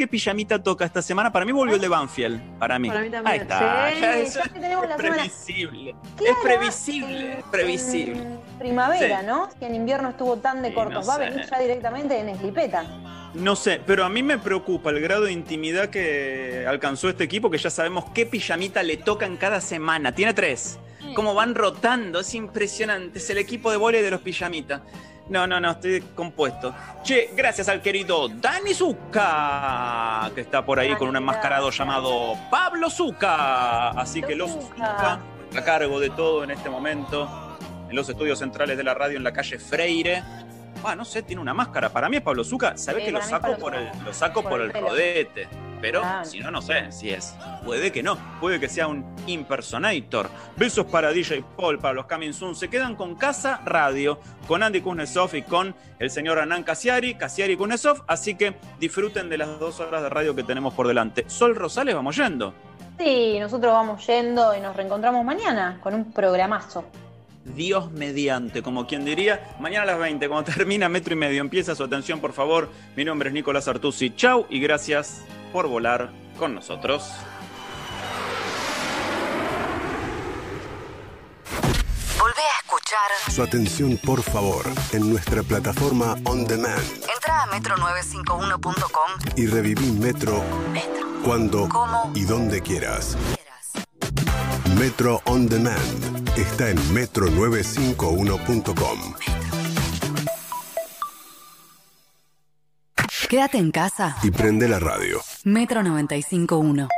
[0.00, 1.30] qué pijamita toca esta semana.
[1.30, 2.58] Para mí volvió el de Banfield.
[2.58, 2.88] Para mí.
[2.88, 3.32] Para mí también.
[3.34, 3.90] Ahí está.
[3.92, 4.48] Sí, ya es, es
[4.96, 5.94] previsible.
[6.16, 7.32] Claro, es previsible.
[7.34, 8.18] en- previsible.
[8.22, 9.26] en primavera, Sí.
[9.26, 9.50] ¿no?
[9.58, 11.04] Que en invierno estuvo tan de Sí, cortos.
[11.04, 12.84] no Va a venir ya directamente en Eslipeta.
[13.34, 17.50] No sé, pero a mí me preocupa el grado de intimidad que alcanzó este equipo,
[17.50, 20.14] que ya sabemos qué pijamita le toca en cada semana.
[20.14, 20.78] Tiene tres.
[21.14, 23.18] Cómo van rotando, es impresionante.
[23.18, 24.80] Es el equipo de volei de los pijamitas.
[25.30, 26.74] No, no, no, estoy compuesto.
[27.04, 32.90] Che, gracias al querido Dani Zucca, que está por ahí con un enmascarado llamado Pablo
[32.90, 33.90] Zucca.
[33.90, 35.20] Así que los Zucca,
[35.56, 37.56] a cargo de todo en este momento,
[37.88, 40.24] en los estudios centrales de la radio en la calle Freire.
[40.84, 41.88] Ah, no sé, tiene una máscara.
[41.90, 42.76] Para mí es Pablo Zucca.
[42.76, 45.48] Sabés Sí, que lo saco por el, lo saco Por por el rodete.
[45.80, 46.24] Pero Ah.
[46.24, 47.34] si no, no sé si es.
[47.64, 48.18] Puede que no.
[48.40, 50.28] Puede que sea un impersonator.
[50.56, 52.54] Besos para DJ Paul, para los Coming Soon.
[52.54, 57.56] Se quedan con Casa Radio, con Andy Kuznetsov y con el señor Anán Casiari, Casiari
[57.56, 58.02] Kuznetsov.
[58.06, 61.24] Así que disfruten de las dos horas de radio que tenemos por delante.
[61.28, 62.52] Sol Rosales, vamos yendo.
[62.98, 66.84] Sí, nosotros vamos yendo y nos reencontramos mañana con un programazo.
[67.44, 71.74] Dios mediante, como quien diría, mañana a las 20, cuando termina Metro y Medio, empieza
[71.74, 72.70] su atención, por favor.
[72.96, 74.14] Mi nombre es Nicolás Artusi.
[74.14, 77.10] Chau y gracias por volar con nosotros.
[82.18, 83.32] Volvé a escuchar.
[83.34, 86.82] Su atención, por favor, en nuestra plataforma On Demand
[87.14, 89.34] Entra a metro951.com.
[89.36, 91.06] y reviví Metro Metro.
[91.24, 92.12] cuando ¿Cómo?
[92.14, 93.16] y donde quieras.
[94.78, 98.98] Metro On Demand está en metro951.com.
[103.28, 104.16] Quédate en casa.
[104.22, 105.20] Y prende la radio.
[105.44, 106.88] Metro 95.1.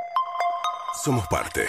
[1.05, 1.67] Somos parte.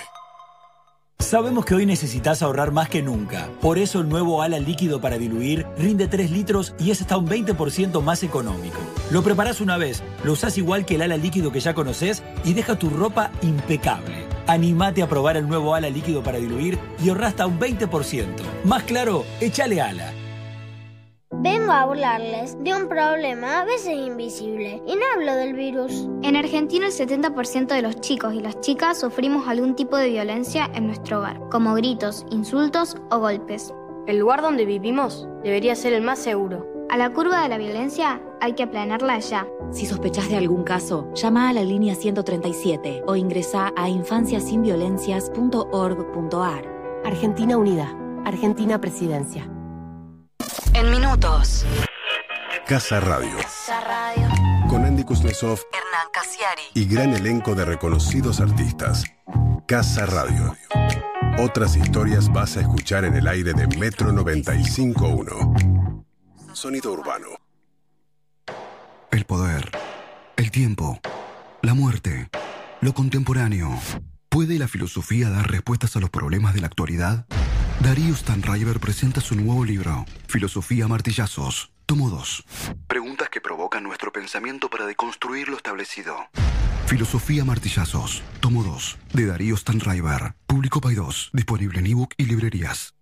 [1.20, 3.50] Sabemos que hoy necesitas ahorrar más que nunca.
[3.62, 7.28] Por eso el nuevo ala líquido para diluir rinde 3 litros y es hasta un
[7.28, 8.80] 20% más económico.
[9.10, 12.54] Lo preparás una vez, lo usás igual que el ala líquido que ya conoces y
[12.54, 14.33] deja tu ropa impecable.
[14.48, 18.26] Animate a probar el nuevo ala líquido para diluir y ahorra hasta un 20%.
[18.66, 20.12] Más claro, échale ala.
[21.32, 26.08] Vengo a hablarles de un problema a veces invisible y no hablo del virus.
[26.22, 30.70] En Argentina el 70% de los chicos y las chicas sufrimos algún tipo de violencia
[30.74, 33.74] en nuestro hogar, como gritos, insultos o golpes.
[34.08, 36.73] El lugar donde vivimos debería ser el más seguro.
[36.90, 39.46] A la curva de la violencia hay que aplanarla ya.
[39.72, 46.66] Si sospechás de algún caso, llama a la línea 137 o ingresa a infanciasinviolencias.org.ar.
[47.06, 47.92] Argentina Unida.
[48.26, 49.50] Argentina Presidencia.
[50.74, 51.66] En minutos.
[52.68, 53.36] Casa Radio.
[53.38, 54.28] Casa Radio.
[54.70, 56.62] Con Andy Kuznetsov Hernán Casiari.
[56.74, 59.04] y gran elenco de reconocidos artistas.
[59.68, 60.56] Casa Radio.
[61.40, 66.04] Otras historias vas a escuchar en el aire de Metro 95.1.
[66.54, 67.28] Sonido urbano.
[69.12, 69.72] El poder,
[70.38, 71.00] el tiempo,
[71.62, 72.30] la muerte,
[72.82, 73.70] lo contemporáneo.
[74.30, 77.26] ¿Puede la filosofía dar respuestas a los problemas de la actualidad?
[77.80, 82.46] Darío Stanriver presenta su nuevo libro, Filosofía Martillazos, tomo 2.
[82.88, 86.16] Preguntas que provocan nuestro pensamiento para deconstruir lo establecido.
[86.86, 92.94] Filosofía Martillazos, tomo 2, de Darío Stanriver, Público Paidós, disponible en ebook y librerías.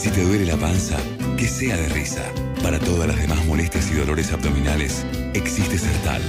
[0.00, 0.96] Si te duele la panza,
[1.36, 2.22] que sea de risa.
[2.62, 6.22] Para todas las demás molestias y dolores abdominales, existe Sertal.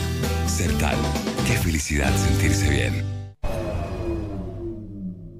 [0.46, 0.98] Sertal.
[1.48, 3.06] Qué felicidad sentirse bien.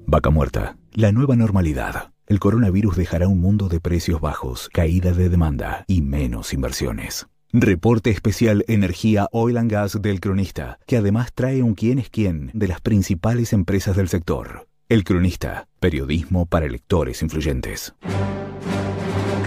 [0.06, 2.14] Vaca Muerta, la nueva normalidad.
[2.26, 7.26] El coronavirus dejará un mundo de precios bajos, caída de demanda y menos inversiones.
[7.52, 12.50] Reporte especial Energía Oil and Gas del Cronista, que además trae un quién es quién
[12.54, 14.71] de las principales empresas del sector.
[14.92, 17.94] El Cronista, periodismo para lectores influyentes.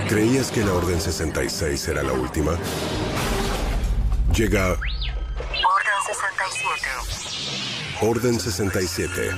[0.10, 2.54] ¿Creías que la Orden 66 era la última?
[4.36, 6.88] Llega Orden 67.
[8.02, 9.30] Orden 67.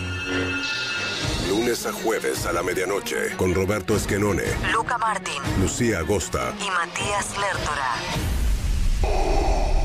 [1.50, 5.44] Lunes a jueves a la medianoche con Roberto Esquenone, Luca Martín.
[5.59, 6.53] Lucía Agosta.
[6.66, 7.95] Y Matías Lertora.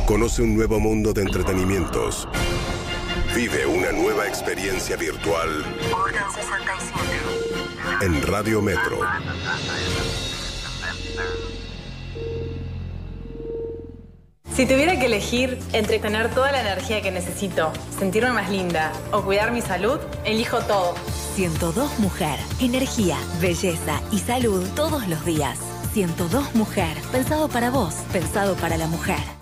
[0.07, 2.29] Conoce un nuevo mundo de entretenimientos.
[3.35, 8.05] Vive una nueva experiencia virtual Orden 67.
[8.05, 9.01] en Radio Metro.
[14.55, 19.23] Si tuviera que elegir entre tener toda la energía que necesito, sentirme más linda o
[19.23, 20.95] cuidar mi salud, elijo todo.
[21.35, 22.39] 102 Mujer.
[22.61, 25.59] Energía, belleza y salud todos los días.
[25.95, 26.99] 102 Mujer.
[27.11, 29.42] Pensado para vos, pensado para la mujer.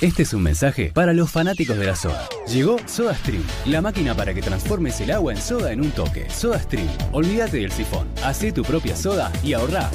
[0.00, 2.28] Este es un mensaje para los fanáticos de la soda.
[2.46, 6.30] Llegó SodaStream, la máquina para que transformes el agua en soda en un toque.
[6.30, 9.90] SodaStream, olvídate del sifón, haz tu propia soda y ahorrá.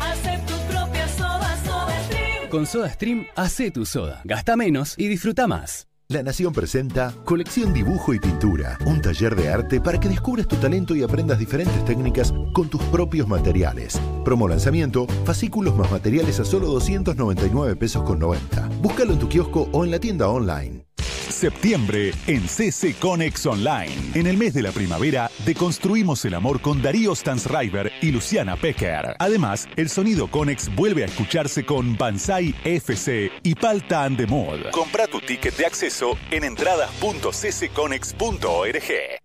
[0.00, 2.48] Hace tu propia soda, soda stream.
[2.48, 5.89] Con SodaStream, hace tu soda, gasta menos y disfruta más.
[6.10, 10.56] La Nación presenta Colección Dibujo y Pintura, un taller de arte para que descubras tu
[10.56, 13.96] talento y aprendas diferentes técnicas con tus propios materiales.
[14.24, 18.70] Promo lanzamiento, fascículos más materiales a solo 299 pesos con 90.
[18.82, 20.84] Búscalo en tu kiosco o en la tienda online.
[21.30, 23.94] Septiembre en CC Conex Online.
[24.14, 29.14] En el mes de la primavera, deconstruimos el amor con Darío Stansriver y Luciana Pecker.
[29.18, 34.70] Además, el sonido Conex vuelve a escucharse con Banzai FC y Palta and the Mod.
[34.72, 39.20] Compra tu ticket de acceso en entradas.ccconex.org.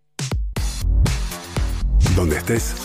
[2.15, 2.75] Donde estés,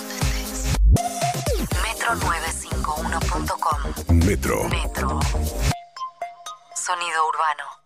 [2.10, 4.26] Metro951.com.
[4.26, 4.68] Metro.
[4.68, 5.20] Metro.
[6.74, 7.79] Sonido urbano.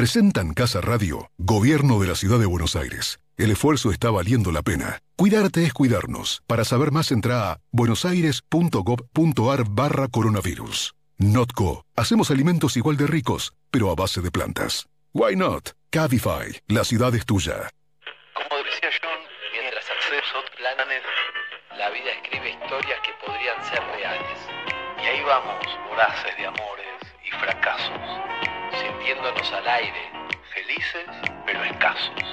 [0.00, 3.20] Presentan Casa Radio, Gobierno de la Ciudad de Buenos Aires.
[3.36, 5.02] El esfuerzo está valiendo la pena.
[5.14, 6.40] Cuidarte es cuidarnos.
[6.46, 10.94] Para saber más entra a buenosaires.gov.ar barra coronavirus.
[11.18, 11.84] Notco.
[11.96, 14.88] Hacemos alimentos igual de ricos, pero a base de plantas.
[15.12, 15.72] Why not?
[15.90, 16.58] Cabify.
[16.66, 17.68] La ciudad es tuya.
[18.32, 19.20] Como decía John,
[19.52, 21.02] mientras accedes a otros planes,
[21.76, 24.38] la vida escribe historias que podrían ser reales.
[24.96, 28.00] Y ahí vamos, voraces de amores y fracasos,
[28.80, 30.10] sintiéndonos al aire,
[30.54, 31.04] felices
[31.44, 32.24] pero escasos.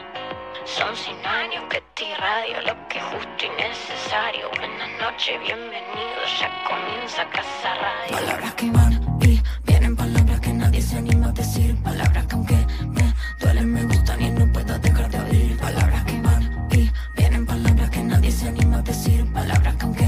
[0.66, 4.50] Son 100 años que te irradio lo que es justo y necesario.
[4.58, 8.12] Buenas noches, bienvenidos, ya comienza Casa Radio.
[8.12, 11.76] Palabras que van y vienen, palabras que nadie se anima a decir.
[11.84, 12.66] Palabras que aunque
[12.96, 15.58] me duelen, me gustan y no puedo dejar de oír.
[15.58, 19.26] Palabras que van y vienen, palabras que nadie se anima a decir.
[19.34, 20.07] Palabras que aunque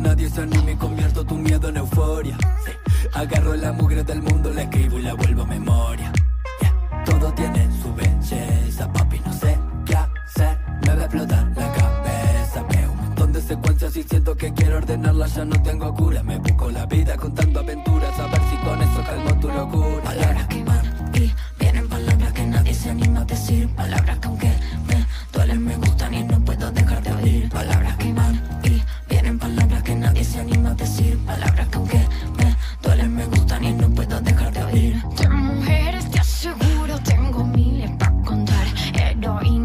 [0.00, 2.36] nadie se anima y convierto tu miedo en euforia.
[2.64, 2.72] Sí.
[3.14, 6.12] Agarro la mugre del mundo, la escribo y la vuelvo a memoria.
[6.60, 7.04] Yeah.
[7.04, 10.58] Todo tiene su belleza, papi, no sé qué hacer.
[10.82, 12.62] Me va a explotar la cabeza.
[12.70, 15.34] Veo un montón de secuencias y siento que quiero ordenarlas.
[15.34, 18.18] Ya no tengo cura, me busco la vida contando aventuras.
[18.18, 20.02] A ver si con eso calmo tu locura.
[20.02, 23.68] Palabras que van y vienen, palabras que nadie se anima a decir.
[23.74, 24.52] Palabras que aunque
[24.88, 25.89] me duelen, me gustan
[31.30, 35.02] Palabras que aunque me duelen, me gustan y no puedo dejar de oír.
[35.16, 38.66] De mujeres te aseguro tengo miles para contar.
[38.94, 39.59] Heroínas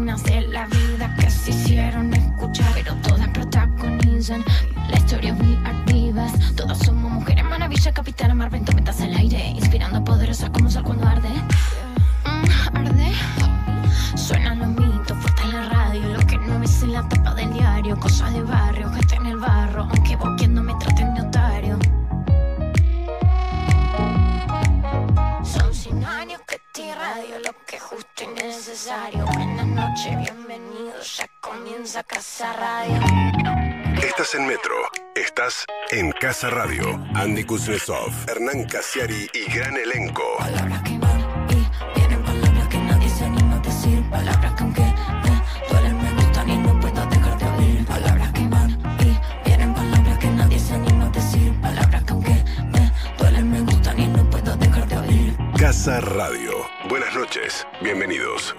[36.20, 36.98] Casa Radio.
[37.14, 40.22] Andy Kuznetsov, Hernán Casiari y gran elenco.
[40.38, 41.20] Palabras que van
[41.50, 44.10] y vienen, palabras que nadie se anima a decir.
[44.10, 47.86] Palabras que aunque me duelen, me gustan y no puedo dejar de oír.
[47.86, 48.70] Palabras que van
[49.00, 51.60] y vienen, palabras que nadie se anima a decir.
[51.60, 55.36] Palabras que aunque me duelen, me gustan y no puedo dejar de oír.
[55.58, 56.52] Casa Radio.
[56.88, 57.66] Buenas noches.
[57.82, 58.56] Bienvenidos.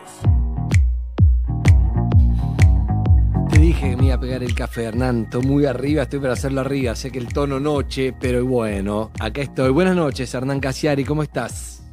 [3.68, 5.24] Dije que me iba a pegar el café, Hernán.
[5.24, 6.96] Estoy muy arriba, estoy para hacerlo arriba.
[6.96, 9.72] Sé que el tono noche, pero bueno, acá estoy.
[9.72, 11.84] Buenas noches, Hernán Casiari, ¿cómo estás?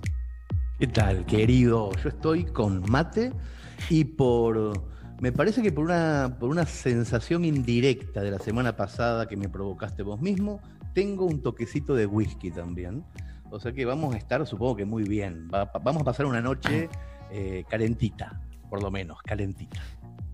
[0.78, 1.90] ¿Qué tal, querido?
[2.02, 3.32] Yo estoy con mate
[3.90, 4.72] y por.
[5.20, 9.48] Me parece que por una, por una sensación indirecta de la semana pasada que me
[9.48, 10.60] provocaste vos mismo,
[10.92, 13.04] tengo un toquecito de whisky también.
[13.50, 15.48] O sea que vamos a estar, supongo que muy bien.
[15.52, 16.88] Va- vamos a pasar una noche
[17.30, 19.80] eh, calentita, por lo menos, calentita.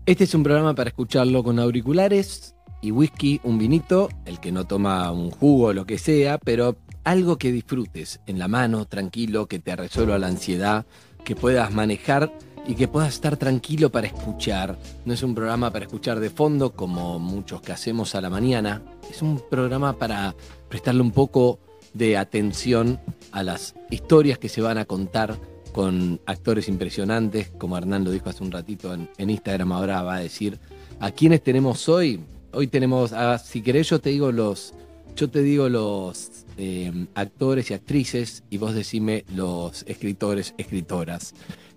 [0.07, 4.65] Este es un programa para escucharlo con auriculares y whisky, un vinito, el que no
[4.65, 9.45] toma un jugo o lo que sea, pero algo que disfrutes en la mano, tranquilo,
[9.45, 10.87] que te resuelva la ansiedad,
[11.23, 12.33] que puedas manejar
[12.67, 14.79] y que puedas estar tranquilo para escuchar.
[15.05, 18.81] No es un programa para escuchar de fondo como muchos que hacemos a la mañana,
[19.07, 20.33] es un programa para
[20.67, 21.59] prestarle un poco
[21.93, 22.99] de atención
[23.31, 25.37] a las historias que se van a contar
[25.71, 30.15] con actores impresionantes, como Hernán lo dijo hace un ratito en, en Instagram, ahora va
[30.15, 30.59] a decir
[30.99, 32.19] a quiénes tenemos hoy.
[32.53, 34.73] Hoy tenemos, a- si querés yo te digo los,
[35.15, 41.33] yo te digo los eh, actores y actrices y vos decime los escritores, escritoras.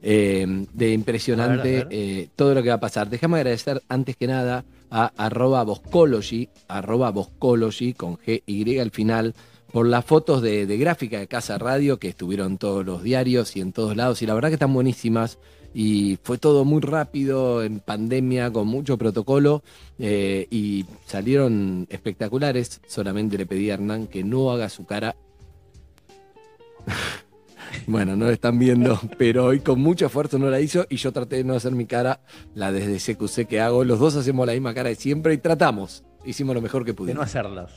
[0.06, 1.98] Eh, de impresionante A ver, a ver.
[1.98, 3.08] eh, todo lo que va a pasar.
[3.08, 9.34] Déjame agradecer antes que nada a arroba Boscology, arroba Boscology con G-Y al final,
[9.74, 13.56] por las fotos de, de gráfica de Casa Radio que estuvieron en todos los diarios
[13.56, 14.22] y en todos lados.
[14.22, 15.38] Y la verdad que están buenísimas.
[15.74, 19.64] Y fue todo muy rápido, en pandemia, con mucho protocolo.
[19.98, 22.80] eh, y salieron espectaculares.
[22.86, 25.16] Solamente le pedí a Hernán que no haga su cara.
[27.88, 31.10] Bueno, no lo están viendo, pero hoy con mucho esfuerzo no la hizo y yo
[31.10, 32.20] traté de no hacer mi cara,
[32.54, 33.82] la desde CQC que hago.
[33.82, 36.04] Los dos hacemos la misma cara de siempre y tratamos.
[36.24, 37.24] Hicimos lo mejor que De no pudimos.
[37.24, 37.72] hacerlas.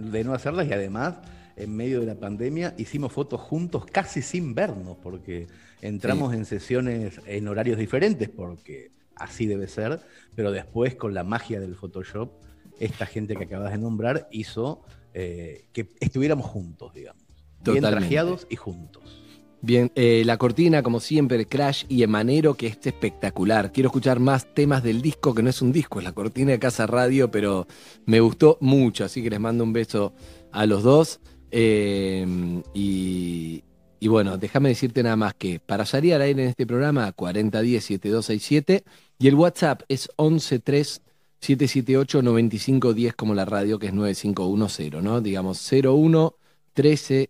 [0.00, 1.16] De no hacerlas y además,
[1.56, 5.46] en medio de la pandemia, hicimos fotos juntos casi sin vernos, porque
[5.82, 10.00] entramos en sesiones en horarios diferentes, porque así debe ser,
[10.34, 12.32] pero después con la magia del Photoshop,
[12.78, 17.22] esta gente que acabas de nombrar hizo eh, que estuviéramos juntos, digamos.
[17.62, 19.19] Bien trajeados y juntos.
[19.62, 23.72] Bien, eh, la cortina, como siempre, Crash y Emanero, que es espectacular.
[23.72, 26.58] Quiero escuchar más temas del disco, que no es un disco, es la cortina de
[26.58, 27.66] Casa Radio, pero
[28.06, 30.14] me gustó mucho, así que les mando un beso
[30.50, 31.20] a los dos.
[31.50, 32.26] Eh,
[32.72, 33.62] y,
[33.98, 38.82] y bueno, déjame decirte nada más que para salir al aire en este programa, 4010-7267,
[39.18, 45.20] y el WhatsApp es 113-778-9510, como la radio, que es 9510, ¿no?
[45.20, 46.34] Digamos 01
[46.72, 47.28] 13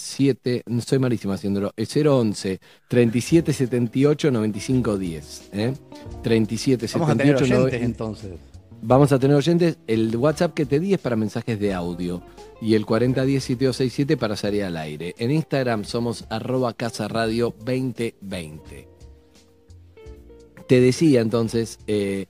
[0.00, 5.50] 7, soy malísimo haciéndolo, es 011 37 78 95 10.
[5.52, 5.74] ¿eh?
[6.22, 8.30] 37 Vamos a tener 78 oyentes entonces.
[8.82, 9.78] Vamos a tener oyentes.
[9.86, 12.22] El WhatsApp que te di es para mensajes de audio
[12.62, 15.14] y el 4010-7267 para salir al aire.
[15.18, 18.88] En Instagram somos arroba casa radio 2020.
[20.66, 22.26] Te decía entonces eh,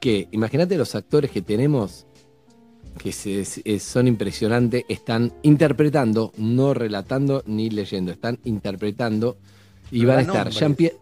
[0.00, 2.06] que imagínate los actores que tenemos
[2.98, 9.36] que se- se- son impresionantes, están interpretando, no relatando ni leyendo, están interpretando
[9.90, 10.58] y Pero van a estar nombres.
[10.60, 10.96] Jean-Pierre,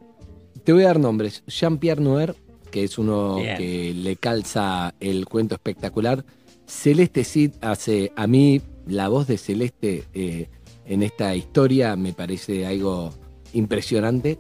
[0.65, 2.35] te voy a dar nombres, Jean-Pierre Noer,
[2.71, 3.57] que es uno Bien.
[3.57, 6.25] que le calza el cuento espectacular,
[6.67, 10.49] Celeste Cid hace, a mí la voz de Celeste eh,
[10.87, 13.13] en esta historia me parece algo
[13.53, 14.39] impresionante.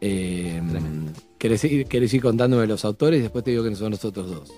[0.00, 0.60] Eh,
[1.38, 3.20] ¿querés, ir, querés ir contándome los autores?
[3.22, 4.52] Después te digo que son los otros dos.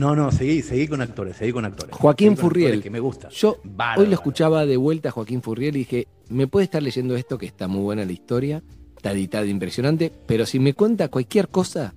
[0.00, 1.94] No, no, seguí, seguí con actores, seguí con actores.
[1.94, 2.82] Joaquín actores Furriel.
[2.82, 3.28] Que me gusta.
[3.28, 4.00] Yo Bárbaro.
[4.00, 7.36] hoy lo escuchaba de vuelta a Joaquín Furriel y dije, me puede estar leyendo esto
[7.36, 8.62] que está muy buena la historia,
[8.96, 11.92] está editada impresionante, pero si me cuenta cualquier cosa,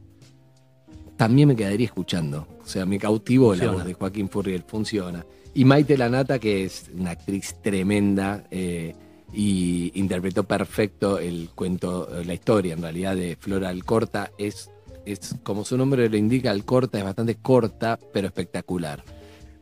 [1.15, 2.45] también me quedaría escuchando.
[2.62, 5.25] O sea, me cautivó la voz de Joaquín Furriel, funciona.
[5.53, 8.93] Y Maite Lanata, que es una actriz tremenda eh,
[9.31, 14.72] y interpretó perfecto el cuento, la historia en realidad de Flora Alcorta, es,
[15.05, 19.03] es como su nombre lo indica, Alcorta es bastante corta, pero espectacular.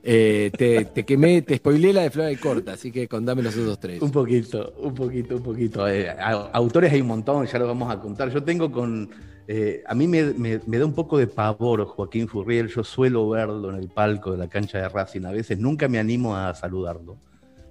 [0.03, 3.79] Eh, te, te quemé, te spoileé la de Flora Alcorta, así que contame los otros
[3.79, 4.01] tres.
[4.01, 5.87] Un poquito, un poquito, un poquito.
[5.87, 6.09] Eh,
[6.53, 8.31] autores hay un montón, ya lo vamos a contar.
[8.31, 9.09] Yo tengo con.
[9.47, 12.67] eh, a mí me, me- me da un poco de pavor Joaquín Furriel.
[12.67, 15.59] Yo suelo verlo en el palco de la cancha de Racing a veces.
[15.59, 17.17] Nunca me animo a saludarlo.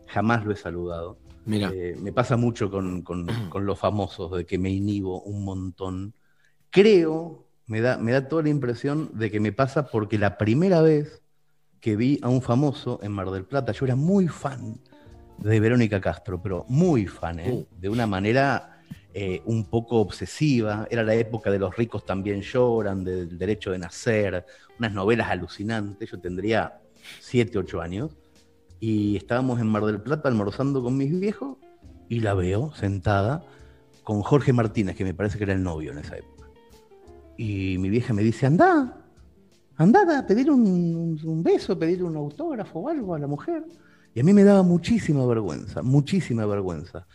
[0.07, 1.19] Jamás lo he saludado.
[1.47, 1.73] Mira.
[1.75, 6.15] Eh, me pasa mucho con, con- con los famosos, de que me inhibo un montón.
[6.71, 10.83] Creo, me da, me da toda la impresión de que me pasa porque la primera
[10.83, 11.23] vez
[11.81, 14.81] que vi a un famoso en Mar del Plata, yo era muy fan
[15.39, 17.67] de Verónica Castro, pero muy fan, ¿eh?
[17.79, 18.83] de una manera
[19.15, 20.89] eh, un poco obsesiva.
[20.91, 24.45] Era la época de los ricos también lloran, del derecho de nacer,
[24.81, 26.11] unas novelas alucinantes.
[26.11, 26.81] Yo tendría
[27.21, 28.11] 7, 8 años
[28.81, 31.57] y estábamos en Mar del Plata almorzando con mis viejos
[32.09, 33.45] y la veo sentada
[34.03, 36.30] con Jorge Martínez, que me parece que era el novio en esa época.
[37.43, 39.03] Y mi vieja me dice, anda,
[39.77, 43.65] anda a pedir un, un beso, pedir un autógrafo o algo a la mujer.
[44.15, 47.07] Y a mí me daba muchísima vergüenza, muchísima vergüenza.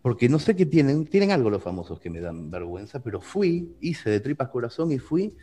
[0.00, 3.74] Porque no sé qué tienen, tienen algo los famosos que me dan vergüenza, pero fui,
[3.80, 5.34] hice de tripas corazón y fui,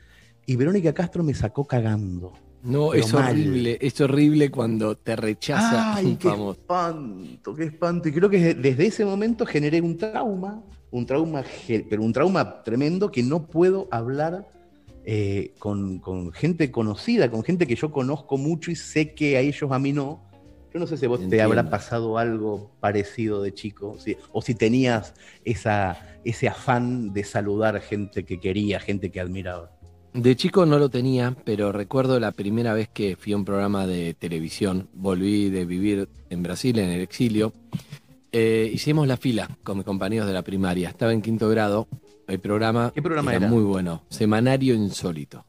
[0.45, 2.31] y Verónica Castro me sacó cagando.
[2.63, 3.31] No, es mal.
[3.31, 6.51] horrible, es horrible cuando te rechaza Ay, un qué famoso.
[6.61, 8.07] espanto, qué espanto.
[8.07, 10.63] Y creo que desde ese momento generé un trauma,
[10.95, 11.43] un trauma,
[11.89, 14.47] pero un trauma tremendo que no puedo hablar
[15.03, 19.41] eh, con, con gente conocida, con gente que yo conozco mucho y sé que a
[19.41, 20.23] ellos a mí no.
[20.73, 24.55] Yo no sé si vos te habrá pasado algo parecido de chico, si- o si
[24.55, 29.71] tenías esa, ese afán de saludar gente que quería, gente que admiraba.
[30.13, 33.85] De chico no lo tenía, pero recuerdo la primera vez que fui a un programa
[33.85, 34.87] de televisión.
[34.93, 37.51] Volví de vivir en Brasil, en el exilio.
[38.37, 40.89] Eh, hicimos la fila con mis compañeros de la primaria.
[40.89, 41.87] Estaba en quinto grado.
[42.27, 43.47] El programa, ¿Qué programa era?
[43.47, 44.03] muy bueno.
[44.09, 45.45] Semanario Insólito.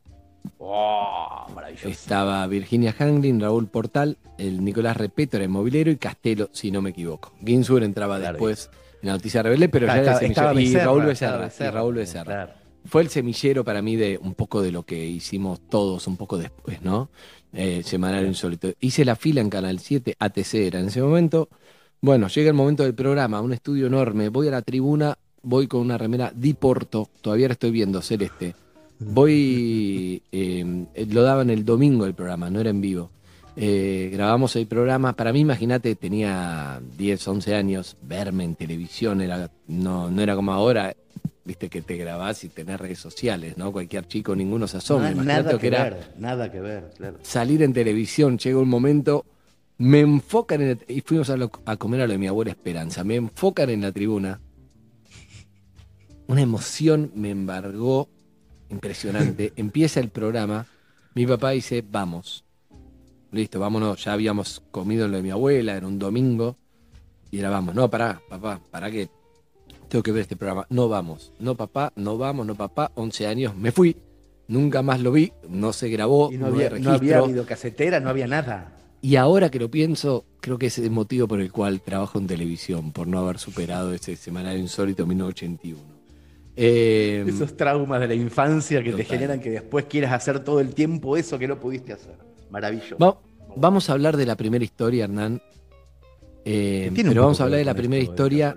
[0.58, 1.88] Oh, maravilloso.
[1.88, 6.80] Estaba Virginia Hanglin, Raúl Portal, el Nicolás Repeto era el movilero y Castelo, si no
[6.82, 7.32] me equivoco.
[7.44, 8.70] Ginsur entraba después
[9.02, 10.80] en la noticia rebelde, pero ya era el semillero.
[10.80, 11.38] Y Raúl Becerra.
[11.38, 12.24] Becerra y Raúl Becerra.
[12.24, 12.52] claro.
[12.84, 16.38] Fue el semillero para mí de un poco de lo que hicimos todos un poco
[16.38, 17.10] después, ¿no?
[17.52, 18.68] Eh, Semanario Insólito.
[18.78, 21.48] Hice la fila en Canal 7, ATC era en ese momento.
[22.00, 24.28] Bueno, llega el momento del programa, un estudio enorme.
[24.28, 28.54] Voy a la tribuna, voy con una remera Di Porto, todavía la estoy viendo, celeste.
[28.98, 33.10] Voy, eh, lo daban el domingo el programa, no era en vivo.
[33.58, 39.50] Eh, grabamos el programa, para mí imagínate, tenía 10, 11 años, verme en televisión era,
[39.66, 40.94] no, no era como ahora,
[41.42, 43.72] viste que te grabás y tenés redes sociales, ¿no?
[43.72, 45.08] Cualquier chico, ninguno se asombra.
[45.08, 47.18] Ah, Imagínate nada que, era ver, nada que ver, claro.
[47.22, 49.24] salir en televisión, llega un momento,
[49.78, 52.50] me enfocan en el- y fuimos a, lo- a comer a lo de mi abuela
[52.50, 54.40] Esperanza, me enfocan en la tribuna.
[56.28, 58.08] Una emoción me embargó
[58.68, 59.52] impresionante.
[59.56, 60.66] Empieza el programa,
[61.14, 62.44] mi papá dice, vamos.
[63.32, 66.56] Listo, vámonos, ya habíamos comido en lo de mi abuela, era un domingo,
[67.30, 69.10] y era vamos, no, pará, papá, pará que
[69.88, 70.66] tengo que ver este programa.
[70.70, 73.96] No vamos, no papá, no vamos, no papá, 11 años, me fui,
[74.48, 78.26] nunca más lo vi, no se grabó, Y no, había, no había videocasetera, no había
[78.28, 78.75] nada.
[79.06, 82.18] Y ahora que lo pienso, creo que ese es el motivo por el cual trabajo
[82.18, 85.78] en televisión, por no haber superado ese semanario insólito 1981.
[86.56, 90.74] Eh, Esos traumas de la infancia que te generan que después quieras hacer todo el
[90.74, 92.16] tiempo eso que no pudiste hacer.
[92.50, 92.96] Maravilloso.
[92.98, 93.16] va-
[93.54, 95.40] vamos a hablar de la primera historia, Hernán.
[96.44, 98.56] Eh, un pero vamos a hablar de la primera historia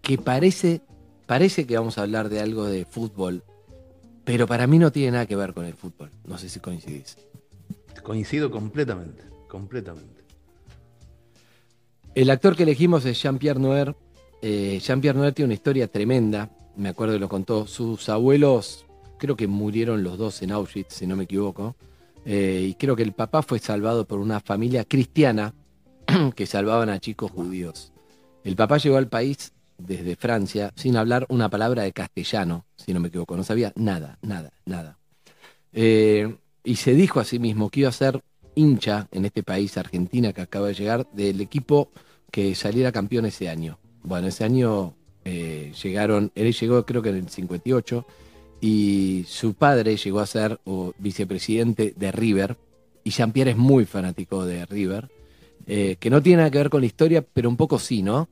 [0.00, 0.80] que parece,
[1.26, 3.42] parece que vamos a hablar de algo de fútbol,
[4.24, 6.10] pero para mí no tiene nada que ver con el fútbol.
[6.24, 7.18] No sé si coincidís.
[8.02, 10.24] Coincido completamente, completamente.
[12.14, 13.94] El actor que elegimos es Jean-Pierre Noer.
[14.40, 16.50] Eh, Jean-Pierre Noer tiene una historia tremenda.
[16.76, 17.66] Me acuerdo que lo contó.
[17.66, 18.86] Sus abuelos,
[19.18, 21.76] creo que murieron los dos en Auschwitz, si no me equivoco.
[22.24, 25.54] Eh, y creo que el papá fue salvado por una familia cristiana
[26.34, 27.92] que salvaban a chicos judíos.
[28.44, 33.00] El papá llegó al país desde Francia sin hablar una palabra de castellano, si no
[33.00, 33.36] me equivoco.
[33.36, 34.98] No sabía nada, nada, nada.
[35.72, 36.34] Eh,
[36.66, 38.20] y se dijo a sí mismo que iba a ser
[38.56, 41.90] hincha en este país, Argentina, que acaba de llegar, del equipo
[42.30, 43.78] que saliera campeón ese año.
[44.02, 48.06] Bueno, ese año eh, llegaron, él llegó creo que en el 58,
[48.60, 50.58] y su padre llegó a ser
[50.98, 52.56] vicepresidente de River,
[53.04, 55.08] y Jean-Pierre es muy fanático de River,
[55.68, 58.28] eh, que no tiene nada que ver con la historia, pero un poco sí, ¿no?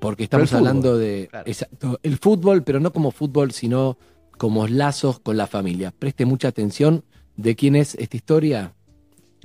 [0.00, 1.48] Porque estamos hablando de claro.
[1.48, 3.96] exacto, el fútbol, pero no como fútbol, sino
[4.36, 5.94] como lazos con la familia.
[5.96, 7.04] Preste mucha atención
[7.36, 8.72] de quién es esta historia.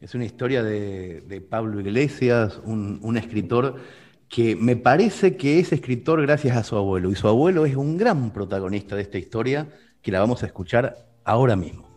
[0.02, 3.80] Es una historia de, de Pablo Iglesias, un, un escritor
[4.28, 7.12] que me parece que es escritor gracias a su abuelo.
[7.12, 9.68] Y su abuelo es un gran protagonista de esta historia
[10.02, 11.88] que la vamos a escuchar ahora mismo.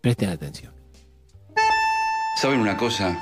[0.00, 0.72] Presten atención.
[2.40, 3.16] ¿Saben una cosa?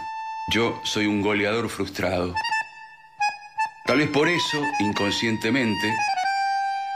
[0.54, 2.32] Yo soy un goleador frustrado.
[3.86, 5.92] Tal vez por eso, inconscientemente,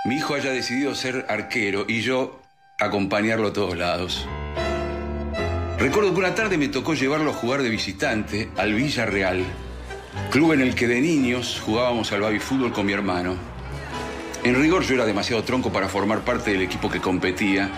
[0.06, 2.40] mi hijo haya decidido ser arquero y yo
[2.78, 4.26] acompañarlo a todos lados.
[5.84, 9.44] Recuerdo que una tarde me tocó llevarlo a jugar de visitante al Villarreal,
[10.30, 13.36] club en el que de niños jugábamos al baby fútbol con mi hermano.
[14.44, 17.68] En rigor yo era demasiado tronco para formar parte del equipo que competía,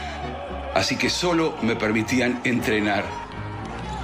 [0.73, 3.05] así que solo me permitían entrenar.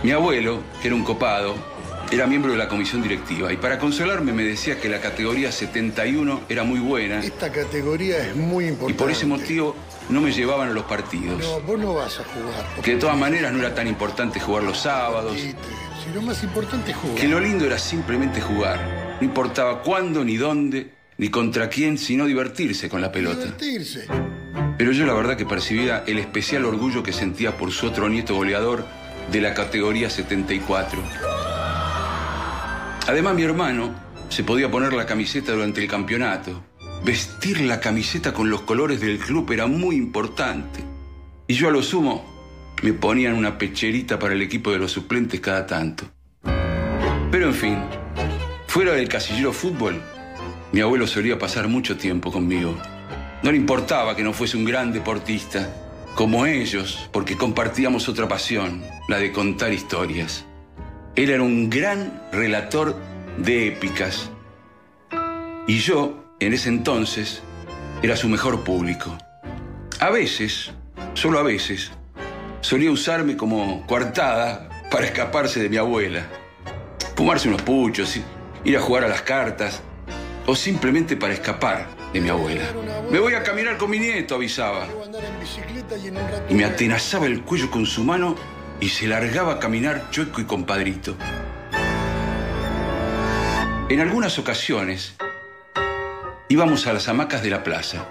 [0.02, 1.54] Mi abuelo, que era un copado,
[2.10, 6.40] era miembro de la comisión directiva y para consolarme me decía que la categoría 71
[6.48, 8.98] era muy buena Esta categoría es muy y importante.
[8.98, 9.76] por ese motivo
[10.08, 11.40] no me llevaban a los partidos.
[11.40, 12.82] No, vos no vas a jugar.
[12.82, 15.54] Que de todas maneras no era tan importante jugar los sábados, Si
[16.14, 17.16] lo más importante es jugar.
[17.16, 19.16] que lo lindo era simplemente jugar.
[19.20, 23.44] No importaba cuándo, ni dónde, ni contra quién, sino divertirse con la pelota.
[23.44, 24.06] Divertirse.
[24.78, 28.34] Pero yo la verdad que percibía el especial orgullo que sentía por su otro nieto
[28.34, 28.84] goleador
[29.30, 31.00] de la categoría 74.
[33.06, 33.94] Además mi hermano
[34.28, 36.64] se podía poner la camiseta durante el campeonato.
[37.04, 40.84] Vestir la camiseta con los colores del club era muy importante.
[41.48, 42.24] Y yo a lo sumo
[42.80, 46.04] me ponían una pecherita para el equipo de los suplentes cada tanto.
[47.32, 47.78] Pero en fin,
[48.68, 50.00] fuera del casillero fútbol,
[50.70, 52.78] mi abuelo solía pasar mucho tiempo conmigo.
[53.42, 55.74] No le importaba que no fuese un gran deportista,
[56.14, 60.46] como ellos, porque compartíamos otra pasión, la de contar historias.
[61.16, 62.96] Él era un gran relator
[63.38, 64.30] de épicas.
[65.66, 67.42] Y yo, en ese entonces,
[68.02, 69.16] era su mejor público.
[70.00, 70.72] A veces,
[71.14, 71.92] solo a veces,
[72.60, 76.26] solía usarme como coartada para escaparse de mi abuela.
[77.14, 78.18] Fumarse unos puchos
[78.64, 79.80] ir a jugar a las cartas
[80.46, 82.64] o simplemente para escapar de mi abuela.
[83.10, 84.86] Me voy a caminar con mi nieto, avisaba.
[86.48, 88.36] Y me atenazaba el cuello con su mano
[88.80, 91.16] y se largaba a caminar chueco y compadrito.
[93.88, 95.14] En algunas ocasiones
[96.52, 98.06] íbamos a las hamacas de la plaza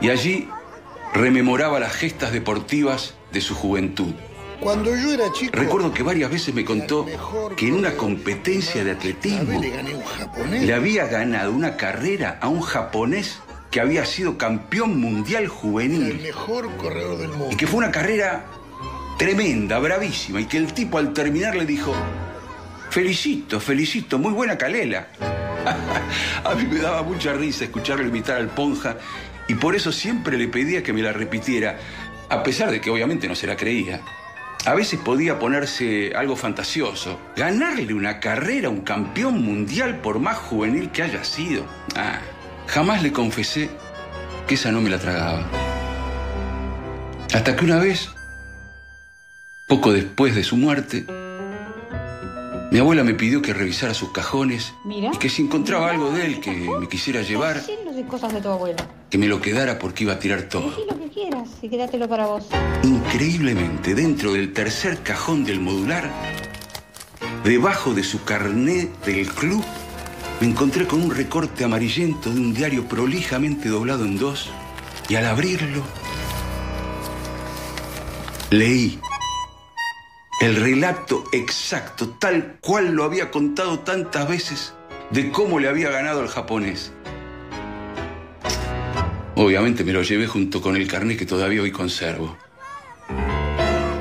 [0.00, 0.48] y allí
[1.12, 4.14] rememoraba las gestas deportivas de su juventud.
[4.60, 7.04] Cuando yo era chico, Recuerdo que varias veces me contó
[7.54, 10.62] que en una competencia de atletismo le gané a un japonés.
[10.62, 16.18] le había ganado una carrera a un japonés que había sido campeón mundial el juvenil
[16.22, 17.48] mejor corredor del mundo.
[17.50, 18.46] y que fue una carrera
[19.18, 21.94] tremenda, bravísima, y que el tipo al terminar le dijo,
[22.88, 25.08] felicito, felicito, muy buena calela.
[26.44, 28.96] A mí me daba mucha risa escucharlo imitar al Ponja
[29.48, 31.78] y por eso siempre le pedía que me la repitiera,
[32.28, 34.00] a pesar de que obviamente no se la creía.
[34.64, 40.36] A veces podía ponerse algo fantasioso, ganarle una carrera a un campeón mundial por más
[40.38, 41.64] juvenil que haya sido.
[41.94, 42.18] Ah,
[42.66, 43.70] jamás le confesé
[44.48, 45.48] que esa no me la tragaba.
[47.32, 48.10] Hasta que una vez,
[49.68, 51.06] poco después de su muerte,
[52.70, 55.10] mi abuela me pidió que revisara sus cajones Mira.
[55.14, 58.48] y que si encontraba algo de él que me quisiera llevar, de cosas de tu
[58.48, 58.86] abuela.
[59.10, 60.72] que me lo quedara porque iba a tirar todo.
[60.88, 62.44] Lo que quieras y quédatelo para vos.
[62.82, 66.10] Increíblemente, dentro del tercer cajón del modular,
[67.44, 69.64] debajo de su carné del club,
[70.40, 74.50] me encontré con un recorte amarillento de un diario prolijamente doblado en dos
[75.08, 75.82] y al abrirlo,
[78.50, 78.98] leí
[80.40, 84.74] el relato exacto, tal cual lo había contado tantas veces,
[85.10, 86.92] de cómo le había ganado al japonés.
[89.34, 92.36] Obviamente me lo llevé junto con el carnet que todavía hoy conservo.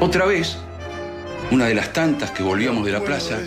[0.02, 0.58] Otra vez,
[1.52, 3.40] una de las tantas que volvíamos de la plaza,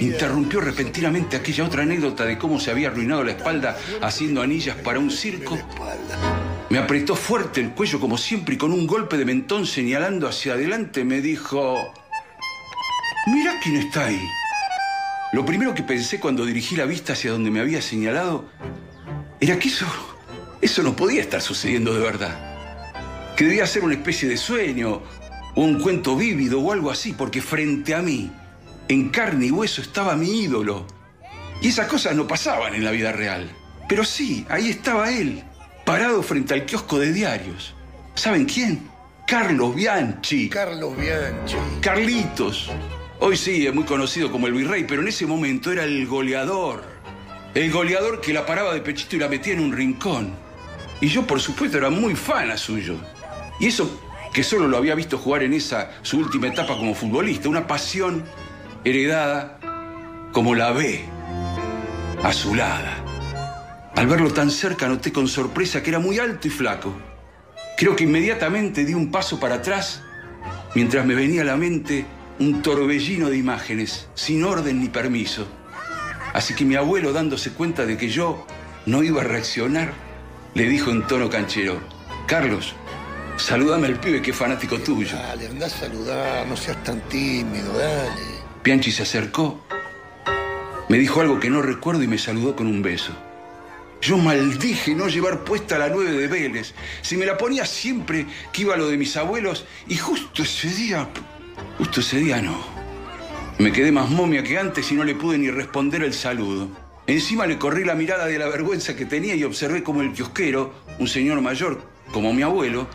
[0.00, 5.00] interrumpió repentinamente aquella otra anécdota de cómo se había arruinado la espalda haciendo anillas para
[5.00, 5.58] un circo.
[6.70, 10.52] Me apretó fuerte el cuello como siempre y con un golpe de mentón señalando hacia
[10.52, 11.92] adelante me dijo,
[13.28, 14.20] mira quién está ahí.
[15.32, 18.46] Lo primero que pensé cuando dirigí la vista hacia donde me había señalado
[19.40, 19.86] era que eso,
[20.60, 23.34] eso no podía estar sucediendo de verdad.
[23.36, 25.02] Que debía ser una especie de sueño
[25.54, 28.32] o un cuento vívido o algo así, porque frente a mí,
[28.88, 30.86] en carne y hueso, estaba mi ídolo.
[31.60, 33.50] Y esas cosas no pasaban en la vida real.
[33.88, 35.44] Pero sí, ahí estaba él,
[35.84, 37.74] parado frente al kiosco de diarios.
[38.14, 38.88] ¿Saben quién?
[39.26, 40.48] Carlos Bianchi.
[40.48, 41.56] Carlos Bianchi.
[41.80, 42.70] Carlitos.
[43.20, 46.84] Hoy sí es muy conocido como el virrey, pero en ese momento era el goleador.
[47.52, 50.32] El goleador que la paraba de pechito y la metía en un rincón.
[51.00, 52.94] Y yo, por supuesto, era muy fan a suyo.
[53.58, 54.00] Y eso
[54.32, 58.22] que solo lo había visto jugar en esa su última etapa como futbolista, una pasión
[58.84, 59.58] heredada
[60.32, 61.04] como la ve,
[62.22, 63.04] azulada.
[63.96, 66.94] Al verlo tan cerca noté con sorpresa que era muy alto y flaco.
[67.76, 70.04] Creo que inmediatamente di un paso para atrás
[70.76, 72.06] mientras me venía a la mente
[72.38, 75.46] un torbellino de imágenes, sin orden ni permiso.
[76.32, 78.46] Así que mi abuelo, dándose cuenta de que yo
[78.86, 79.92] no iba a reaccionar,
[80.54, 81.80] le dijo en tono canchero,
[82.26, 82.74] Carlos,
[83.36, 85.16] salúdame al pibe que es fanático tuyo.
[85.16, 88.38] Dale, anda a saludar, no seas tan tímido, dale.
[88.62, 89.64] Pianchi se acercó,
[90.88, 93.12] me dijo algo que no recuerdo y me saludó con un beso.
[94.00, 96.72] Yo maldije no llevar puesta la nueve de Vélez.
[97.02, 100.68] Si me la ponía siempre que iba a lo de mis abuelos y justo ese
[100.68, 101.08] día,
[101.78, 102.56] justo ese día no.
[103.58, 106.68] Me quedé más momia que antes y no le pude ni responder el saludo.
[107.06, 110.74] Encima le corrí la mirada de la vergüenza que tenía y observé como el kiosquero,
[110.98, 112.86] un señor mayor como mi abuelo,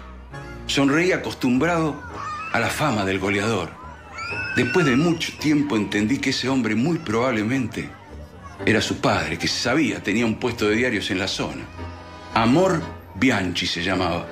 [0.67, 2.01] sonreía acostumbrado
[2.51, 3.69] a la fama del goleador.
[4.55, 7.89] Después de mucho tiempo entendí que ese hombre muy probablemente
[8.65, 11.63] era su padre, que sabía tenía un puesto de diarios en la zona.
[12.33, 12.81] Amor
[13.15, 14.27] Bianchi se llamaba,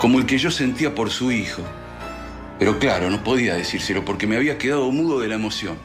[0.00, 1.62] como el que yo sentía por su hijo.
[2.58, 5.76] Pero claro, no podía decírselo porque me había quedado mudo de la emoción.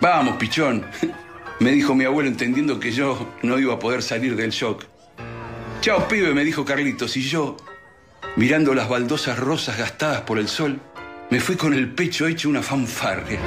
[0.00, 0.84] Vamos, pichón,
[1.60, 4.84] me dijo mi abuelo entendiendo que yo no iba a poder salir del shock.
[5.80, 7.56] Chao, pibe, me dijo Carlitos, y yo,
[8.36, 10.80] mirando las baldosas rosas gastadas por el sol,
[11.30, 13.40] me fui con el pecho hecho una fanfarria.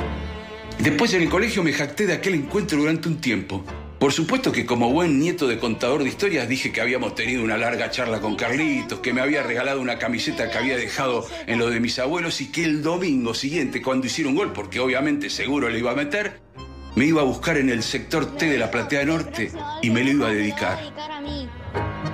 [0.79, 3.63] Después en el colegio me jacté de aquel encuentro durante un tiempo.
[3.99, 7.57] Por supuesto que como buen nieto de contador de historias dije que habíamos tenido una
[7.57, 11.69] larga charla con Carlitos, que me había regalado una camiseta que había dejado en lo
[11.69, 15.67] de mis abuelos y que el domingo siguiente, cuando hiciera un gol, porque obviamente seguro
[15.67, 16.39] le iba a meter,
[16.95, 20.11] me iba a buscar en el sector T de la Platea Norte y me lo
[20.11, 20.79] iba a dedicar.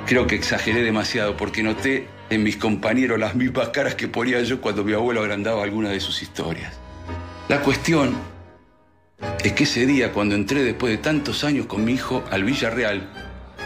[0.08, 4.60] Creo que exageré demasiado porque noté en mis compañeros las mismas caras que ponía yo
[4.60, 6.74] cuando mi abuelo agrandaba alguna de sus historias.
[7.48, 8.16] La cuestión
[9.46, 13.08] es que ese día, cuando entré después de tantos años con mi hijo al Villarreal,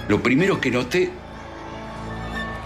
[0.09, 1.09] lo primero que noté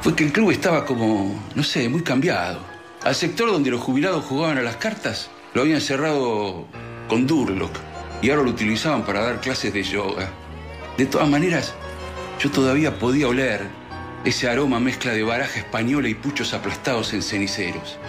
[0.01, 2.59] fue que el club estaba como, no sé, muy cambiado.
[3.03, 6.65] Al sector donde los jubilados jugaban a las cartas, lo habían cerrado
[7.07, 7.77] con Durlock
[8.21, 10.29] y ahora lo utilizaban para dar clases de yoga.
[10.97, 11.75] De todas maneras,
[12.39, 13.61] yo todavía podía oler
[14.25, 17.99] ese aroma mezcla de baraja española y puchos aplastados en ceniceros.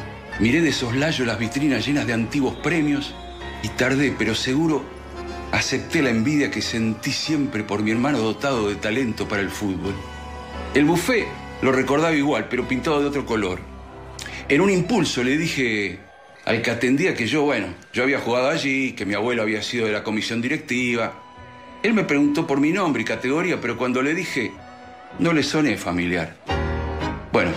[0.41, 3.15] Miré de soslayo las vitrinas llenas de antiguos premios
[3.65, 4.85] y tardé, pero seguro,
[5.51, 9.95] acepté la envidia que sentí siempre por mi hermano dotado de talento para el fútbol.
[10.75, 11.27] El buffet
[11.63, 13.61] lo recordaba igual, pero pintado de otro color.
[14.51, 15.99] En un impulso le dije
[16.45, 19.87] al que atendía que yo, bueno, yo había jugado allí, que mi abuelo había sido
[19.87, 21.15] de la comisión directiva.
[21.83, 24.53] Él me preguntó por mi nombre y categoría, pero cuando le dije,
[25.21, 26.37] no le soné familiar.
[27.33, 27.53] Bueno,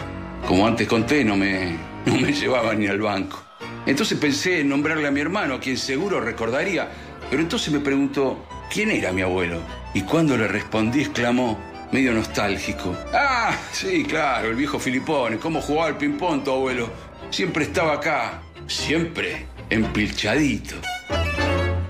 [0.48, 3.47] como antes conté, no me, no me llevaba ni al banco.
[3.88, 6.90] Entonces pensé en nombrarle a mi hermano, a quien seguro recordaría,
[7.30, 9.62] pero entonces me preguntó, ¿quién era mi abuelo?
[9.94, 11.58] Y cuando le respondí, exclamó,
[11.94, 12.94] medio nostálgico.
[13.14, 16.90] Ah, sí, claro, el viejo Filipone, ¿cómo jugaba al ping-pong tu abuelo?
[17.30, 20.76] Siempre estaba acá, siempre empilchadito.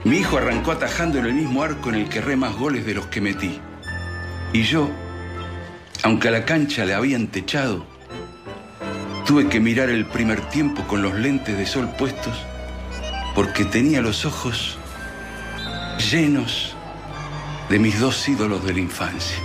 [0.03, 2.93] Mi hijo arrancó atajando en el mismo arco en el que erré más goles de
[2.93, 3.60] los que metí.
[4.53, 4.88] Y yo,
[6.03, 7.88] aunque a la cancha le habían techado,
[9.28, 12.34] tuve que mirar el primer tiempo con los lentes de sol puestos
[13.36, 14.78] porque tenía los ojos
[16.10, 16.74] llenos
[17.70, 19.38] de mis dos ídolos de la infancia.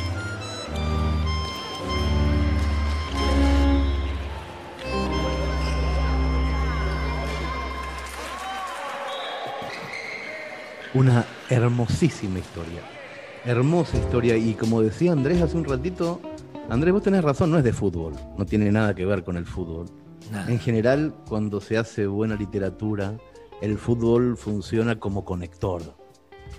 [10.95, 12.83] Una hermosísima historia.
[13.45, 14.37] Hermosa historia.
[14.37, 16.21] Y como decía Andrés hace un ratito,
[16.69, 18.15] Andrés, vos tenés razón, no es de fútbol.
[18.39, 19.87] No tiene nada que ver con el fútbol.
[20.31, 20.51] Nada.
[20.51, 23.19] En general, cuando se hace buena literatura,
[23.61, 25.83] el fútbol funciona como conector.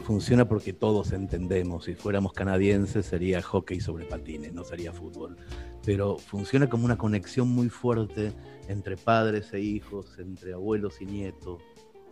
[0.04, 1.86] Funciona porque todos entendemos.
[1.86, 5.38] Si fuéramos canadienses sería hockey sobre patines, no sería fútbol.
[5.86, 8.34] Pero funciona como una conexión muy fuerte
[8.68, 11.62] entre padres e hijos, entre abuelos y nietos.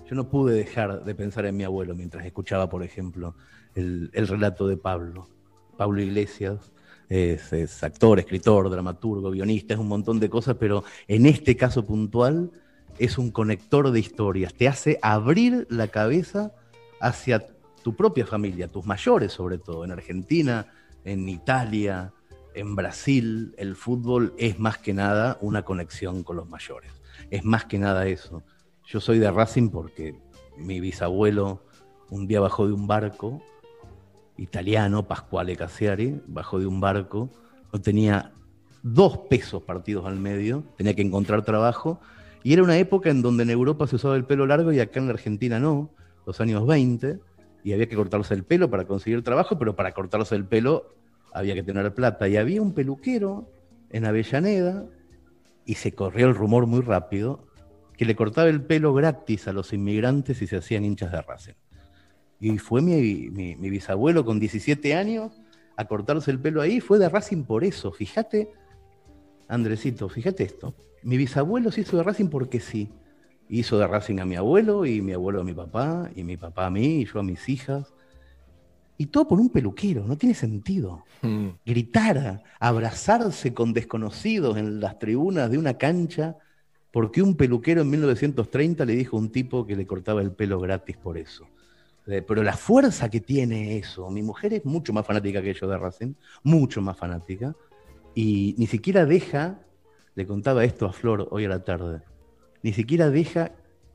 [0.10, 3.36] Yo no pude dejar de pensar en mi abuelo mientras escuchaba, por ejemplo,
[3.76, 5.30] el, el relato de Pablo.
[5.78, 6.72] Pablo Iglesias
[7.12, 12.52] es, actor, escritor, dramaturgo, guionista, es un montón de cosas, pero en este caso puntual
[13.00, 14.54] es un conector de historias.
[14.54, 16.54] Te hace abrir la cabeza
[17.02, 17.46] hacia
[17.84, 19.84] tu propia familia, tus mayores sobre todo.
[19.84, 20.68] En Argentina,
[21.04, 22.14] en Italia,
[22.54, 26.94] en Brasil, el fútbol es más que nada una conexión con los mayores.
[27.30, 28.42] Es más que nada eso.
[28.86, 30.16] Yo soy de Racing porque
[30.58, 31.62] mi bisabuelo
[32.10, 33.42] un día bajó de un barco
[34.38, 37.30] italiano, Pasquale Cassiari, bajó de un barco,
[37.72, 38.32] no tenía
[38.84, 42.00] dos pesos partidos al medio, tenía que encontrar trabajo,
[42.44, 45.00] y era una época en donde en Europa se usaba el pelo largo y acá
[45.00, 45.92] en la Argentina no,
[46.26, 47.20] los años 20,
[47.64, 50.96] y había que cortarse el pelo para conseguir trabajo, pero para cortarse el pelo
[51.32, 52.28] había que tener plata.
[52.28, 53.48] Y había un peluquero
[53.92, 54.86] en Avellaneda,
[55.66, 57.48] y se corrió el rumor muy rápido,
[57.96, 61.54] que le cortaba el pelo gratis a los inmigrantes y se hacían hinchas de Racing.
[62.42, 65.32] Y fue mi, mi- mi bisabuelo con 17 años
[65.78, 67.92] a cortarse el pelo ahí, fue de Racing por eso.
[67.94, 68.50] Fíjate,
[69.48, 70.74] Andresito, fíjate esto.
[71.04, 72.90] Mi bisabuelo se hizo de Racing porque sí.
[73.50, 76.66] Hizo de Racing a mi abuelo y mi abuelo a mi papá y mi papá
[76.68, 77.94] a mí y yo a mis hijas.
[78.98, 81.04] Y todo por un peluquero, no tiene sentido.
[81.66, 86.38] Gritar, abrazarse con desconocidos en las tribunas de una cancha
[86.92, 90.60] porque un peluquero en 1930 le dijo a un tipo que le cortaba el pelo
[90.60, 91.46] gratis por eso.
[92.08, 95.68] Eh, Pero la fuerza que tiene eso, mi mujer es mucho más fanática que yo
[95.68, 97.56] de Racing, mucho más fanática,
[98.16, 99.60] y ni siquiera deja,
[100.16, 102.02] le contaba esto a Flor hoy a la tarde,
[102.64, 103.52] ni siquiera deja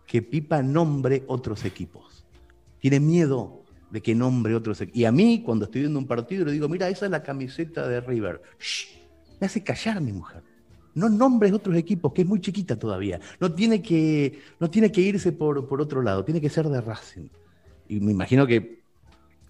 [0.06, 2.24] que Pipa nombre otros equipos.
[2.78, 5.00] Tiene miedo de que nombre otros equipos.
[5.00, 7.88] Y a mí, cuando estoy viendo un partido, le digo, mira, esa es la camiseta
[7.88, 8.40] de River.
[8.58, 8.86] Shh,
[9.40, 10.42] me hace callar mi mujer.
[10.94, 13.20] No nombres otros equipos, que es muy chiquita todavía.
[13.40, 16.80] No tiene que, no tiene que irse por, por otro lado, tiene que ser de
[16.80, 17.28] Racing.
[17.88, 18.80] Y me imagino que,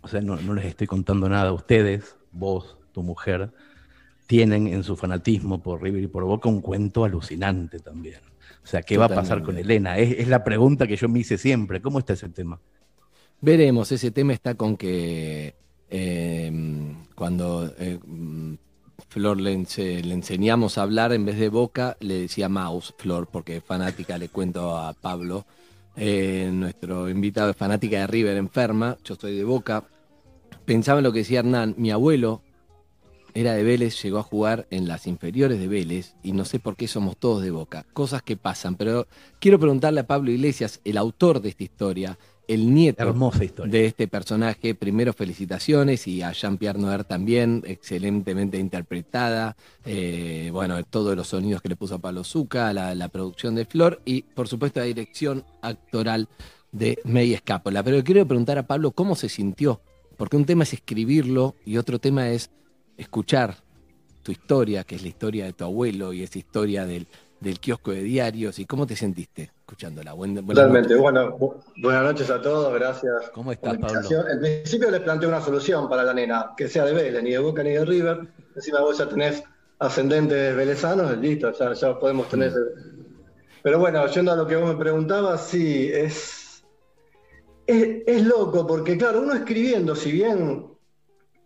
[0.02, 1.52] o sea, no, no les estoy contando nada.
[1.52, 3.50] Ustedes, vos, tu mujer,
[4.26, 8.20] tienen en su fanatismo por River y por Boca un cuento alucinante también.
[8.62, 9.56] O sea, ¿qué va a pasar con.
[9.56, 9.98] Elena?
[9.98, 11.80] Es, es la pregunta que yo me hice siempre.
[11.80, 12.58] ¿Cómo está ese tema?
[13.40, 15.54] Veremos, ese tema está con que
[15.90, 16.50] eh,
[17.14, 17.98] cuando eh,
[19.08, 23.28] Flor le, ense- le enseñamos a hablar, en vez de boca, le decía mouse, Flor,
[23.30, 25.46] porque es fanática, le cuento a Pablo,
[25.96, 29.84] eh, nuestro invitado es fanática de River enferma, yo soy de boca.
[30.64, 32.42] Pensaba en lo que decía Hernán, mi abuelo
[33.34, 36.76] era de Vélez, llegó a jugar en las inferiores de Vélez y no sé por
[36.76, 37.84] qué somos todos de boca.
[37.92, 39.06] Cosas que pasan, pero
[39.40, 43.72] quiero preguntarle a Pablo Iglesias, el autor de esta historia, el nieto Hermosa historia.
[43.72, 44.74] de este personaje.
[44.74, 49.56] Primero, felicitaciones y a Jean-Pierre Noer también, excelentemente interpretada.
[49.84, 53.64] Eh, bueno, todos los sonidos que le puso a Pablo Zucca, la, la producción de
[53.64, 56.28] Flor y, por supuesto, la dirección actoral
[56.72, 57.82] de May Escapola.
[57.82, 59.80] Pero quiero preguntar a Pablo cómo se sintió,
[60.16, 62.50] porque un tema es escribirlo y otro tema es
[62.96, 63.56] escuchar
[64.22, 67.06] tu historia, que es la historia de tu abuelo y esa historia del,
[67.40, 68.58] del kiosco de diarios.
[68.58, 70.12] ¿Y cómo te sentiste escuchándola?
[70.14, 70.88] Buen, buenas Totalmente.
[70.90, 71.02] noches.
[71.02, 73.30] Bueno, bu- buenas noches a todos, gracias.
[73.32, 74.28] ¿Cómo estás, Pablo?
[74.30, 77.38] En principio les planteo una solución para la nena, que sea de Vélez, ni de
[77.38, 78.28] Boca ni de River.
[78.54, 79.42] Encima vos ya tenés
[79.78, 82.52] ascendentes velezanos, listo, ya, ya podemos tener.
[83.62, 86.64] Pero bueno, yendo a lo que vos me preguntabas, sí, es,
[87.66, 90.66] es, es loco, porque claro, uno escribiendo, si bien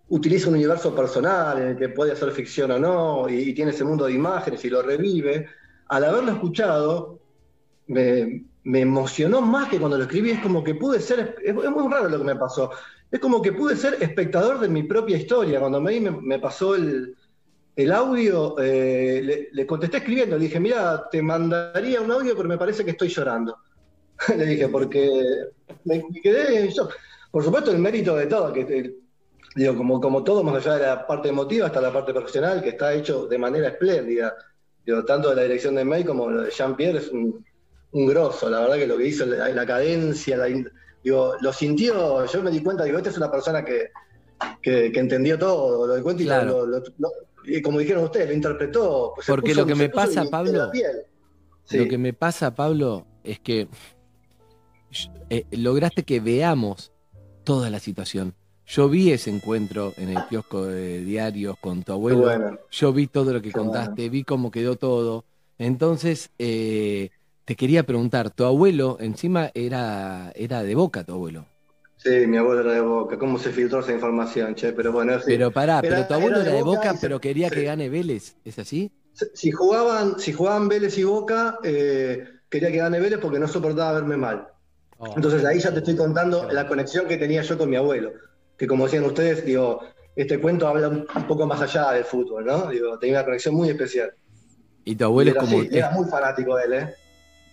[0.09, 3.70] utiliza un universo personal en el que puede hacer ficción o no, y, y tiene
[3.70, 5.48] ese mundo de imágenes y lo revive,
[5.90, 7.18] al haberlo escuchado,
[7.88, 10.31] me, emocionó más que cuando lo escribí.
[10.31, 12.70] Es como que pude ser, es, muy raro lo que me pasó.
[13.11, 15.59] Es como que pude ser espectador de mi propia historia.
[15.59, 17.16] Cuando me, me, pasó el,
[17.92, 20.38] audio, eh, le, contesté escribiendo.
[20.38, 23.57] Le dije, mira, te mandaría un audio, pero me parece que estoy llorando.
[24.37, 25.11] le dije, porque
[25.85, 26.72] me, quedé en.
[27.33, 28.94] Por supuesto, el mérito de todo, que eh,
[29.57, 32.70] digo, como, como todo, más allá de la parte emotiva, hasta la parte profesional, que
[32.70, 34.37] está hecho de manera espléndida.
[34.87, 37.45] Digo, tanto de la dirección de May como lo de Jean-Pierre es un,
[37.93, 40.47] un grosso, la verdad que lo que hizo, la, la cadencia, la
[41.03, 43.90] digo, lo sintió, yo me di cuenta, digo, esta es una persona que,
[44.62, 46.66] que, que entendió todo, lo del cuento y Claro.
[46.66, 47.11] lo, lo- lo-
[47.45, 49.12] y como dijeron ustedes, lo interpretó.
[49.14, 50.71] pues Porque puso- lo que me pasa, Pablo.
[51.64, 51.79] Sí.
[51.79, 53.69] Lo que me pasa, Pablo, es que
[55.31, 56.93] eh, lograste que veamos
[57.45, 58.35] toda la situación.
[58.71, 62.19] Yo vi ese encuentro en el kiosco de diarios con tu abuelo.
[62.21, 62.59] bueno.
[62.71, 65.25] Yo vi todo lo que contaste, vi cómo quedó todo.
[65.59, 67.11] Entonces, eh,
[67.45, 71.47] te quería preguntar, tu abuelo encima era, era de boca, tu abuelo.
[71.97, 75.33] Sí, mi abuelo era de Boca, cómo se filtró esa información, che, pero bueno, sí.
[75.33, 78.37] Pero pará, Era- pero tu abuelo era de boca, se- pero quería que gane Vélez,
[78.45, 78.91] ¿es así?
[79.35, 83.93] Si jugaban, si jugaban Vélez y Boca, eh, quería que gane Vélez porque no soportaba
[83.93, 84.49] verme mal.
[84.99, 85.13] Oh.
[85.15, 88.13] Entonces ahí ya te estoy contando la conexión que tenía yo con mi abuelo.
[88.61, 89.83] Que como decían ustedes, digo,
[90.14, 92.68] este cuento habla un un poco más allá del fútbol, ¿no?
[92.70, 94.12] Digo, tenía una conexión muy especial.
[94.85, 96.94] Y tu abuelo Y es como, era muy fanático de él, ¿eh?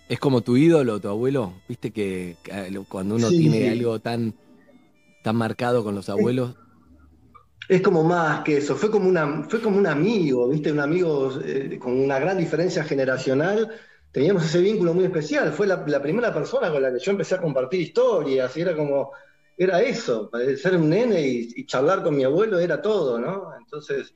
[0.07, 1.63] Es como tu ídolo, tu abuelo.
[1.67, 3.69] Viste que eh, cuando uno Sí, tiene sí.
[3.69, 4.35] algo tan,
[5.23, 6.57] tan marcado con los abuelos.
[7.67, 10.71] Es como más que eso, fue como, una, fue como un amigo, ¿viste?
[10.71, 13.69] Un amigo eh, con una gran diferencia generacional.
[14.11, 15.51] Teníamos ese vínculo muy especial.
[15.51, 18.55] Fue la, la primera persona con la que yo empecé a compartir historias.
[18.55, 19.11] Y era como,
[19.57, 20.29] era eso,
[20.61, 23.49] ser un nene y, y charlar con mi abuelo era todo, ¿no?
[23.59, 24.13] Entonces,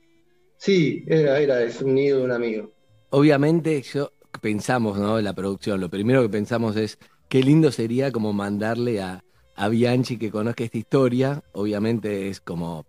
[0.56, 2.72] sí, era, era es un nido de un amigo.
[3.10, 5.18] Obviamente, yo pensamos, ¿no?
[5.18, 9.24] En la producción, lo primero que pensamos es qué lindo sería como mandarle a,
[9.56, 11.42] a Bianchi que conozca esta historia.
[11.52, 12.86] Obviamente es como.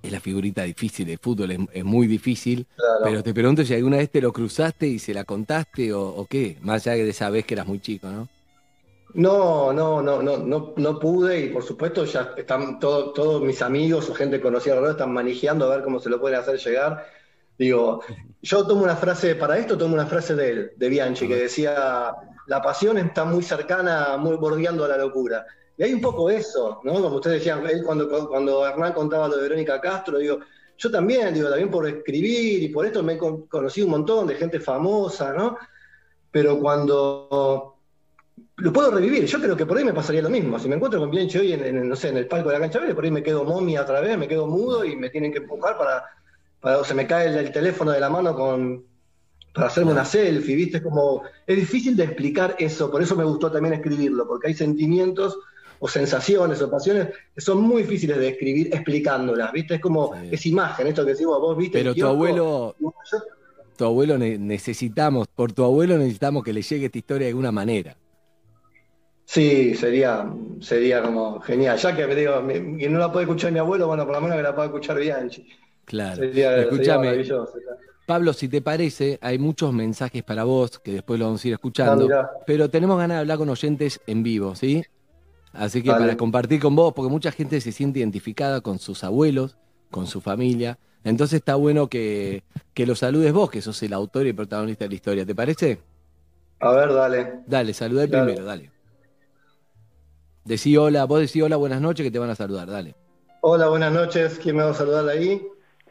[0.00, 2.68] Es la figurita difícil de fútbol, es, es muy difícil.
[2.76, 3.00] Claro.
[3.04, 6.26] Pero te pregunto si alguna vez te lo cruzaste y se la contaste o, o
[6.26, 8.28] qué, más allá de esa vez que eras muy chico, ¿no?
[9.14, 13.62] No, no, no, no, no, no pude y por supuesto ya están todo- todos mis
[13.62, 17.06] amigos o gente conocida alrededor están manejando a ver cómo se lo pueden hacer llegar.
[17.58, 18.02] Digo,
[18.42, 22.12] yo tomo una frase, para esto tomo una frase de él, de Bianchi, que decía,
[22.46, 25.46] la pasión está muy cercana, muy bordeando a la locura.
[25.76, 26.92] Y hay un poco eso, ¿no?
[26.94, 30.38] Como ustedes decían, él cuando, cuando Hernán contaba lo de Verónica Castro, digo,
[30.76, 34.26] yo también, digo, también por escribir y por esto me he con- conocido un montón
[34.26, 35.56] de gente famosa, ¿no?
[36.30, 37.77] Pero cuando
[38.58, 39.24] lo puedo revivir.
[39.24, 40.58] Yo creo que por ahí me pasaría lo mismo.
[40.58, 42.60] Si me encuentro con Bianchi hoy en, en, no sé, en el palco de la
[42.60, 45.32] cancha verde, por ahí me quedo momia otra vez, me quedo mudo y me tienen
[45.32, 46.04] que empujar para,
[46.60, 48.84] para o se me cae el, el teléfono de la mano con,
[49.54, 50.76] para hacerme una selfie, ¿viste?
[50.78, 54.54] Es como, es difícil de explicar eso, por eso me gustó también escribirlo, porque hay
[54.54, 55.38] sentimientos
[55.80, 59.76] o sensaciones o pasiones que son muy difíciles de escribir explicándolas, ¿viste?
[59.76, 61.78] Es como, es imagen, esto que decimos vos, ¿viste?
[61.78, 62.74] Pero tu kiosco, abuelo,
[63.76, 67.52] tu abuelo ne- necesitamos, por tu abuelo necesitamos que le llegue esta historia de alguna
[67.52, 67.96] manera.
[69.28, 70.26] Sí, sería,
[70.58, 71.76] sería como genial.
[71.76, 74.36] Ya que me digo, que no la puede escuchar mi abuelo, bueno, por lo menos
[74.38, 75.46] que la pueda escuchar Bianchi.
[75.84, 76.16] Claro.
[76.16, 77.52] Sería, maravilloso.
[78.06, 81.52] Pablo, si te parece, hay muchos mensajes para vos que después lo vamos a ir
[81.52, 82.30] Ah, escuchando, mirá.
[82.46, 84.82] pero tenemos ganas de hablar con oyentes en vivo, ¿sí?
[85.52, 89.58] Así que para compartir con vos, porque mucha gente se siente identificada con sus abuelos,
[89.90, 94.24] con su familia, entonces está bueno que, que lo saludes vos, que sos el autor
[94.24, 95.78] y el protagonista de la historia, ¿te parece?
[96.60, 97.32] A ver, dale.
[97.46, 98.26] Dale, saludé Claro.
[98.26, 98.70] primero, dale.
[100.48, 102.94] Decí hola, vos decí hola, buenas noches, que te van a saludar, dale.
[103.42, 104.40] Hola, buenas noches.
[104.42, 105.46] ¿Quién me va a saludar ahí?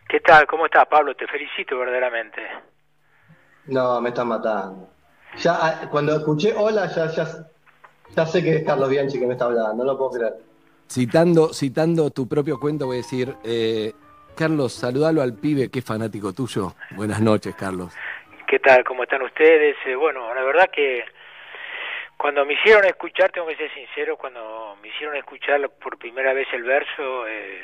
[0.09, 0.47] ¿Qué tal?
[0.47, 1.13] ¿Cómo estás, Pablo?
[1.13, 2.41] Te felicito verdaderamente.
[3.67, 4.89] No, me están matando.
[5.37, 7.27] Ya, ah, cuando escuché hola, ya, ya,
[8.15, 10.37] Ya sé que es Carlos Bianchi que me está hablando, no lo puedo creer.
[10.89, 13.93] Citando, citando tu propio cuento, voy a decir, eh,
[14.35, 16.73] Carlos, saludalo al pibe que es fanático tuyo.
[16.95, 17.93] Buenas noches, Carlos.
[18.47, 18.83] ¿Qué tal?
[18.85, 19.75] ¿Cómo están ustedes?
[19.85, 21.03] Eh, bueno, la verdad que
[22.17, 26.47] cuando me hicieron escuchar, tengo que ser sincero, cuando me hicieron escuchar por primera vez
[26.51, 27.63] el verso, eh,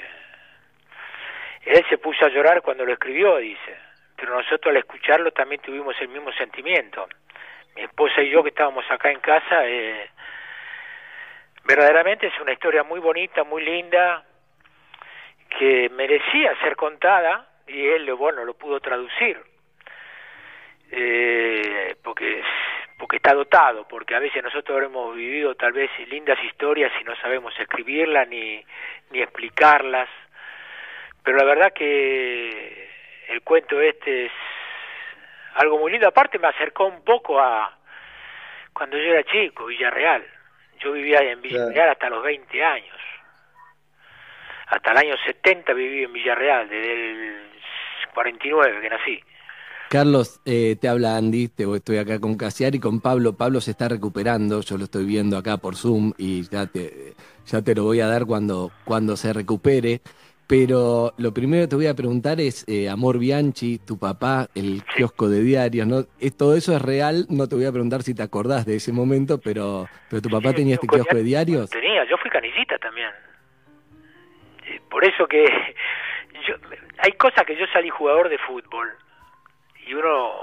[1.65, 3.77] él se puso a llorar cuando lo escribió, dice.
[4.15, 7.07] Pero nosotros al escucharlo también tuvimos el mismo sentimiento.
[7.75, 10.09] Mi esposa y yo que estábamos acá en casa, eh,
[11.63, 14.23] verdaderamente es una historia muy bonita, muy linda,
[15.57, 19.41] que merecía ser contada y él, bueno, lo pudo traducir.
[20.91, 22.43] Eh, porque
[23.03, 27.13] porque está dotado, porque a veces nosotros hemos vivido tal vez lindas historias y no
[27.17, 28.63] sabemos escribirlas ni,
[29.11, 30.07] ni explicarlas,
[31.21, 32.89] pero la verdad que
[33.27, 34.31] el cuento este es
[35.55, 37.77] algo muy lindo, aparte me acercó un poco a
[38.71, 40.25] cuando yo era chico, Villarreal,
[40.79, 42.97] yo vivía en Villarreal hasta los 20 años,
[44.67, 47.49] hasta el año 70 viví en Villarreal, desde el
[48.13, 49.23] 49 que nací.
[49.93, 53.33] Carlos, eh, te habla Andy, te, estoy acá con Casiar y con Pablo.
[53.33, 57.13] Pablo se está recuperando, yo lo estoy viendo acá por Zoom y ya te,
[57.45, 60.01] ya te lo voy a dar cuando, cuando se recupere.
[60.47, 64.81] Pero lo primero que te voy a preguntar es, eh, Amor Bianchi, tu papá, el
[64.83, 66.05] kiosco de diarios, ¿no?
[66.19, 68.91] Es- todo eso es real, no te voy a preguntar si te acordás de ese
[68.91, 71.69] momento, pero, pero tu papá tenía este kiosco de diarios.
[71.69, 73.11] Tenía, yo fui canillita también.
[74.65, 75.45] Eh, Por eso que
[76.47, 76.55] yo,
[76.97, 78.89] hay cosas que yo salí jugador de fútbol
[79.85, 80.33] y uno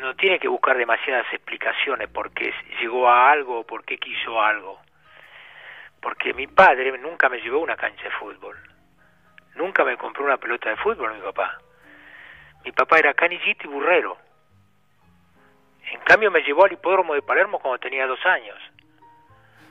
[0.00, 4.40] no tiene que buscar demasiadas explicaciones por qué llegó a algo o por qué quiso
[4.40, 4.80] algo.
[6.00, 8.56] Porque mi padre nunca me llevó a una cancha de fútbol.
[9.54, 11.58] Nunca me compró una pelota de fútbol mi papá.
[12.64, 14.16] Mi papá era canillita y burrero.
[15.92, 18.58] En cambio me llevó al hipódromo de Palermo cuando tenía dos años.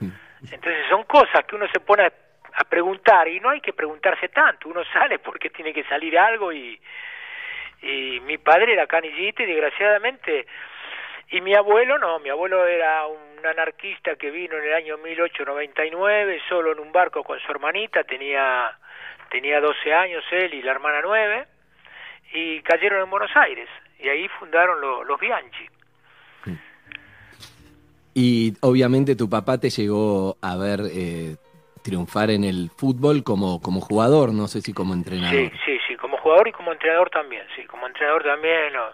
[0.42, 2.12] Entonces son cosas que uno se pone a,
[2.52, 4.68] a preguntar y no hay que preguntarse tanto.
[4.68, 6.80] Uno sale porque tiene que salir algo y,
[7.82, 10.46] y mi padre era canillita y desgraciadamente
[11.30, 16.40] y mi abuelo no, mi abuelo era un anarquista que vino en el año 1899
[16.48, 18.76] solo en un barco con su hermanita, tenía
[19.30, 21.46] tenía 12 años él y la hermana 9
[22.34, 23.68] y cayeron en Buenos Aires
[23.98, 25.66] y ahí fundaron lo- los Bianchi.
[28.14, 31.36] Y obviamente tu papá te llegó a ver eh,
[31.82, 35.48] triunfar en el fútbol como, como jugador, no sé si como entrenador.
[35.50, 35.78] Sí, sí,
[36.20, 38.72] jugador y como entrenador también, sí, como entrenador también.
[38.72, 38.86] no.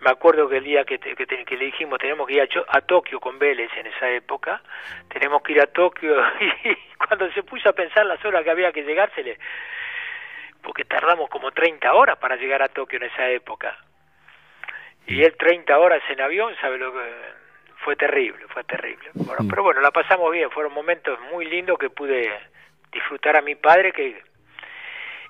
[0.00, 2.48] Me acuerdo que el día que, te- que, te- que le dijimos tenemos que ir
[2.68, 4.60] a Tokio con Vélez en esa época,
[5.08, 6.14] tenemos que ir a Tokio
[6.64, 9.38] y cuando se puso a pensar las horas que había que llegársele,
[10.62, 13.76] porque tardamos como 30 horas para llegar a Tokio en esa época.
[15.06, 17.46] Y él 30 horas en avión, ¿sabe lo que...?
[17.78, 19.10] Fue terrible, fue terrible.
[19.14, 22.28] Bueno, pero bueno, la pasamos bien, fueron momentos muy lindos que pude
[22.90, 24.20] disfrutar a mi padre que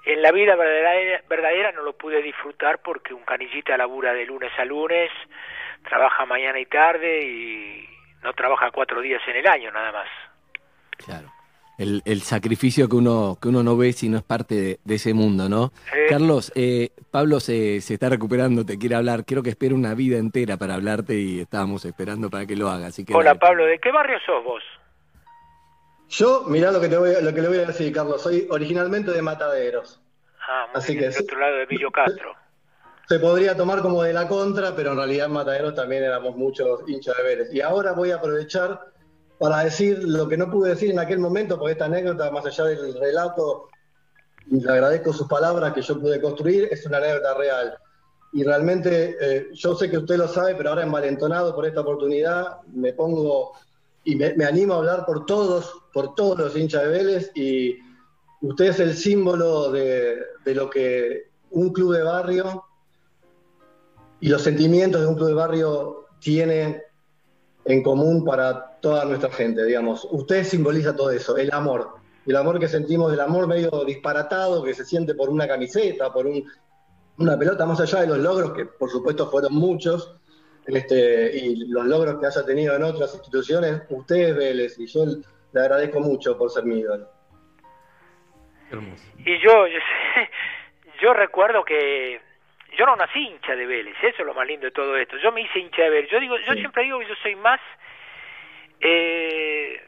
[0.06, 4.52] en la vida verdadera, verdadera no lo pude disfrutar porque un canillita labura de lunes
[4.56, 5.10] a lunes,
[5.86, 7.88] trabaja mañana y tarde y
[8.22, 10.08] no trabaja cuatro días en el año nada más.
[11.76, 14.94] El, el sacrificio que uno, que uno no ve si no es parte de, de
[14.94, 15.72] ese mundo, ¿no?
[16.08, 19.24] Carlos, eh, Pablo se, se está recuperando, te quiere hablar.
[19.26, 22.86] Creo que espera una vida entera para hablarte y estábamos esperando para que lo haga.
[22.86, 23.40] Así que Hola dale.
[23.40, 24.62] Pablo, ¿de qué barrio sos vos?
[26.08, 28.46] Yo, mirá lo que, te voy a- lo que le voy a decir, Carlos, soy
[28.50, 30.00] originalmente de Mataderos.
[30.48, 32.32] Ah, muy Así bien, que del otro lado de Emilio Castro.
[33.08, 36.80] Se podría tomar como de la contra, pero en realidad en Mataderos también éramos muchos
[36.88, 37.48] hinchas de Vélez.
[37.52, 38.80] Y ahora voy a aprovechar
[39.38, 42.64] para decir lo que no pude decir en aquel momento, porque esta anécdota, más allá
[42.64, 43.68] del relato,
[44.50, 47.76] y le agradezco sus palabras que yo pude construir, es una anécdota real.
[48.32, 52.60] Y realmente, eh, yo sé que usted lo sabe, pero ahora envalentonado por esta oportunidad,
[52.72, 53.52] me pongo
[54.06, 57.76] y me, animo a hablar por todos, por todos los hinchas de Vélez, y
[58.40, 62.64] usted es el símbolo de, de lo que un club de barrio
[64.20, 66.82] y los sentimientos de un club de barrio tiene
[67.64, 70.06] en común para toda nuestra gente, digamos.
[70.10, 71.96] Usted simboliza todo eso, el amor.
[72.26, 76.26] El amor que sentimos, el amor medio disparatado que se siente por una camiseta, por
[76.26, 76.44] un-
[77.18, 80.14] una pelota, más allá de los logros, que por supuesto fueron muchos,
[80.66, 85.04] este, y los logros que haya tenido en otras instituciones, usted es Vélez, y yo
[85.04, 87.08] le agradezco mucho por ser mi ídolo.
[89.18, 89.78] Y yo, yo,
[91.00, 92.20] yo recuerdo que
[92.76, 95.16] yo no nací hincha de Vélez, eso es lo más lindo de todo esto.
[95.18, 96.10] Yo me hice hincha de Vélez.
[96.10, 97.60] Yo digo, yo siempre digo que yo soy más
[98.80, 99.80] eh,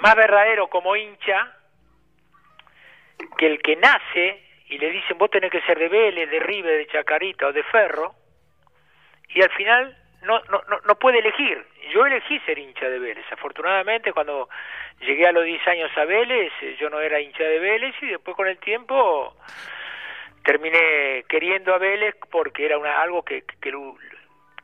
[0.00, 1.56] más verdadero como hincha
[3.38, 6.78] que el que nace y le dicen vos tenés que ser de Vélez, de River,
[6.78, 8.21] de Chacarita o de Ferro
[9.34, 13.24] y al final no, no, no, no puede elegir yo elegí ser hincha de Vélez.
[13.32, 14.48] Afortunadamente, cuando
[15.00, 18.06] llegué a los 10 años a Vélez, eh, yo no era hincha de Vélez y
[18.06, 19.36] después con el tiempo
[20.44, 23.96] terminé queriendo a Vélez porque era una, algo que, que, lo,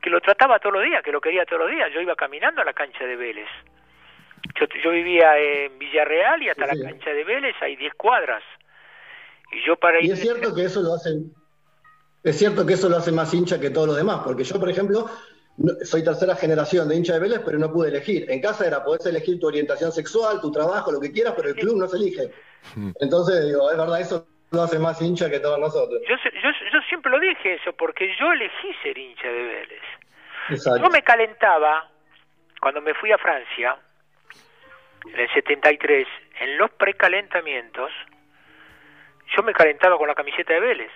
[0.01, 1.91] que lo trataba todos los días, que lo quería todos los días.
[1.93, 3.47] Yo iba caminando a la cancha de Vélez.
[4.59, 6.83] Yo, yo vivía en Villarreal y hasta Sí, sí.
[6.83, 8.43] la cancha de Vélez hay 10 cuadras.
[9.51, 10.13] Y yo para Y ir...
[10.13, 11.09] es cierto que eso lo hace,
[12.23, 14.69] es cierto que eso lo hace más hincha que todos los demás, porque yo, por
[14.69, 15.09] ejemplo,
[15.57, 18.29] no- soy tercera generación de hincha de Vélez, pero no pude elegir.
[18.29, 21.55] En casa era, podés elegir tu orientación sexual, tu trabajo, lo que quieras, pero el
[21.55, 22.31] club no se elige.
[22.99, 26.01] Entonces, digo, es verdad, eso lo hace más hincha que todos nosotros.
[26.07, 29.81] Yo, yo, yo siempre lo dije eso, porque yo elegí ser hincha de Vélez.
[30.49, 30.81] Exacto.
[30.81, 31.89] Yo me calentaba
[32.59, 33.77] cuando me fui a Francia,
[35.13, 36.07] en el 73,
[36.41, 37.91] en los precalentamientos,
[39.35, 40.91] yo me calentaba con la camiseta de Vélez.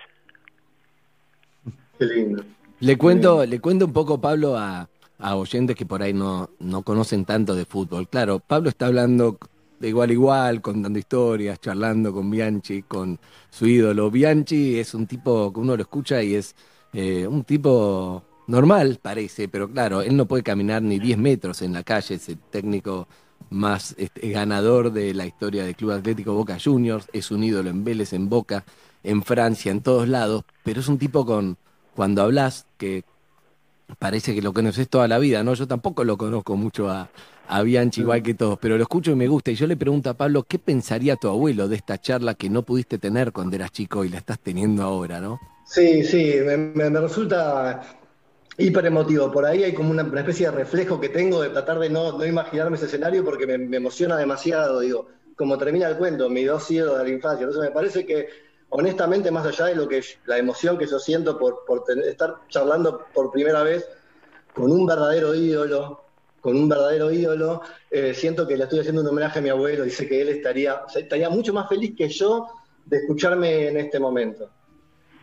[1.98, 2.44] Qué lindo.
[2.80, 4.88] Le cuento, le cuento un poco, Pablo, a,
[5.18, 8.08] a oyentes que por ahí no, no conocen tanto de fútbol.
[8.08, 9.38] Claro, Pablo está hablando
[9.78, 13.18] de igual a igual, contando historias, charlando con Bianchi, con
[13.50, 14.10] su ídolo.
[14.10, 16.54] Bianchi es un tipo que uno lo escucha y es
[16.92, 21.72] eh, un tipo normal, parece, pero claro, él no puede caminar ni 10 metros en
[21.72, 23.08] la calle, es el técnico
[23.50, 27.84] más este, ganador de la historia del Club Atlético Boca Juniors, es un ídolo en
[27.84, 28.64] Vélez, en Boca,
[29.02, 31.56] en Francia, en todos lados, pero es un tipo con,
[31.94, 33.04] cuando hablas, que
[33.98, 35.54] parece que lo conoces toda la vida, ¿no?
[35.54, 37.08] Yo tampoco lo conozco mucho a,
[37.48, 39.50] a Bianchi, igual que todos, pero lo escucho y me gusta.
[39.50, 42.62] Y yo le pregunto a Pablo, ¿qué pensaría tu abuelo de esta charla que no
[42.62, 45.38] pudiste tener cuando eras chico y la estás teniendo ahora, ¿no?
[45.66, 47.82] Sí, sí, me, resulta
[48.58, 49.32] hiper emotivo.
[49.32, 52.76] Por ahí hay como una, especie de reflejo que tengo de tratar de no, imaginarme
[52.76, 54.80] ese escenario porque me, emociona demasiado.
[54.80, 57.44] Digo, como termina el cuento, mis dos ídolos de la infancia.
[57.44, 58.28] Entonces me parece que,
[58.76, 61.64] honestamente, más allá de lo que la emoción que yo siento por,
[62.06, 63.88] estar charlando por primera vez
[64.52, 66.02] con un verdadero ídolo,
[66.40, 69.86] con un verdadero ídolo, eh, siento que le estoy haciendo un homenaje a mi abuelo
[69.86, 72.48] y sé que él estaría, estaría mucho más feliz que yo
[72.84, 74.50] de escucharme en este momento.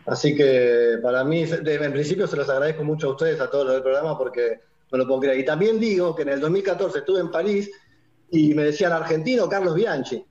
[0.06, 3.66] Así que para mí, de- en principio se los agradezco mucho a ustedes, a todos
[3.66, 5.38] los del programa, porque no lo puedo creer.
[5.38, 7.70] Y también digo que en el 2014 estuve en París
[8.30, 10.24] y me decían argentino Carlos Bianchi.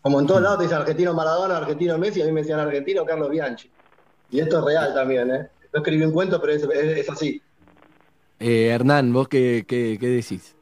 [0.00, 3.04] Como en todos lados te dicen argentino Maradona, argentino Messi, a mí me decían argentino
[3.04, 3.70] Carlos Bianchi.
[4.30, 5.48] Y esto es real también, ¿eh?
[5.72, 7.42] No escribí un cuento, pero es, es- es así.
[8.38, 10.54] Eh, Hernán, ¿vos qué, qué, qué decís?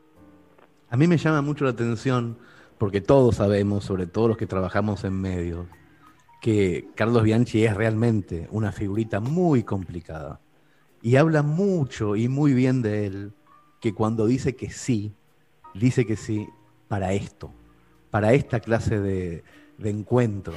[0.88, 2.38] A mí me llama mucho la atención,
[2.78, 5.66] porque todos sabemos, sobre todo los que trabajamos en medios,
[6.40, 10.40] que Carlos Bianchi es realmente una figurita muy complicada.
[11.02, 13.32] Y habla mucho y muy bien de él,
[13.80, 15.14] que cuando dice que sí,
[15.74, 16.48] dice que sí
[16.88, 17.52] para esto,
[18.10, 19.44] para esta clase de,
[19.84, 20.54] encuentro.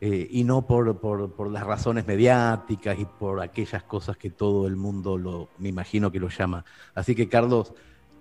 [0.00, 4.66] eh, y no por, por- por las razones mediáticas y por aquellas cosas que todo
[4.68, 6.64] el mundo lo, me imagino que lo llama.
[6.94, 7.74] Así que Carlos,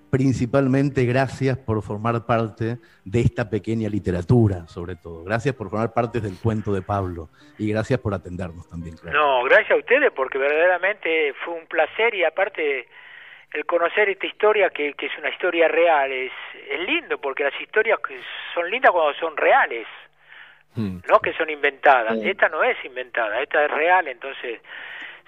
[0.10, 5.24] principalmente gracias por formar parte de esta pequeña literatura, sobre todo.
[5.24, 7.30] Gracias por formar parte del cuento de Pablo
[7.60, 9.20] y gracias por atendernos también, claro.
[9.20, 12.88] No, gracias a ustedes porque verdaderamente fue un placer y aparte
[13.54, 16.32] el conocer esta historia que, que es una historia real es,
[16.70, 18.20] es lindo porque las historias que
[18.54, 19.88] son lindas cuando son reales,
[20.76, 22.18] no que son inventadas.
[22.22, 24.62] Esta no es inventada, esta es real, entonces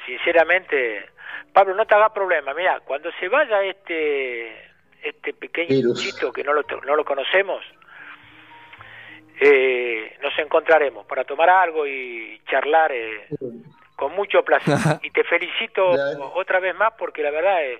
[0.05, 1.09] sinceramente
[1.51, 4.69] Pablo no te hagas problema, mira, cuando se vaya este
[5.01, 7.63] este pequeño bichito que no lo no lo conocemos
[9.39, 13.27] eh, nos encontraremos para tomar algo y charlar eh,
[13.95, 14.75] con mucho placer.
[15.03, 15.91] y te felicito
[16.35, 17.79] otra vez más porque la verdad eh,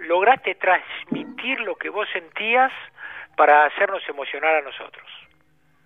[0.00, 2.70] lograste transmitir lo que vos sentías
[3.36, 5.04] para hacernos emocionar a nosotros.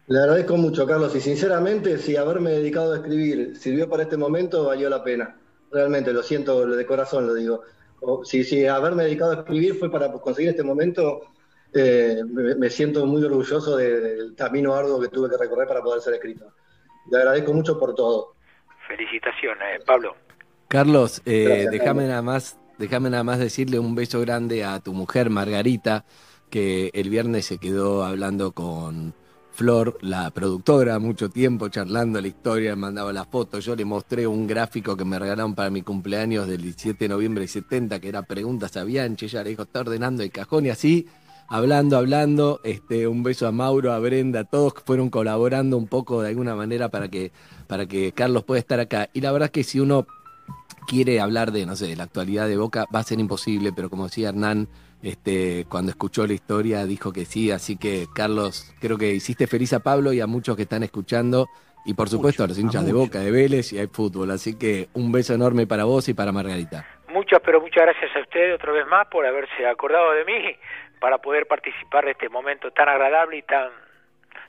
[0.06, 4.64] Le agradezco mucho, Carlos, y sinceramente, si haberme dedicado a escribir sirvió para este momento,
[4.66, 5.36] valió la pena.
[5.70, 7.62] Realmente, lo siento de corazón, lo digo.
[8.00, 11.20] O, si, si haberme dedicado a escribir fue para conseguir este momento,
[11.72, 15.80] eh, me, me siento muy orgulloso de- del camino arduo que tuve que recorrer para
[15.82, 16.52] poder ser escrito.
[17.10, 18.34] Le agradezco mucho por todo.
[18.88, 20.16] Felicitaciones, Pablo.
[20.66, 25.28] Carlos, eh, déjame nada más, déjame nada más decirle un beso grande a tu mujer
[25.28, 26.06] Margarita,
[26.48, 29.14] que el viernes se quedó hablando con
[29.52, 33.66] Flor, la productora, mucho tiempo charlando la historia, mandaba las fotos.
[33.66, 37.42] Yo le mostré un gráfico que me regalaron para mi cumpleaños del 17 de noviembre
[37.42, 39.26] del 70, que era preguntas a Bianchi.
[39.26, 41.06] Ella le dijo, está ordenando el cajón y así,
[41.48, 42.60] hablando, hablando.
[42.64, 46.88] Este, un beso a Mauro, a Brenda, todos fueron colaborando un poco de alguna manera
[46.88, 47.30] para que,
[47.66, 49.10] para que Carlos pueda estar acá.
[49.12, 50.06] Y la verdad es que si uno
[50.90, 53.88] quiere hablar de, no sé, de la actualidad de Boca, va a ser imposible, pero
[53.88, 54.66] como decía Hernán,
[55.04, 59.72] este, cuando escuchó la historia dijo que sí, así que Carlos, creo que hiciste feliz
[59.72, 61.46] a Pablo y a muchos que están escuchando,
[61.84, 62.92] y por supuesto a los hinchas de.
[62.92, 66.32] Boca, de Vélez y hay fútbol, así que un beso enorme para vos y para
[66.32, 66.84] Margarita.
[67.08, 70.56] Muchas pero muchas gracias a ustedes otra vez más por haberse acordado de mí
[70.98, 73.70] para poder participar de este momento tan agradable y tan,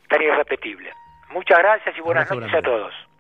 [0.10, 0.92] tan irrepetible.
[1.30, 3.11] Muchas gracias y buenas noches a grande.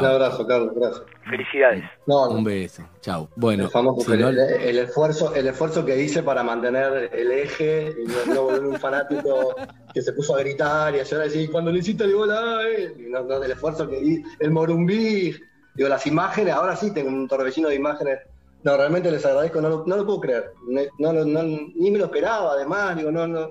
[0.00, 1.02] Un abrazo, Carlos, gracias.
[1.28, 1.84] Felicidades.
[2.06, 2.32] No, no.
[2.38, 2.82] Un beso.
[3.00, 3.28] Chau.
[3.36, 7.30] Bueno, El famoso si el, no- el esfuerzo, el esfuerzo que hice para mantener el
[7.30, 9.54] eje y no, no volverme un fanático
[9.92, 12.30] que se puso a gritar y a llorar y decir, cuando le hiciste el gol
[12.32, 15.34] a él", y no, no, el esfuerzo que di, el morumbí,
[15.74, 18.18] digo, las imágenes, ahora sí tengo un torbellino de imágenes.
[18.64, 20.50] No, realmente les agradezco, no lo, no lo puedo creer.
[20.98, 23.50] No- ni me lo esperaba, además, digo, no, no,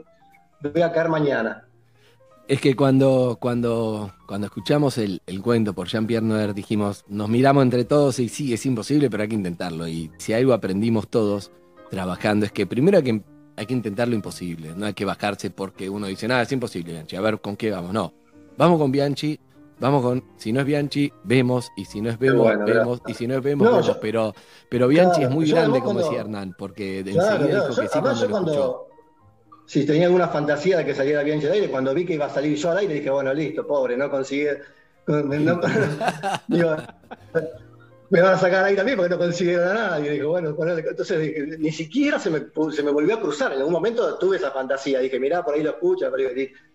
[0.61, 1.65] voy a caer mañana.
[2.47, 7.63] Es que cuando, cuando, cuando escuchamos el, el cuento por Jean-Pierre Noer dijimos, nos miramos
[7.63, 9.87] entre todos y sí, es imposible, pero hay que intentarlo.
[9.87, 11.51] Y si algo aprendimos todos
[11.89, 13.21] trabajando es que primero hay que,
[13.55, 16.91] hay que intentar lo imposible, no hay que bajarse porque uno dice, nada, es imposible,
[16.91, 17.93] Bianchi, a ver con qué vamos.
[17.93, 18.13] No,
[18.57, 19.39] vamos con Bianchi,
[19.79, 23.13] vamos con, si no es Bianchi, vemos, y si no es vemos, bueno, vemos, y
[23.13, 23.87] si no es vemos, No, vemos.
[23.87, 24.33] yo- pero,
[24.69, 27.75] pero Bianchi Claro, es muy grande, como cuando- decía Hernán, porque de Claro, enseguida dijo
[27.75, 28.87] yo- que sí cuando lo escuchó.
[29.73, 32.29] Si tenía alguna fantasía de que saliera Bianchi al aire, cuando vi que iba a
[32.29, 34.59] salir yo al aire, dije, bueno, listo, pobre, no consigue.
[35.07, 35.59] no-
[36.47, 36.75] digo,
[38.11, 40.11] me van a sacar aire también porque no consiguieron a nadie.
[40.11, 43.51] Digo, bueno, ponele- entonces dije, ni siquiera se me, se me volvió a cruzar.
[43.51, 44.99] En algún momento tuve esa fantasía.
[44.99, 46.29] Dije, mirá, por ahí lo escucha, pero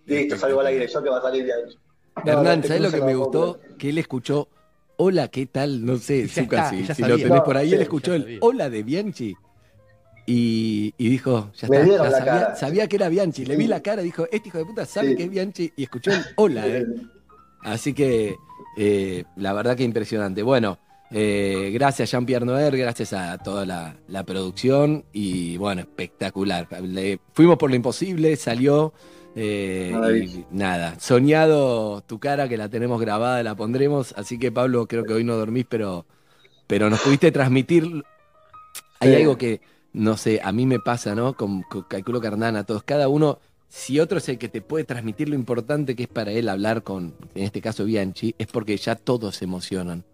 [0.04, 1.78] listo, salgo al aire, yo que va a salir Bianchi.
[2.24, 3.60] No, Hernán, no, ¿sabes lo cruzo que la me gustó?
[3.78, 4.48] Que él escuchó,
[4.96, 5.86] hola, ¿qué tal?
[5.86, 8.22] No sé, Zucca, está, si, si lo tenés No, por ahí, sí, él escuchó el
[8.22, 8.38] sabía.
[8.42, 9.36] hola de Bianchi.
[10.30, 12.56] Y, y dijo, ya Me está, dieron ya la sabía, cara.
[12.56, 13.46] sabía que era Bianchi.
[13.46, 15.16] Le vi la cara, dijo, este hijo de puta sabe Sí.
[15.16, 15.72] que es Bianchi.
[15.74, 16.66] Y escuchó el hola.
[16.66, 16.84] eh.
[17.62, 18.36] Así que,
[18.76, 20.42] eh, la verdad que impresionante.
[20.42, 20.78] Bueno,
[21.10, 25.06] eh, gracias Jean-Pierre Noer, gracias a toda la, la producción.
[25.14, 26.68] Y bueno, espectacular.
[26.82, 28.92] Le- fuimos por lo imposible, salió.
[29.34, 29.94] eh,
[30.26, 34.12] y nada, soñado tu cara que la tenemos grabada, la pondremos.
[34.16, 36.04] Así que Pablo, creo que hoy no dormís, pero,
[36.66, 38.02] pero nos pudiste transmitir.
[39.00, 39.16] Hay Sí.
[39.16, 39.60] algo que,
[39.92, 41.34] no sé, a mí me pasa, ¿no?
[41.34, 44.62] Con, con- calculo que Hernán, a todos, cada uno, si otro es el que te
[44.62, 48.46] puede transmitir lo importante que es para él hablar con, en este caso Bianchi, es
[48.46, 50.04] porque ya todos se emocionan.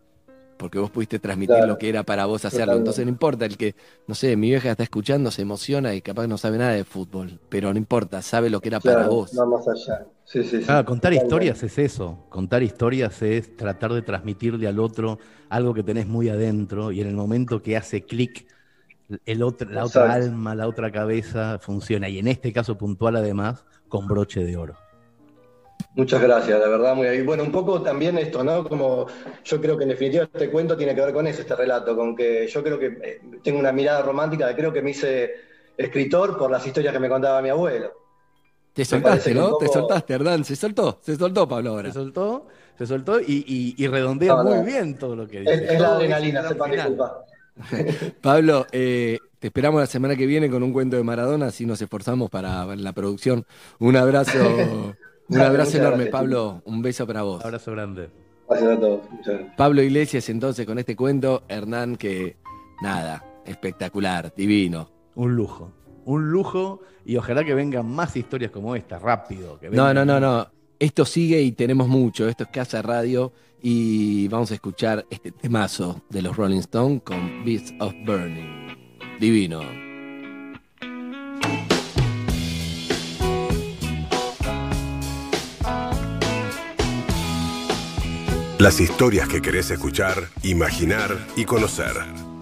[0.56, 1.66] Porque vos pudiste transmitir Claro.
[1.72, 2.66] lo que era para vos hacerlo.
[2.66, 2.78] Totalmente.
[2.82, 3.74] Entonces no importa, el que,
[4.06, 7.40] no sé, mi vieja está escuchando, se emociona y capaz no sabe nada de fútbol.
[7.48, 9.32] Pero no importa, sabe lo que era para vos.
[9.36, 10.06] va más allá.
[10.24, 10.64] Sí, sí, sí.
[10.68, 11.24] Ah, contar Totalmente.
[11.24, 12.24] historias es eso.
[12.30, 15.18] Contar historias es tratar de transmitirle al otro
[15.48, 18.46] algo que tenés muy adentro y en el momento que hace clic,
[19.26, 22.08] el otro, la otra alma, la otra cabeza funciona.
[22.08, 24.74] Y en este caso puntual, además, con broche de oro.
[25.96, 27.24] Muchas gracias, la verdad, muy bien.
[27.26, 28.68] Bueno, un poco también esto, ¿no?
[28.68, 29.06] Como
[29.44, 32.16] yo creo que en definitiva este cuento tiene que ver con eso, este relato, con
[32.16, 35.32] que yo creo que eh, tengo una mirada romántica, de creo que me hice
[35.76, 37.92] escritor por las historias que me contaba mi abuelo.
[38.72, 39.50] Te soltaste, ¿no?
[39.50, 40.44] poco- Te soltaste, Hernán.
[40.44, 41.88] Se soltó, se soltó Pablo ahora.
[41.90, 44.50] Se soltó, se soltó y, y- y redondea No, no.
[44.56, 45.54] muy bien todo lo que dice.
[45.54, 46.70] Es, es la adrenalina, final.
[46.72, 47.12] disculpar.
[48.20, 51.80] Pablo, eh, te esperamos la semana que viene con un cuento de Maradona, así nos
[51.80, 53.46] esforzamos para la producción.
[53.78, 54.38] Un abrazo,
[55.28, 56.62] un abrazo enorme, gracias, Pablo.
[56.64, 57.44] Un beso para vos.
[57.44, 58.10] Abrazo grande.
[58.48, 59.10] Gracias a todos.
[59.10, 59.56] Muchas gracias.
[59.56, 62.36] Pablo Iglesias, entonces, con este cuento, Hernán, que
[62.82, 64.90] nada, espectacular, divino.
[65.14, 65.72] Un lujo.
[66.04, 69.58] Un lujo y ojalá que vengan más historias como esta, rápido.
[69.58, 70.46] que No, no, no, no.
[70.78, 72.28] Esto sigue y tenemos mucho.
[72.28, 77.44] Esto es Casa Radio y vamos a escuchar este temazo de los Rolling Stones con
[77.44, 78.76] Beats of Burning.
[79.20, 79.62] Divino.
[88.58, 91.92] Las historias que querés escuchar, imaginar y conocer.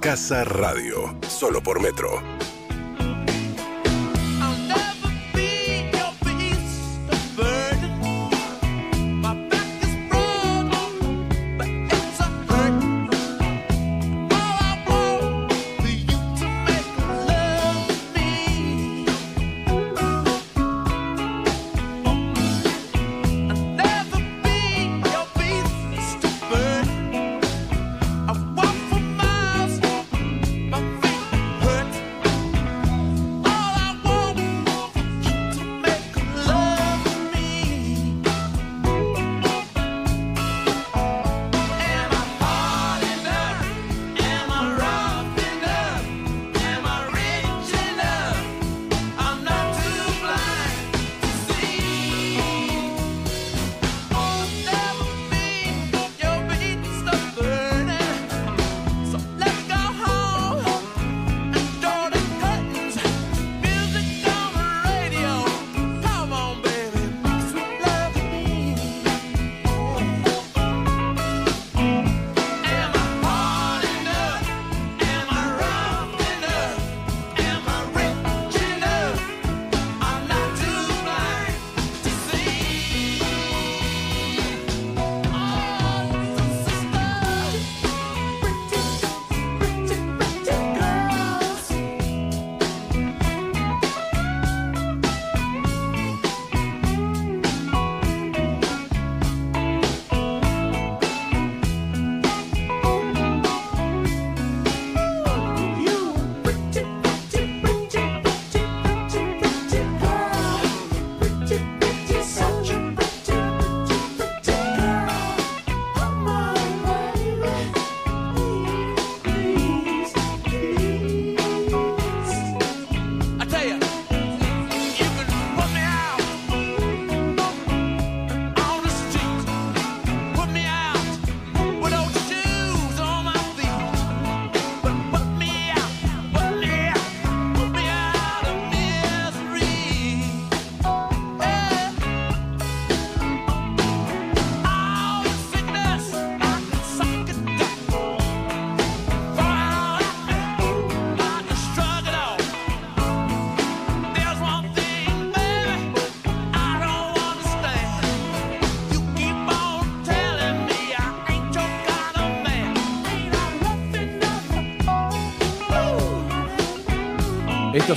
[0.00, 2.22] Casa Radio, solo por Metro.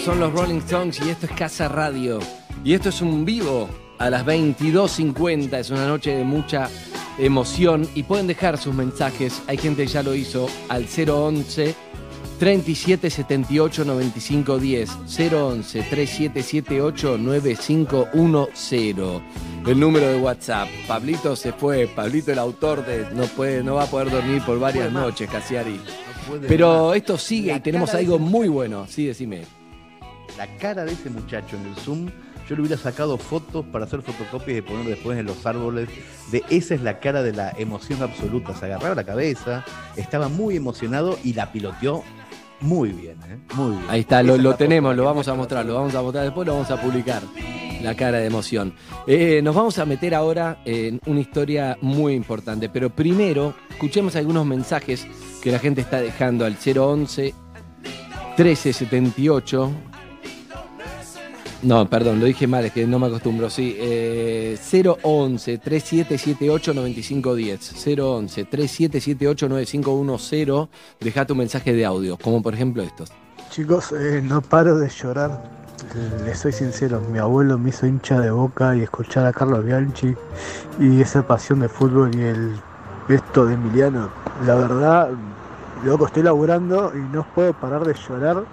[0.05, 2.19] Son los Rolling Stones y esto es Casa Radio.
[2.63, 5.57] Y esto es un vivo a las 22.50.
[5.57, 6.69] Es una noche de mucha
[7.17, 9.41] emoción y pueden dejar sus mensajes.
[9.47, 11.73] Hay gente que ya lo hizo al 011
[12.37, 14.91] 3778 9510
[15.33, 19.21] 011 3778 9510
[19.65, 20.69] el número de WhatsApp.
[20.87, 24.59] Pablito se fue, Pablito el autor de no puede no va a poder dormir por
[24.59, 25.81] varias noches, Casiari.
[26.47, 28.85] Pero esto sigue y tenemos algo muy bueno.
[28.87, 29.54] Sí, decime.
[30.37, 32.09] La cara de ese muchacho en el Zoom,
[32.47, 35.89] yo le hubiera sacado fotos para hacer fotocopias y poner después en los árboles.
[36.31, 38.53] De esa es la cara de la emoción absoluta.
[38.53, 39.63] Se agarraba la cabeza,
[39.95, 42.03] estaba muy emocionado y la piloteó
[42.61, 43.37] muy bien, ¿eh?
[43.55, 43.85] Muy bien.
[43.89, 46.71] Ahí está, lo, tenemos, lo vamos a mostrar, lo vamos a mostrar después, lo vamos
[46.71, 47.21] a publicar.
[47.81, 48.73] La cara de emoción.
[49.05, 54.45] Eh, nos vamos a meter ahora en una historia muy importante, pero primero escuchemos algunos
[54.45, 55.05] mensajes
[55.41, 57.33] que la gente está dejando al 011
[58.37, 59.71] 1378.
[61.65, 63.75] No, perdón, lo dije mal, es que no me acostumbro, sí.
[63.79, 64.55] Eh,
[65.01, 67.99] 011 3778 9510.
[67.99, 70.69] 011 3778 9510.
[70.99, 73.11] Deja tu mensaje de audio, como por ejemplo estos.
[73.49, 75.41] Chicos, eh, no paro de llorar.
[76.23, 80.15] Les soy sincero, mi abuelo me hizo hincha de boca y escuchar a Carlos Bianchi
[80.79, 82.55] y esa pasión de fútbol y el
[83.09, 84.09] esto de Emiliano.
[84.45, 85.09] La verdad,
[85.83, 88.43] loco, estoy laburando y no puedo parar de llorar.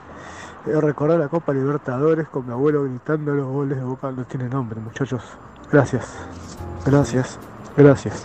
[0.64, 4.12] He recordado la Copa Libertadores con mi abuelo gritando los goles de boca.
[4.12, 5.20] No tiene nombre, muchachos.
[5.72, 6.14] Gracias,
[6.86, 7.38] gracias,
[7.76, 8.24] gracias.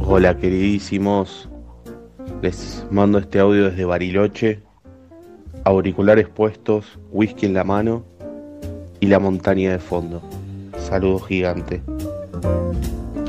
[0.00, 1.50] Hola queridísimos,
[2.40, 4.62] les mando este audio desde Bariloche,
[5.64, 8.02] auriculares puestos, whisky en la mano
[9.00, 10.22] y la montaña de fondo.
[10.78, 11.82] Saludos gigante.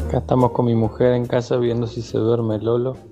[0.08, 3.11] Acá estamos con mi mujer en casa viendo si se duerme Lolo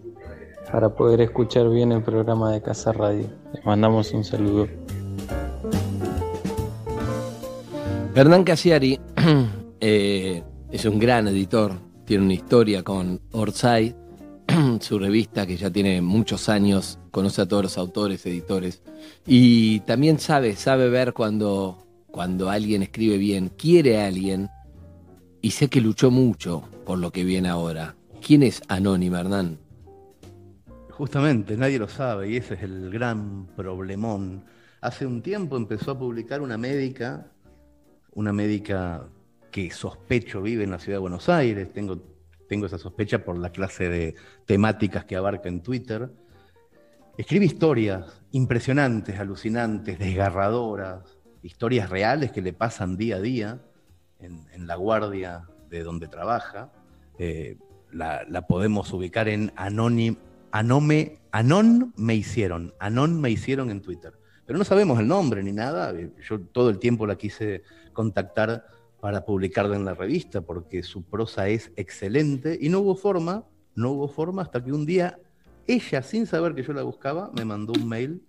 [0.72, 3.28] para poder escuchar bien el programa de Casa Radio.
[3.53, 4.67] Les mandamos un saludo.
[8.15, 8.99] Hernán Casiari
[9.80, 11.74] eh, es un gran editor,
[12.05, 13.95] tiene una historia con Orsay,
[14.80, 18.82] su revista que ya tiene muchos años, conoce a todos los autores, editores,
[19.26, 21.78] y también sabe, sabe ver cuando,
[22.11, 24.49] cuando alguien escribe bien, quiere a alguien,
[25.41, 27.95] y sé que luchó mucho por lo que viene ahora.
[28.26, 29.68] ¿Quién es Anónima, Hernán?
[30.99, 34.43] Justamente, nadie lo sabe y ese es el gran problemón.
[34.81, 37.31] Hace un tiempo empezó a publicar una médica,
[38.15, 39.07] una médica
[39.49, 42.01] que sospecho vive en la ciudad de Buenos Aires, tengo,
[42.49, 46.11] tengo esa sospecha por la clase de temáticas que abarca en Twitter.
[47.17, 53.61] Escribe historias impresionantes, alucinantes, desgarradoras, historias reales que le pasan día a día
[54.19, 56.73] en, la guardia de donde trabaja.
[57.17, 57.57] Eh,
[57.89, 60.17] la, la podemos ubicar en Anonim,
[60.51, 64.13] Anome, Anon me hicieron, Anon me hicieron en Twitter.
[64.45, 65.93] Pero no sabemos el nombre ni nada.
[66.27, 68.65] Yo todo el tiempo la quise contactar
[68.99, 73.45] para publicarla en la revista porque su prosa es excelente y no hubo forma,
[73.75, 75.19] no hubo forma hasta que un día
[75.67, 78.23] ella, sin saber que yo la buscaba, me mandó un mail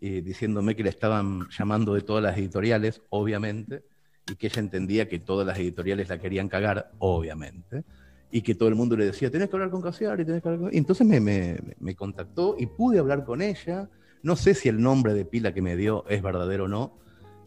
[0.00, 3.84] eh, diciéndome que le estaban llamando de todas las editoriales, obviamente,
[4.26, 7.84] y que ella entendía que todas las editoriales la querían cagar, obviamente,
[8.32, 10.62] y que todo el mundo le decía, tenés que hablar con Casiari, tenés que hablar
[10.62, 10.74] con...
[10.74, 13.88] Y entonces me, me- me contactó y pude hablar con ella.
[14.22, 16.98] No sé si el nombre de pila que me dio es verdadero o no,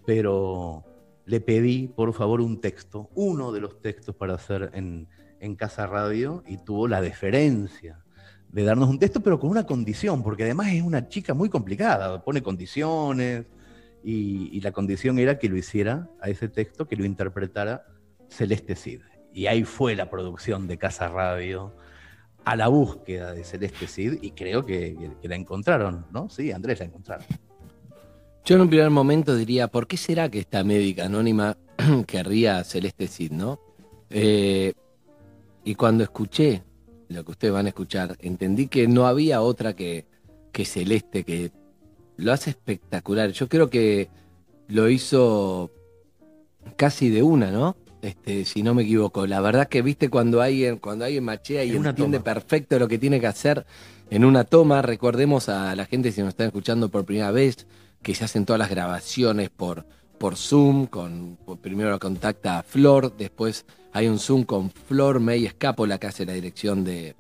[0.06, 0.86] pero
[1.26, 5.08] le pedí, por favor, un texto, uno de los textos para hacer en,
[5.40, 8.00] en Casa Radio, y tuvo la deferencia
[8.50, 12.24] de darnos un texto, pero con una condición, porque además es una chica muy complicada,
[12.24, 13.46] pone condiciones,
[14.04, 17.86] y, y la condición era que lo hiciera a ese texto, que lo interpretara
[18.30, 19.02] Celeste Cid.
[19.36, 21.74] Y ahí fue la producción de Casa Radio
[22.46, 26.30] a la búsqueda de Celeste Cid, y creo que, la encontraron, ¿no?
[26.30, 27.26] Sí, Andrés la encontraron.
[28.46, 31.58] Yo en un primer momento diría, ¿por qué será que esta médica anónima
[32.08, 33.60] querría Celeste Cid, no?
[34.10, 34.72] Eh,
[35.66, 36.64] y cuando escuché
[37.10, 40.06] lo que ustedes van a escuchar, entendí que no había otra que,
[40.54, 41.52] que Celeste, que
[42.16, 43.32] lo hace espectacular.
[43.32, 44.08] Yo creo que
[44.70, 45.72] lo hizo
[46.78, 47.76] casi de una, ¿no?
[48.06, 49.26] Este, si no me equivoco.
[49.26, 53.00] La verdad que viste cuando alguien, cuando alguien machea y En entiende perfecto lo que
[53.00, 53.66] tiene que hacer
[54.12, 54.84] en una toma.
[54.84, 57.66] Recordemos a la gente si nos están escuchando por primera vez
[58.04, 59.88] que se hacen todas las grabaciones por,
[60.20, 65.48] por Zoom, con por- primero contacta a Flor, después hay un Zoom con Flor May
[65.48, 67.16] Escapola que hace la dirección de,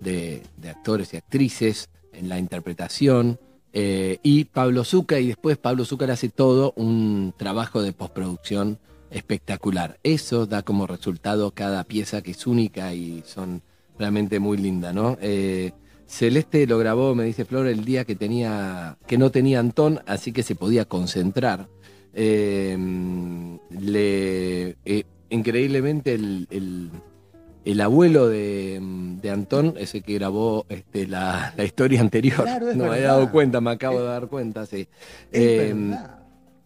[0.00, 3.38] de- de actores y actrices en la interpretación,
[3.72, 8.78] eh, y Pablo Zucca, y después Pablo Zucca le hace todo un trabajo de postproducción
[9.14, 9.98] espectacular.
[10.02, 13.62] Eso da como resultado cada pieza que es única y son
[13.98, 15.16] realmente muy lindas, ¿no?
[15.22, 15.72] Eh,
[16.06, 20.32] Celeste lo grabó, me dice Flor, el día que tenía, que no tenía Antón, así
[20.32, 21.68] que se podía concentrar.
[22.12, 22.76] Eh,
[23.70, 26.90] le, eh, increíblemente el, el-
[27.64, 28.78] el abuelo de,
[29.22, 32.42] de Antón es el que grabó este, la, la historia anterior.
[32.42, 33.08] Claro, no me verdad.
[33.16, 34.86] dado cuenta, me acabo de dar cuenta, sí.
[35.32, 35.74] Es.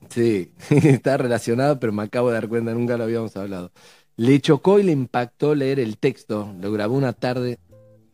[0.08, 3.72] Sí, está relacionado, pero me acabo de dar cuenta, nunca lo habíamos hablado.
[4.16, 7.58] Le chocó y le impactó leer el texto, lo grabó una tarde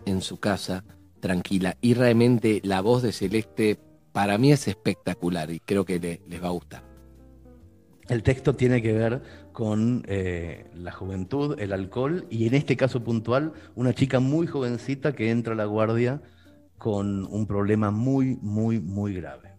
[0.04, 0.84] en su casa,
[1.20, 3.78] tranquila, y realmente la voz de Celeste
[4.12, 6.82] para mí es espectacular y creo que le- les va a gustar.
[8.08, 9.22] El texto tiene que ver
[9.52, 15.14] con eh, la juventud, el alcohol y en este caso puntual, una chica muy jovencita
[15.14, 16.20] que entra a la guardia
[16.76, 19.53] con un problema muy, muy, muy grave.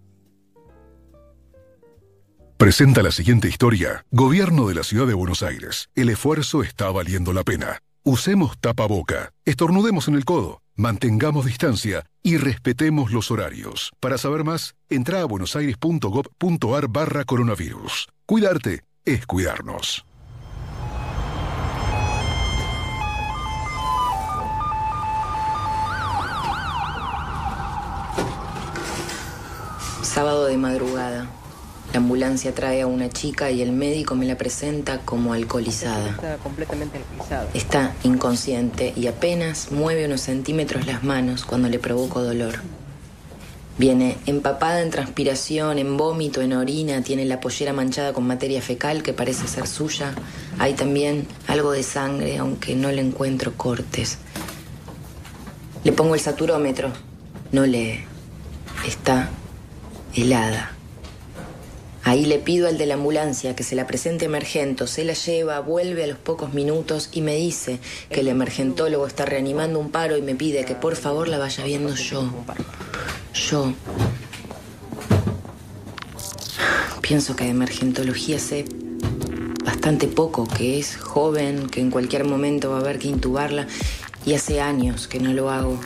[2.58, 4.06] Presenta la siguiente historia.
[4.12, 5.90] Gobierno de la Ciudad de Buenos Aires.
[5.94, 7.80] El esfuerzo está valiendo la pena.
[8.06, 13.92] Usemos tapaboca, estornudemos en el codo, mantengamos distancia y respetemos los horarios.
[14.00, 18.08] Para saber más, entra a buenosaires.gov.ar barra coronavirus.
[18.26, 20.06] Cuidarte es cuidarnos.
[30.04, 31.28] Sábado de madrugada.
[31.96, 36.10] La ambulancia trae a una chica y el médico me la presenta como alcoholizada.
[36.10, 37.48] Está completamente alcoholizada.
[37.54, 42.56] Está inconsciente y apenas mueve unos centímetros las manos cuando le provoco dolor.
[43.78, 49.02] Viene empapada en transpiración, en vómito, en orina, tiene la pollera manchada con materia fecal
[49.02, 50.14] que parece ser suya.
[50.60, 54.18] Hay también algo de sangre, aunque no le encuentro cortes.
[55.86, 56.92] Le pongo el saturómetro.
[57.54, 58.02] No lee.
[58.86, 59.30] Está
[60.14, 60.75] helada.
[62.06, 65.60] Ahí le pido al de la ambulancia que se la presente emergento, se la lleva,
[65.60, 67.80] vuelve a los pocos minutos y me dice
[68.12, 71.64] que el emergentólogo está reanimando un paro y me pide que por favor la vaya
[71.64, 72.32] viendo yo.
[73.34, 73.74] Yo.
[77.02, 78.66] Pienso que de emergentología sé
[79.66, 83.66] bastante poco, que es joven, que en cualquier momento va a haber que intubarla
[84.28, 85.80] y hace años que no lo hago.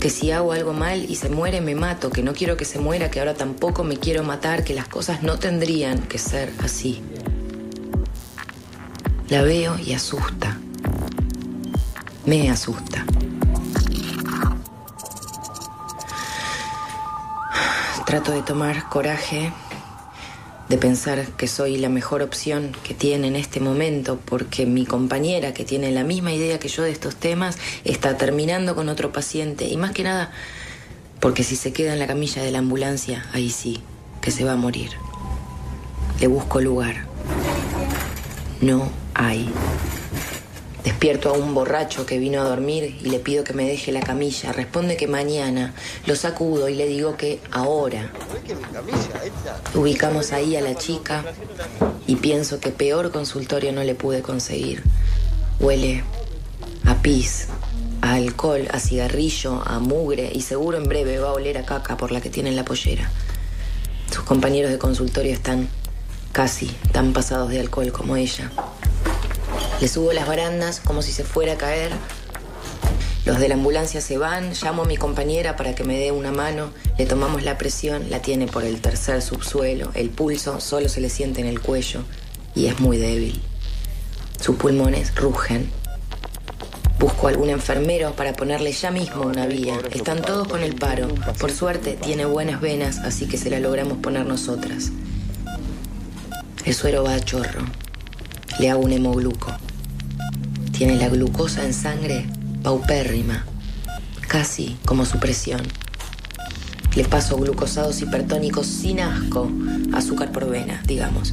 [0.00, 2.78] Que si hago algo mal y se muere me mato, que no quiero que se
[2.78, 7.02] muera, que ahora tampoco me quiero matar, que las cosas no tendrían que ser así.
[9.28, 10.58] La veo y asusta.
[12.24, 13.04] Me asusta.
[18.06, 19.52] Trato de tomar coraje,
[20.68, 25.54] de pensar que soy la mejor opción que tiene en este momento, porque mi compañera,
[25.54, 29.66] que tiene la misma idea que yo de estos temas, está terminando con otro paciente,
[29.66, 30.32] y más que nada,
[31.20, 33.80] porque si se queda en la camilla de la ambulancia, ahí sí,
[34.20, 34.90] que se va a morir.
[36.20, 37.06] Le busco lugar.
[38.60, 39.50] No hay.
[40.86, 44.02] Despierto a un borracho que vino a dormir y le pido que me deje la
[44.02, 44.52] camilla.
[44.52, 45.74] Responde que mañana.
[46.06, 48.12] Lo sacudo y le digo que ahora.
[49.74, 51.24] Ubicamos ahí a la chica
[52.06, 54.84] y pienso que peor consultorio no le pude conseguir.
[55.58, 56.04] Huele
[56.84, 57.48] a pis,
[58.00, 61.96] a alcohol, a cigarrillo, a mugre y seguro en breve va a oler a caca
[61.96, 63.10] por la que tiene en la pollera.
[64.12, 65.68] Sus compañeros de consultorio están
[66.30, 68.52] casi tan pasados de alcohol como ella.
[69.80, 71.92] Le subo las barandas como si se fuera a caer.
[73.26, 76.32] Los de la ambulancia se van, llamo a mi compañera para que me dé una
[76.32, 81.00] mano, le tomamos la presión, la tiene por el tercer subsuelo, el pulso solo se
[81.00, 82.04] le siente en el cuello
[82.54, 83.42] y es muy débil.
[84.40, 85.70] Sus pulmones rugen.
[86.98, 89.78] Busco algún enfermero para ponerle ya mismo una vía.
[89.92, 91.08] Están todos con el paro.
[91.38, 94.92] Por suerte tiene buenas venas, así que se la logramos poner nosotras.
[96.64, 97.64] El suero va a chorro.
[98.58, 99.52] Le hago un hemogluco.
[100.76, 102.26] Tiene la glucosa en sangre
[102.62, 103.46] paupérrima,
[104.28, 105.62] casi como su presión.
[106.94, 109.50] Le paso glucosados hipertónicos sin asco,
[109.94, 111.32] azúcar por vena, digamos.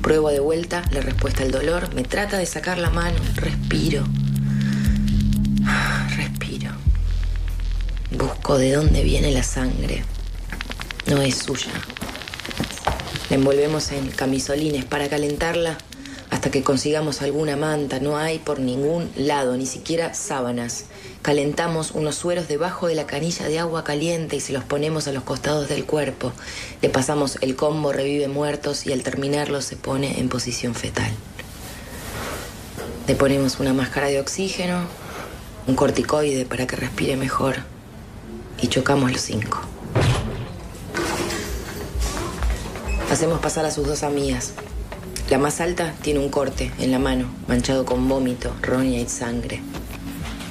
[0.00, 4.04] Pruebo de vuelta, le respuesta el dolor, me trata de sacar la mano, respiro.
[6.16, 6.70] Respiro.
[8.16, 10.04] Busco de dónde viene la sangre.
[11.06, 11.72] No es suya.
[13.28, 15.78] La envolvemos en camisolines para calentarla
[16.30, 18.00] hasta que consigamos alguna manta.
[18.00, 20.84] No hay por ningún lado, ni siquiera sábanas.
[21.22, 25.12] Calentamos unos sueros debajo de la canilla de agua caliente y se los ponemos a
[25.12, 26.32] los costados del cuerpo.
[26.82, 31.10] Le pasamos el combo revive muertos y al terminarlo se pone en posición fetal.
[33.06, 34.82] Le ponemos una máscara de oxígeno,
[35.66, 37.56] un corticoide para que respire mejor
[38.60, 39.60] y chocamos los cinco.
[43.10, 44.52] Hacemos pasar a sus dos amigas.
[45.30, 49.60] La más alta tiene un corte en la mano, manchado con vómito, roña y sangre.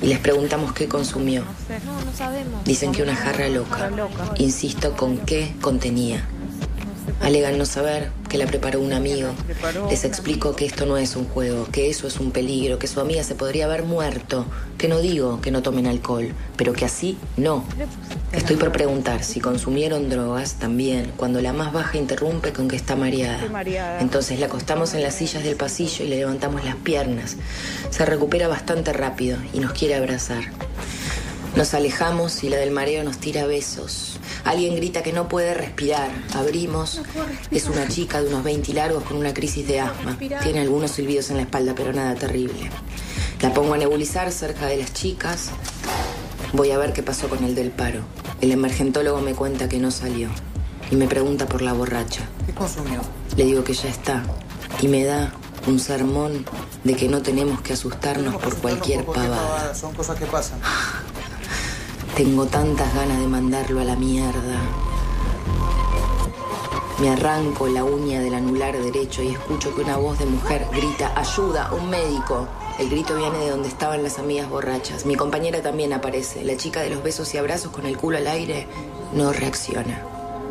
[0.04, 1.42] y les preguntamos qué consumió.
[1.42, 2.64] No, no sabemos.
[2.64, 3.90] Dicen que una jarra loca.
[4.38, 6.28] Insisto con qué contenía.
[7.22, 9.30] Alegan no saber que la preparó un amigo.
[9.90, 13.00] Les explico que esto no es un juego, que eso es un peligro, que su
[13.00, 14.46] amiga se podría haber muerto.
[14.78, 17.64] Que no digo que no tomen alcohol, pero que así no.
[18.32, 22.96] Estoy por preguntar si consumieron drogas también, cuando la más baja interrumpe con que está
[22.96, 24.00] mareada.
[24.00, 27.38] Entonces la acostamos en las sillas del pasillo y le levantamos las piernas.
[27.90, 30.44] Se recupera bastante rápido y nos quiere abrazar.
[31.56, 34.17] Nos alejamos y la del mareo nos tira besos.
[34.44, 36.10] Alguien grita que no puede respirar.
[36.34, 37.02] Abrimos.
[37.52, 40.18] Es una chica de unos 20 largos con una crisis de asma.
[40.44, 42.70] Tiene algunos silbidos en la espalda, pero nada terrible.
[43.42, 45.50] La pongo a nebulizar cerca de las chicas.
[46.54, 48.02] Voy a ver qué pasó con el del paro.
[48.42, 50.30] El emergentólogo me cuenta que no salió.
[50.90, 52.22] Y me pregunta por la borracha.
[52.46, 53.02] ¿Qué consumió?
[53.36, 54.24] Le digo que ya está.
[54.82, 55.34] Y me da
[55.68, 56.46] un sermón
[56.84, 59.76] de que no tenemos que asustarnos por cualquier pavada.
[59.76, 60.60] Son cosas que pasan.
[62.18, 64.60] Tengo tantas ganas de mandarlo a la mierda.
[67.00, 71.14] Me arranco la uña del anular derecho y escucho que una voz de mujer grita,
[71.16, 72.48] ayuda, un médico.
[72.80, 75.06] El grito viene de donde estaban las amigas borrachas.
[75.06, 76.44] Mi compañera también aparece.
[76.44, 78.66] La chica de los besos y abrazos con el culo al aire
[79.14, 80.02] no reacciona.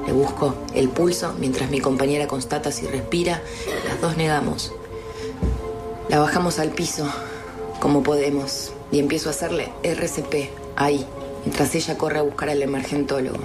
[0.06, 3.42] Le busco el pulso mientras mi compañera constata si respira.
[3.88, 4.72] Las dos negamos.
[6.08, 7.08] La bajamos al piso
[7.80, 11.04] como podemos y empiezo a hacerle RCP ahí,
[11.46, 13.38] mientras ella corre a buscar al emergentólogo.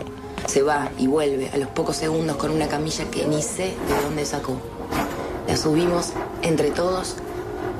[0.48, 4.02] Se va y vuelve a los pocos segundos con una camilla que ni sé de
[4.04, 4.58] dónde sacó.
[5.48, 7.16] La subimos entre todos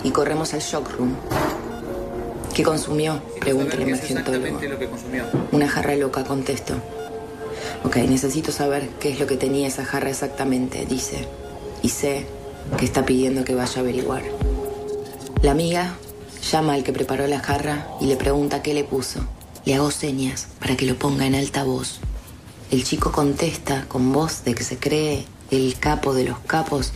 [0.04, 1.16] y corremos al shock room.
[2.54, 3.20] ¿Qué consumió?
[3.40, 4.60] Pregunta el emergentólogo.
[5.52, 6.76] Una jarra loca, contesto.
[7.84, 11.28] Ok, necesito saber qué es lo que tenía esa jarra exactamente, dice.
[11.82, 12.28] Y sé
[12.78, 14.22] que está pidiendo que vaya a averiguar.
[15.42, 15.96] La amiga
[16.52, 19.22] llama al que preparó la jarra y le pregunta qué le puso.
[19.66, 22.00] Le hago señas para que lo ponga en alta voz.
[22.72, 26.94] El chico contesta con voz de que se cree el capo de los capos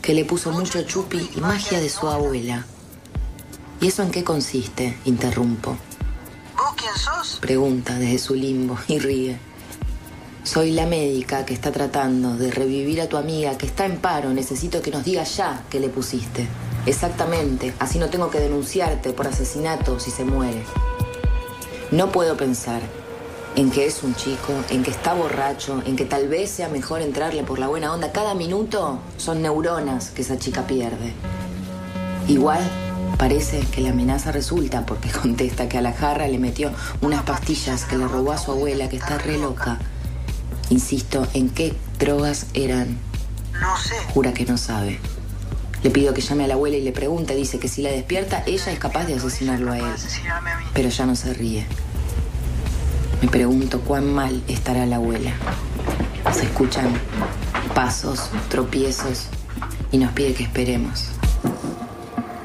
[0.00, 2.64] que le puso mucho chupi y magia de su abuela.
[3.80, 4.96] ¿Y eso en qué consiste?
[5.04, 5.76] Interrumpo.
[6.56, 7.38] ¿Vos quién sos?
[7.40, 9.38] Pregunta desde su limbo y ríe.
[10.44, 14.32] Soy la médica que está tratando de revivir a tu amiga que está en paro.
[14.32, 16.46] Necesito que nos digas ya qué le pusiste.
[16.86, 20.62] Exactamente, así no tengo que denunciarte por asesinato si se muere.
[21.92, 22.82] No puedo pensar
[23.54, 27.00] en que es un chico, en que está borracho, en que tal vez sea mejor
[27.00, 28.10] entrarle por la buena onda.
[28.10, 31.12] Cada minuto son neuronas que esa chica pierde.
[32.26, 32.60] Igual
[33.18, 36.72] parece que la amenaza resulta porque contesta que a la jarra le metió
[37.02, 39.78] unas pastillas que le robó a su abuela que está re loca.
[40.70, 42.98] Insisto, ¿en qué drogas eran?
[43.60, 43.94] No sé.
[44.12, 44.98] Jura que no sabe.
[45.82, 47.34] Le pido que llame a la abuela y le pregunte.
[47.34, 49.94] Dice que si la despierta, ella es capaz de asesinarlo a él.
[50.74, 51.66] Pero ya no se ríe.
[53.22, 55.32] Me pregunto cuán mal estará la abuela.
[56.32, 56.92] Se escuchan
[57.74, 59.26] pasos, tropiezos
[59.92, 61.06] y nos pide que esperemos.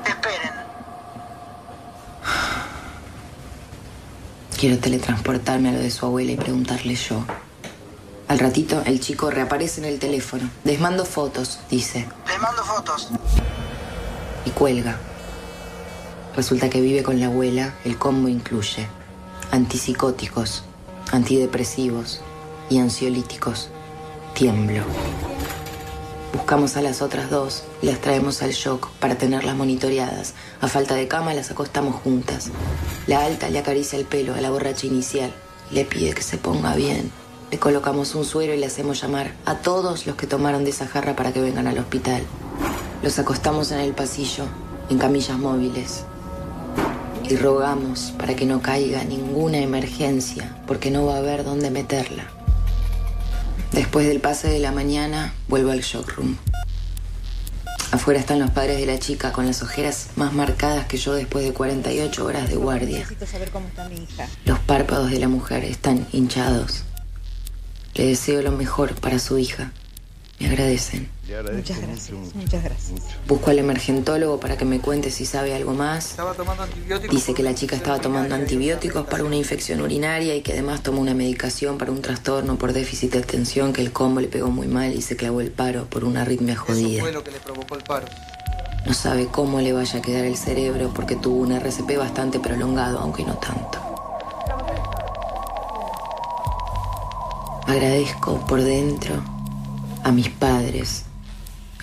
[0.05, 0.51] Esperen.
[4.57, 7.25] Quiero teletransportarme a lo de su abuela y preguntarle yo.
[8.31, 10.49] Al ratito, el chico reaparece en el teléfono.
[10.63, 12.07] Les mando fotos, dice.
[12.25, 13.09] Les mando fotos.
[14.45, 14.97] y cuelga.
[16.33, 18.87] Resulta que vive con la abuela, el combo incluye
[19.51, 20.63] antipsicóticos,
[21.11, 22.21] antidepresivos
[22.69, 23.69] y ansiolíticos.
[24.33, 24.85] Tiemblo.
[26.31, 30.35] Buscamos a las otras dos y las traemos al shock para tenerlas monitoreadas.
[30.61, 32.49] A falta de cama las acostamos juntas.
[33.07, 35.33] La alta le acaricia el pelo a la borracha inicial.
[35.69, 37.11] Le pide que se ponga bien.
[37.51, 40.87] Le colocamos un suero y le hacemos llamar a todos los que tomaron de esa
[40.87, 42.23] jarra para que vengan al hospital.
[43.03, 44.45] Los acostamos en el pasillo,
[44.89, 46.05] en camillas móviles.
[47.27, 52.23] Y rogamos para que no caiga ninguna emergencia, porque no va a haber dónde meterla.
[53.73, 56.37] Después del pase de la mañana, vuelvo al shock room.
[57.91, 61.43] Afuera están los padres de la chica con las ojeras más marcadas que yo después
[61.43, 62.99] de 48 horas de guardia.
[62.99, 64.27] Necesito saber cómo está mi hija.
[64.45, 66.85] Los párpados de la mujer están hinchados.
[67.95, 69.71] Le deseo lo mejor para su hija.
[70.39, 71.07] Me agradecen.
[71.53, 73.01] Muchas gracias, muchas gracias.
[73.27, 76.11] Busco al emergentólogo para que me cuente si sabe algo más.
[76.11, 77.15] Estaba tomando antibióticos.
[77.15, 80.99] Dice que la chica estaba tomando antibióticos para una infección urinaria y que además tomó
[80.99, 84.67] una medicación para un trastorno por déficit de atención que el combo le pegó muy
[84.67, 87.01] mal y se clavó el paro por una arritmia jodida.
[87.01, 88.07] Fue lo que le provocó el paro.
[88.85, 92.99] No sabe cómo le vaya a quedar el cerebro porque tuvo un RCP bastante prolongado,
[92.99, 93.90] aunque no tanto.
[97.67, 99.23] Agradezco por dentro
[100.03, 101.03] a mis padres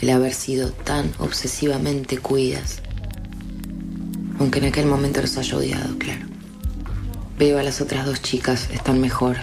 [0.00, 2.80] el haber sido tan obsesivamente cuidas.
[4.38, 6.26] Aunque en aquel momento los haya odiado, claro.
[7.38, 9.36] Veo a las otras dos chicas, están mejor.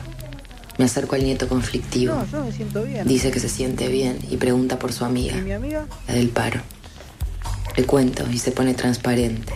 [0.77, 2.15] Me acerco al nieto conflictivo.
[2.15, 3.07] No, yo me siento bien.
[3.07, 5.85] Dice que se siente bien y pregunta por su amiga, ¿Y mi amiga?
[6.07, 6.61] la del paro.
[7.77, 9.53] Le cuento y se pone transparente.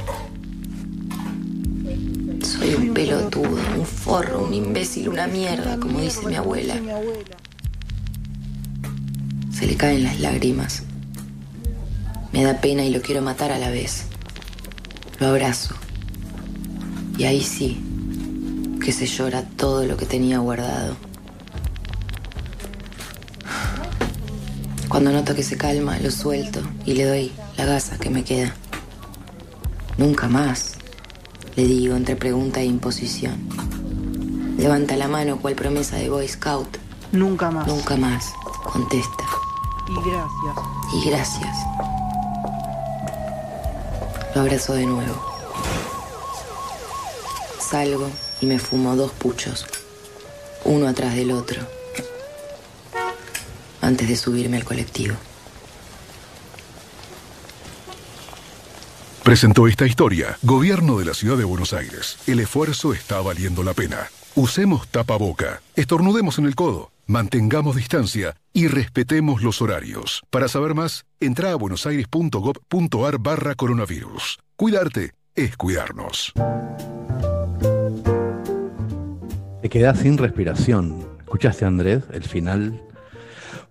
[2.59, 6.75] Soy un pelotudo, un forro, un imbécil, una mierda, como dice mi abuela.
[9.49, 10.83] Se le caen las lágrimas.
[12.33, 14.07] Me da pena y lo quiero matar a la vez.
[15.21, 15.73] Lo abrazo.
[17.17, 17.81] Y ahí sí,
[18.83, 20.97] que se llora todo lo que tenía guardado.
[24.89, 28.53] Cuando noto que se calma, lo suelto y le doy la gasa que me queda.
[29.97, 30.78] Nunca más,
[31.59, 33.37] le digo entre pregunta e imposición.
[34.57, 36.77] Levanta la mano cual promesa de Boy Scout.
[37.11, 37.67] Nunca más.
[37.67, 38.33] Nunca más,
[38.63, 39.25] contesta.
[39.89, 40.55] Y gracias.
[40.93, 41.57] Y gracias.
[44.33, 45.21] Lo abrazo de nuevo.
[47.59, 49.65] Salgo y me fumo dos puchos,
[50.63, 51.61] uno atrás del otro,
[53.81, 55.15] antes de subirme al colectivo.
[59.29, 62.17] Presentó esta historia Gobierno de la Ciudad de Buenos Aires.
[62.25, 64.07] El esfuerzo está valiendo la pena.
[64.33, 70.23] Usemos tapaboca, estornudemos en el codo, mantengamos distancia y respetemos los horarios.
[70.31, 74.39] Para saber más, entra a buenosaires.gov.ar barra coronavirus.
[74.55, 76.33] Cuidarte es cuidarnos.
[79.61, 81.07] Te quedás sin respiración.
[81.19, 82.03] ¿Escuchaste, Andrés?
[82.11, 82.81] El final.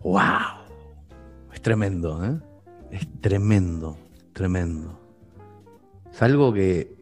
[0.05, 0.23] ¡Wow!
[1.53, 2.39] Es tremendo, ¿eh?
[2.93, 3.99] Es tremendo,
[4.33, 4.98] tremendo.
[6.19, 6.97] Es algo que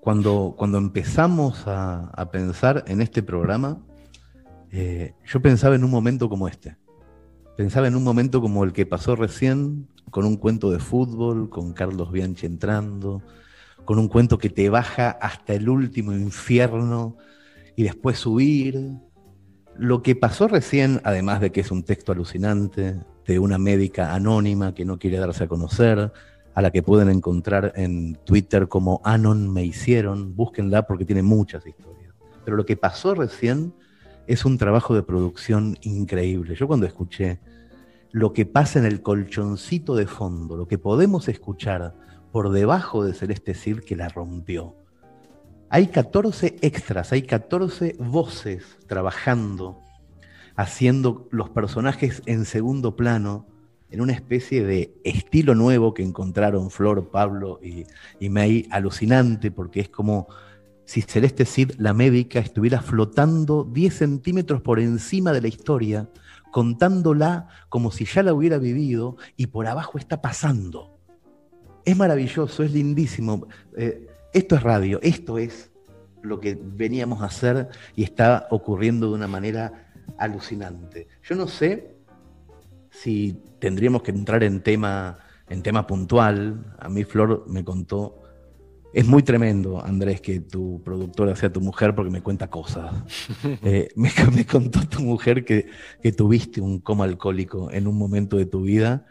[0.00, 3.82] cuando, cuando empezamos a, pensar en este programa,
[4.70, 6.74] eh, yo pensaba en un momento como este.
[7.54, 11.74] Pensaba en un momento como el que pasó recién, con un cuento de fútbol, con
[11.74, 13.22] Carlos Bianchi entrando,
[13.84, 17.18] con un cuento que te baja hasta el último infierno
[17.76, 18.90] y después subir.
[19.76, 24.72] Lo que pasó recién, además de que es un texto alucinante, de una médica anónima
[24.72, 26.10] que no quiere darse a conocer,
[26.56, 31.66] a la que pueden encontrar en Twitter como Anon me hicieron, búsquenla porque tiene muchas
[31.66, 32.14] historias.
[32.46, 33.74] Pero lo que pasó recién
[34.26, 36.54] es un trabajo de producción increíble.
[36.54, 37.40] Yo cuando escuché
[38.10, 41.94] lo que pasa en el colchoncito de fondo, lo que podemos escuchar
[42.32, 44.74] por debajo de Celeste Cid que la rompió.
[45.68, 49.82] Hay 14 extras, hay 14 voces trabajando,
[50.54, 53.46] haciendo los personajes en segundo plano,
[53.90, 59.88] en una especie de estilo nuevo que encontraron Flor, Pablo y, May, alucinante, porque es
[59.88, 60.28] como
[60.84, 66.08] si Celeste Cid, la médica, estuviera flotando 10 centímetros por encima de la historia,
[66.52, 70.98] contándola como si ya la hubiera vivido y por abajo está pasando.
[71.84, 73.46] Es maravilloso, es lindísimo.
[73.76, 75.70] Eh, esto es radio, esto es
[76.22, 81.08] lo que veníamos a hacer y está ocurriendo de una manera alucinante.
[81.22, 81.96] Yo no sé
[82.90, 85.18] si tendríamos que entrar en tema,
[85.48, 86.76] en tema puntual.
[86.78, 88.22] A mí Flor me contó,
[88.94, 92.94] es muy tremendo, Andrés, que tu productora sea tu mujer porque me cuenta cosas.
[93.64, 95.66] Eh, me, me contó tu mujer que,
[96.00, 99.04] que tuviste un coma alcohólico en un momento de tu vida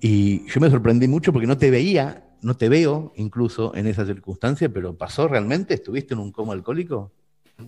[0.00, 4.06] y yo me sorprendí mucho porque no te veía no te veo incluso en esa
[4.06, 5.74] circunstancia, pero ¿pasó realmente?
[5.74, 7.12] ¿Estuviste en un coma alcohólico?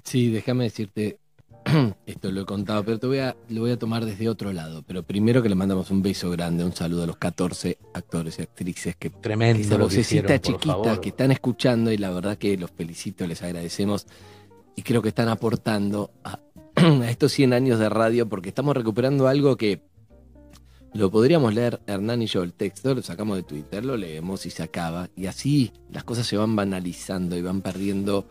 [0.03, 1.19] Sí, déjame decirte,
[2.07, 4.83] esto lo he contado, pero te voy a, lo voy a tomar desde otro lado.
[4.87, 8.43] Pero primero que le mandamos un beso grande, un saludo a los 14 actores y
[8.43, 11.01] actrices que Tremendo esa vocecita chiquita favor.
[11.01, 14.07] que están escuchando y la verdad que los felicito, les agradecemos
[14.77, 16.39] y creo que están aportando a,
[16.77, 19.83] a estos 100 años de radio porque estamos recuperando algo que
[20.95, 24.51] lo podríamos leer Hernán y yo el texto, lo sacamos de Twitter, lo leemos y
[24.51, 25.09] se acaba.
[25.17, 28.27] Y así las cosas se van banalizando y van perdiendo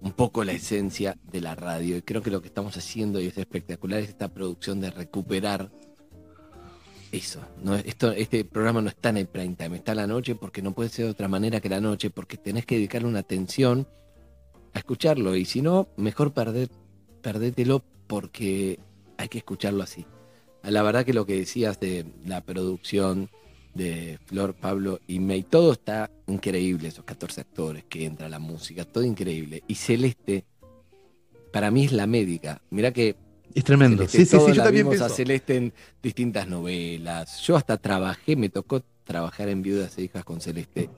[0.00, 1.96] un poco la esencia de la radio.
[1.96, 5.70] Y creo que lo que estamos haciendo, y es espectacular, es esta producción de recuperar
[7.12, 7.40] eso.
[7.62, 10.62] No, esto, este programa no está en el prime time, está en la noche porque
[10.62, 13.86] no puede ser de otra manera que la noche, porque tenés que dedicarle una atención
[14.74, 15.36] a escucharlo.
[15.36, 16.68] Y si no, mejor perder,
[17.22, 18.78] perdételo porque
[19.16, 20.06] hay que escucharlo así.
[20.62, 23.30] La verdad que lo que decías de la producción
[23.76, 28.84] de Flor, Pablo y May, todo está increíble, esos 14 actores que entra la música,
[28.84, 29.62] todo increíble.
[29.68, 30.44] Y Celeste,
[31.52, 32.60] para mí es la médica.
[32.70, 33.16] Mira que
[33.54, 34.06] Es tremendo.
[34.06, 35.08] Celeste, Sí, sí, sí, yo la también vimos a.
[35.08, 35.72] Celeste en
[36.02, 37.40] distintas novelas.
[37.42, 40.90] Yo hasta trabajé, me tocó trabajar en Viudas e Hijas con Celeste.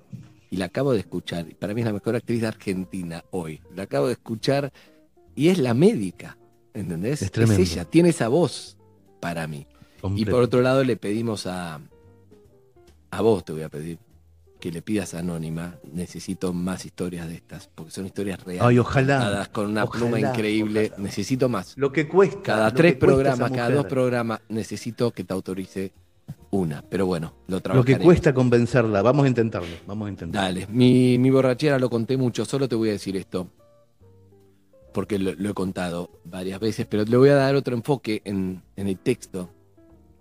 [0.50, 1.46] Y la acabo de escuchar.
[1.56, 3.60] Para mí es la mejor actriz de Argentina hoy.
[3.74, 4.72] La acabo de escuchar
[5.34, 6.38] y es la médica.
[6.74, 7.22] ¿Entendés?
[7.22, 7.62] Es tremendo.
[7.62, 8.78] ella, tiene esa voz
[9.20, 9.66] para mí.
[10.14, 11.80] Y por otro lado le pedimos a,
[13.10, 13.98] a vos, te voy a pedir,
[14.60, 18.62] que le pidas Anónima, necesito más historias de estas, porque son historias reales.
[18.62, 19.48] Ay, ojalá.
[19.52, 20.92] con una Ojalá, pluma increíble.
[20.98, 21.76] Necesito más.
[21.76, 22.42] Lo que cuesta.
[22.42, 25.92] Cada tres programas, cada dos programas, necesito que te autorice
[26.50, 26.82] una.
[26.82, 29.02] Pero bueno, lo Lo que cuesta convencerla.
[29.02, 29.76] Vamos a intentarlo.
[29.86, 30.46] Vamos a intentarlo.
[30.46, 33.48] Dale, mi, mi borrachera lo conté mucho, solo te voy a decir esto,
[34.92, 38.62] porque lo, lo he contado varias veces, pero le voy a dar otro enfoque en,
[38.76, 39.50] en el texto.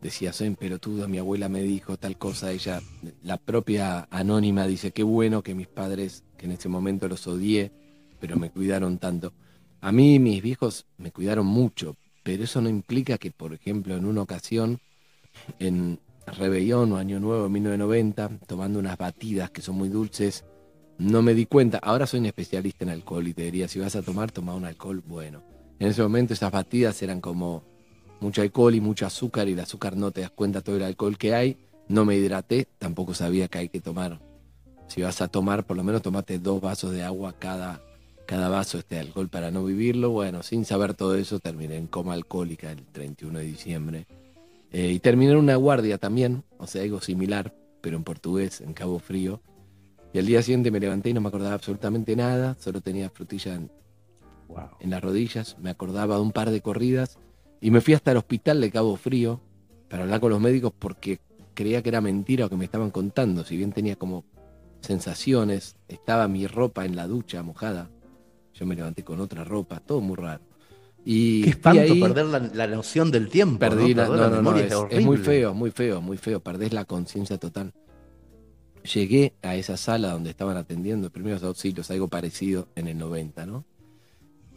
[0.02, 2.82] Decía, soy un pelotudo, mi abuela me dijo tal cosa, ella,
[3.24, 7.72] la propia anónima dice, qué bueno que mis padres, que en ese momento los odié,
[8.19, 9.34] pero me cuidaron tanto.
[9.82, 14.06] A mí mis viejos me cuidaron mucho, pero eso no implica que, por ejemplo, en
[14.06, 14.80] una ocasión,
[15.60, 20.45] en Rebellón o Año Nuevo de 1990, tomando unas batidas que son muy dulces,
[20.98, 21.78] no me di cuenta.
[21.78, 24.65] Ahora soy un especialista en alcohol y te diría, si vas a tomar, toma un
[24.65, 25.41] alcohol bueno.
[25.80, 27.64] En ese momento esas batidas eran como
[28.19, 31.18] mucho alcohol y mucho azúcar y el azúcar no te das cuenta todo el alcohol
[31.18, 31.57] que hay.
[31.88, 34.19] No me hidraté, tampoco sabía que hay que tomar.
[34.88, 37.81] Si vas a tomar, por lo menos tomate dos vasos de agua cada,
[38.26, 40.10] cada vaso este alcohol para no vivirlo.
[40.10, 44.07] Bueno, sin saber todo eso, terminé en coma alcohólica el 31 de diciembre.
[44.72, 48.73] Eh, y terminé en una guardia también, o sea, algo similar, pero en portugués, en
[48.73, 49.41] Cabo Frío.
[50.14, 53.56] Y al día siguiente me levanté y no me acordaba absolutamente nada, solo tenía frutilla
[53.56, 53.72] en,
[54.80, 57.18] en las rodillas, me acordaba de un par de corridas
[57.62, 59.42] y me fui hasta el hospital de Cabo Frío
[59.90, 61.20] para hablar con los médicos porque
[61.54, 64.26] creía que era mentira lo que me estaban contando, si bien tenía como
[64.82, 67.90] sensaciones, estaba mi ropa en la ducha mojada,
[68.54, 70.42] yo me levanté con otra ropa, todo muy raro.
[71.04, 73.60] Y Qué espanto ahí- perder la, la noción del tiempo.
[73.60, 74.02] Perdí ¿no?
[74.04, 76.42] la, no, la no, memoria es, es, muy feo, muy feo, muy feo.
[76.42, 77.74] Perdés la conciencia total.
[78.94, 83.64] Llegué a esa sala donde estaban atendiendo primeros auxilios, algo parecido en el 90, ¿no?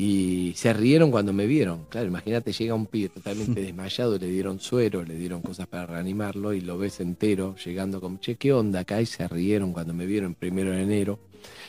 [0.03, 1.85] Y se rieron cuando me vieron.
[1.91, 6.55] Claro, imagínate, llega un pibe totalmente desmayado, le dieron suero, le dieron cosas para reanimarlo
[6.55, 9.03] y lo ves entero, llegando como, che, ¿qué onda acá?
[9.03, 11.19] Y se rieron cuando me vieron primero de enero.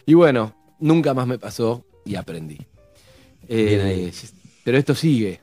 [0.06, 2.58] Y bueno, nunca más me pasó y aprendí.
[3.50, 4.12] Eh,
[4.64, 5.42] pero esto sigue.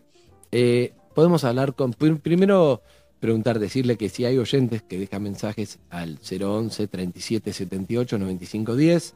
[0.51, 1.93] Eh, podemos hablar con.
[1.93, 2.81] pr- Primero,
[3.21, 9.15] preguntar, decirle que si hay oyentes que dejan mensajes al 011 37 78 95 10.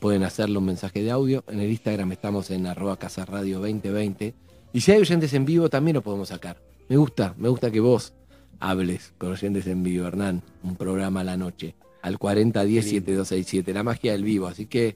[0.00, 1.44] Pueden hacerle un mensaje de audio.
[1.48, 4.34] En el Instagram estamos en arroba casaradio 2020.
[4.72, 6.58] Y si hay oyentes en vivo, también lo podemos sacar.
[6.88, 8.12] Me gusta, me gusta que vos
[8.60, 10.42] hables con oyentes en vivo, Hernán.
[10.62, 11.74] Un programa a la noche.
[12.02, 13.72] Al 4010 7267.
[13.72, 14.46] La magia del vivo.
[14.46, 14.94] Así que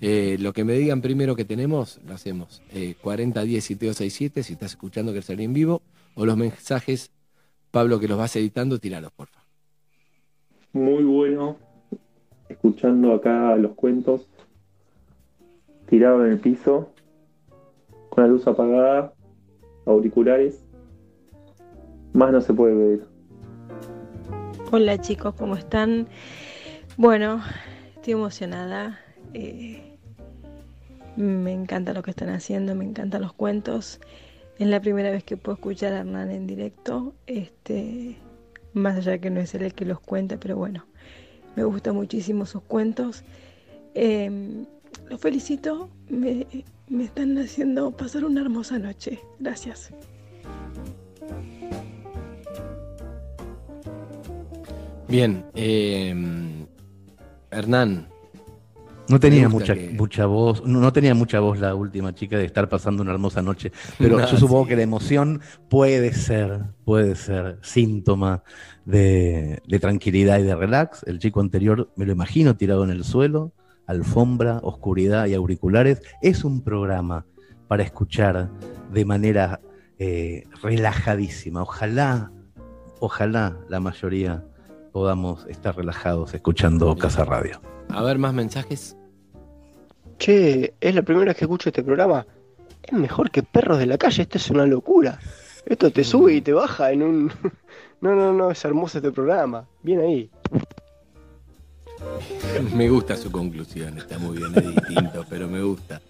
[0.00, 2.60] eh, lo que me digan primero que tenemos, lo hacemos.
[2.72, 5.82] Eh, 4010 7267, si estás escuchando que salir en vivo.
[6.16, 7.12] O los mensajes,
[7.70, 9.48] Pablo, que los vas editando, tiralos, por favor.
[10.72, 11.70] muy bueno
[12.50, 14.28] escuchando acá los cuentos
[15.90, 16.92] tirado en el piso
[18.10, 19.12] con la luz apagada
[19.86, 20.64] auriculares
[22.12, 23.10] más no se puede pedir
[24.72, 26.06] Hola chicos, ¿cómo están?
[26.96, 27.42] Bueno,
[27.96, 29.00] estoy emocionada.
[29.34, 29.98] eh,
[31.16, 33.98] me encanta lo que están haciendo, me encantan los cuentos.
[34.60, 37.14] Es la primera vez que puedo escuchar a Hernán en directo.
[37.26, 38.16] Este,
[38.72, 40.86] más allá de que no es él el que los cuenta, pero bueno,
[41.56, 43.24] me gustan muchísimo sus cuentos.
[43.94, 44.64] Eh,
[45.10, 46.46] los felicito, me,
[46.88, 49.18] me están haciendo pasar una hermosa noche.
[49.40, 49.92] Gracias.
[55.08, 56.14] Bien, eh,
[57.50, 58.08] Hernán.
[59.08, 62.44] No tenía mucha, que- mucha voz, no, no tenía mucha voz la última chica de
[62.44, 64.68] estar pasando una hermosa noche, pero No, yo supongo sí.
[64.68, 68.44] que la emoción puede ser, puede ser síntoma
[68.84, 71.02] de, de tranquilidad y de relax.
[71.08, 73.52] El chico anterior me lo imagino tirado en el suelo,
[73.90, 76.02] alfombra, oscuridad y auriculares.
[76.22, 77.26] Es un programa
[77.68, 78.48] para escuchar
[78.92, 79.60] de manera
[79.98, 81.62] eh, relajadísima.
[81.62, 82.32] Ojalá,
[83.00, 84.44] ojalá la mayoría
[84.92, 87.60] podamos estar relajados escuchando Casa Radio.
[87.90, 88.96] A ver, más mensajes.
[90.18, 92.26] Che, es la primera vez que escucho este programa.
[92.82, 95.18] Es mejor que Perros de la Calle, esto es una locura.
[95.66, 97.32] Esto te sube y te baja en un...
[98.02, 99.68] No, no, no, es hermoso este programa.
[99.82, 100.30] Bien ahí.
[102.74, 106.00] Me gusta su conclusión, está muy bien, es distinto, pero me gusta.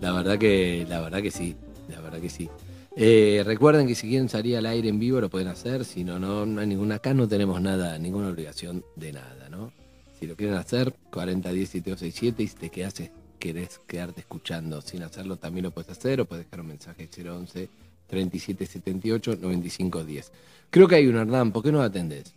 [0.00, 1.56] La verdad que, la verdad que sí,
[1.88, 2.48] la verdad que sí.
[2.94, 6.18] Eh, recuerden que si quieren salir al aire en vivo lo pueden hacer, si no,
[6.18, 9.72] no, no hay ninguna, acá no tenemos nada, ninguna obligación de nada, ¿no?
[10.18, 12.94] Si lo quieren hacer, 4010 7267 y si te quedas,
[13.38, 17.68] querés quedarte escuchando sin hacerlo, también lo puedes hacer o puedes dejar un mensaje 011
[18.06, 20.32] 3778 9510.
[20.70, 22.34] Creo que hay un Hernán, ¿por qué no atendés?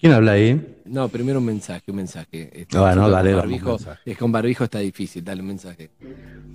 [0.00, 0.76] ¿Quién habla ahí?
[0.86, 2.50] No, primero un mensaje, un mensaje.
[2.52, 4.10] Este, Ah, no, con dale, vamos, barbijo, mensaje.
[4.10, 5.90] es con barbijo está difícil, dale un mensaje.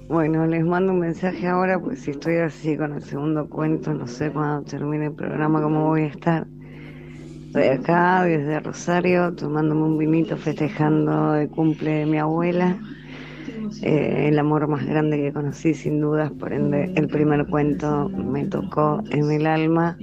[0.07, 4.07] Bueno, les mando un mensaje ahora, pues si estoy así con el segundo cuento, no
[4.07, 6.47] sé cuándo termine el programa cómo voy a estar.
[7.47, 12.77] Estoy acá desde Rosario tomándome un vinito festejando el cumple de mi abuela.
[13.81, 18.45] Eh, el amor más grande que conocí sin dudas, por ende el primer cuento me
[18.45, 19.97] tocó en el alma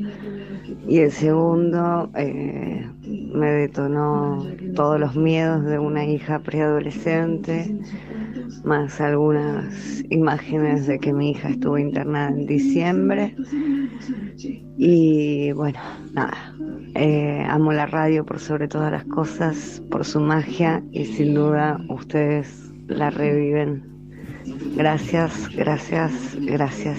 [0.89, 7.77] y el segundo eh, me detonó todos los miedos de una hija preadolescente,
[8.65, 13.37] más algunas imágenes de que mi hija estuvo internada en diciembre.
[14.77, 15.79] Y bueno,
[16.13, 16.55] nada,
[16.95, 21.79] eh, amo la radio por sobre todas las cosas, por su magia y sin duda
[21.89, 23.85] ustedes la reviven.
[24.77, 26.98] Gracias, gracias, gracias.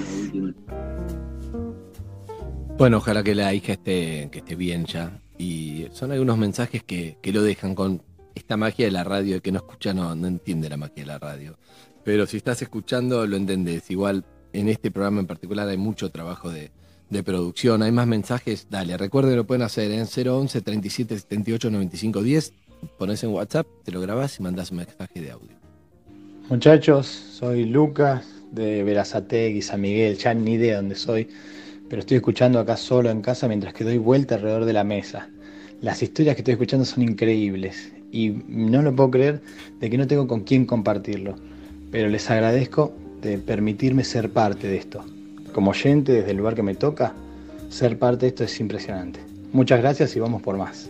[2.78, 5.20] Bueno, ojalá que la hija esté, que esté bien ya.
[5.38, 8.02] Y son algunos mensajes que, que lo dejan con
[8.36, 9.36] esta magia de la radio.
[9.36, 11.58] El que no escucha no, no entiende la magia de la radio.
[12.04, 13.90] Pero si estás escuchando, lo entendés.
[13.92, 16.72] Igual en este programa en particular hay mucho trabajo de,
[17.10, 17.84] de producción.
[17.84, 18.68] Hay más mensajes.
[18.70, 22.54] Dale, recuerden, lo pueden hacer en 011 37 78 95 10.
[22.98, 25.53] Pones en WhatsApp, te lo grabás y mandás un mensaje de audio.
[26.50, 31.30] Muchachos, soy Lucas de Verazategui, San Miguel, ya ni idea dónde soy,
[31.90, 35.30] pero estoy escuchando acá solo en casa mientras que doy vuelta alrededor de la mesa.
[35.82, 39.42] Las historias que estoy escuchando son increíbles y no lo puedo creer
[39.80, 41.36] de que no tengo con quién compartirlo,
[41.92, 45.04] pero les agradezco de permitirme ser parte de esto.
[45.54, 47.14] Como oyente desde el lugar que me toca,
[47.70, 49.22] ser parte de esto es impresionante.
[49.54, 50.90] Muchas gracias y vamos por más.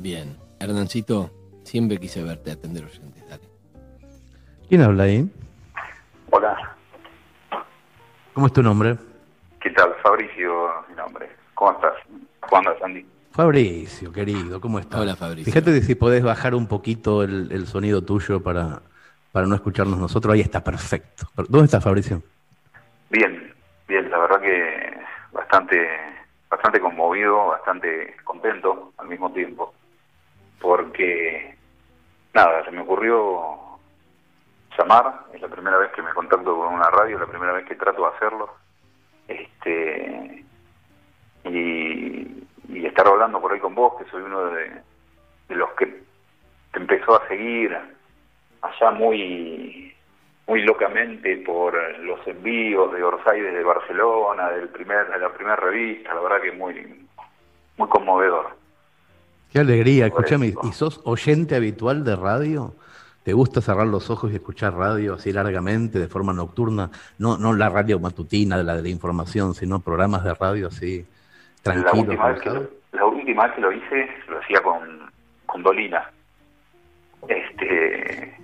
[0.00, 1.30] Bien, Hernancito,
[1.62, 3.19] siempre quise verte atender oyentes.
[4.70, 5.28] ¿Quién habla ahí?
[6.30, 6.76] Hola,
[8.32, 8.96] ¿Cómo es tu nombre?
[9.60, 9.92] ¿qué tal?
[10.00, 11.28] Fabricio, mi nombre.
[11.54, 11.94] ¿Cómo estás?
[12.38, 13.04] ¿Cómo andas, Andy?
[13.32, 15.00] Fabricio, querido, ¿cómo estás?
[15.00, 15.52] Hola, Fabricio.
[15.52, 18.80] Fíjate de si podés bajar un poquito el, el sonido tuyo para,
[19.32, 20.34] para no escucharnos nosotros.
[20.34, 21.26] Ahí está, perfecto.
[21.48, 22.22] ¿Dónde estás, Fabricio?
[23.10, 23.52] Bien,
[23.88, 24.96] bien, la verdad que
[25.32, 25.84] bastante,
[26.48, 29.74] bastante conmovido, bastante contento al mismo tiempo.
[30.60, 31.56] Porque,
[32.32, 33.69] nada, se me ocurrió
[34.78, 37.74] llamar, es la primera vez que me contacto con una radio, la primera vez que
[37.74, 38.54] trato de hacerlo.
[39.28, 40.44] Este,
[41.44, 44.70] y, y estar hablando por ahí con vos, que soy uno de,
[45.48, 45.86] de los que
[46.72, 47.76] te empezó a seguir
[48.62, 49.90] allá muy
[50.50, 56.12] muy locamente por los envíos de Orsay desde Barcelona, del primer, de la primera revista,
[56.12, 57.06] la verdad que muy,
[57.76, 58.56] muy conmovedor.
[59.52, 60.52] Qué alegría, escúchame.
[60.64, 62.74] ¿y sos oyente habitual de radio?
[63.22, 66.90] ¿Te gusta cerrar los ojos y escuchar radio así largamente, de forma nocturna?
[67.18, 71.04] No, no la radio matutina de la de la información, sino programas de radio así
[71.64, 71.98] La tranquilos.
[72.08, 72.78] última, vez que lo, relajados.
[72.92, 74.80] la última vez que lo hice, lo hacía con,
[75.46, 76.10] con Dolina.
[77.28, 78.34] Este,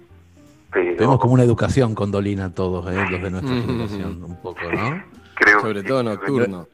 [0.70, 3.04] pero Tenemos como una educación con Dolina todos, ¿eh?
[3.10, 5.02] los de nuestra generación, un poco, ¿no?
[5.34, 6.68] creo Sobre que- todo nocturno.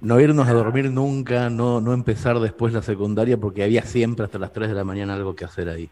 [0.00, 4.38] No irnos a dormir nunca, no, no empezar después la secundaria, porque había siempre hasta
[4.40, 5.88] las 3 de la mañana algo que hacer ahí.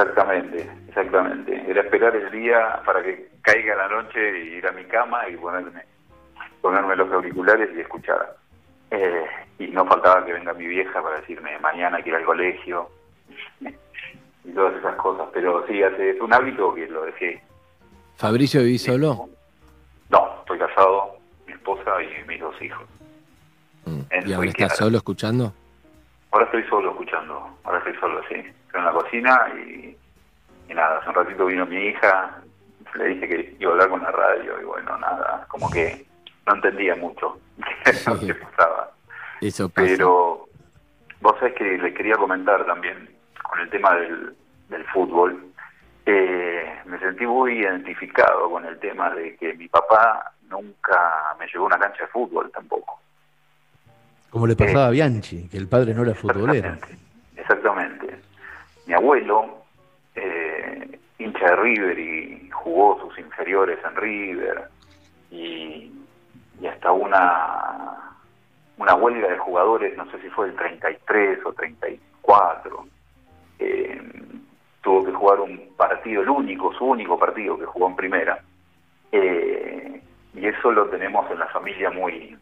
[0.00, 1.64] Exactamente, exactamente.
[1.68, 5.36] Era esperar el día para que caiga la noche y ir a mi cama y
[5.36, 5.82] ponerme,
[6.62, 8.34] ponerme los auriculares y escuchar.
[8.90, 9.26] Eh,
[9.58, 12.88] y no faltaba que venga mi vieja para decirme mañana hay que ir al colegio
[13.60, 15.28] y todas esas cosas.
[15.34, 17.42] Pero sí, hace, es un hábito que lo dejé.
[18.16, 19.28] Fabricio, ¿vivís solo?
[20.08, 22.88] No, estoy casado, mi esposa y mis dos hijos.
[24.10, 25.52] En ¿Y ahora estás solo escuchando?
[26.30, 28.36] Ahora estoy solo escuchando, ahora estoy solo, sí.
[28.72, 29.96] En la cocina y,
[30.68, 32.40] y nada, hace un ratito vino mi hija,
[32.94, 36.04] le dije que iba a hablar con la radio y bueno, nada, como que
[36.46, 37.38] no entendía mucho
[38.06, 38.90] lo que pasaba.
[39.40, 39.86] Eso pasa.
[39.86, 40.48] Pero
[41.20, 43.08] vos sabés que le quería comentar también
[43.42, 44.34] con el tema del,
[44.68, 45.46] del fútbol.
[46.06, 51.64] Eh, me sentí muy identificado con el tema de que mi papá nunca me llevó
[51.64, 53.00] a una cancha de fútbol tampoco.
[54.30, 56.76] Como le pasaba a Bianchi, que el padre no era futbolero.
[57.36, 58.09] Exactamente.
[58.90, 59.62] Mi abuelo,
[60.16, 64.64] eh, hincha de River y jugó sus inferiores en River
[65.30, 65.92] y,
[66.60, 68.16] y hasta una,
[68.78, 72.86] una huelga de jugadores, no sé si fue el 33 o 34,
[73.60, 74.02] eh,
[74.82, 78.42] tuvo que jugar un partido, el único, su único partido que jugó en primera.
[79.12, 80.02] Eh,
[80.34, 82.36] y eso lo tenemos en la familia muy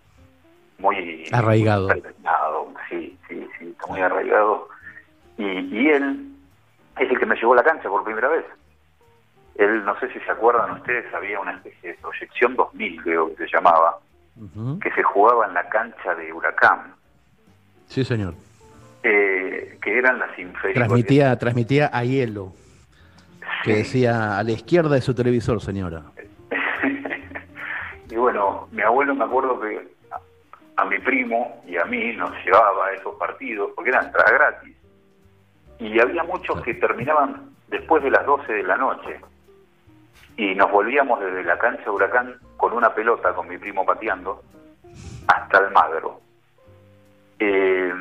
[0.78, 1.88] muy Arraigado.
[2.88, 4.68] sí, sí, sí, está muy arraigado.
[5.36, 6.28] Y, y él
[7.00, 8.44] es el que me llevó a la cancha por primera vez.
[9.56, 13.44] Él, no sé si se acuerdan ustedes, había una especie de proyección 2000, creo que
[13.44, 13.98] se llamaba,
[14.80, 16.94] que se jugaba en la cancha de Huracán,
[17.86, 18.34] Sí, señor.
[19.02, 20.74] eh, que eran las inferiores.
[20.74, 22.52] Transmitía, transmitía a hielo.
[23.64, 26.02] Que decía a la izquierda de su televisor, señora.
[28.10, 29.86] Y bueno, mi abuelo me acuerdo que
[30.76, 34.76] a mi primo y a mí nos llevaba a esos partidos porque eran entrada gratis.
[35.80, 39.20] Y había muchos que terminaban después de las 12 de la noche.
[40.36, 44.42] Y nos volvíamos desde la cancha Huracán con una pelota, con mi primo pateando,
[45.26, 46.20] hasta el Magro.
[47.38, 47.92] Eh,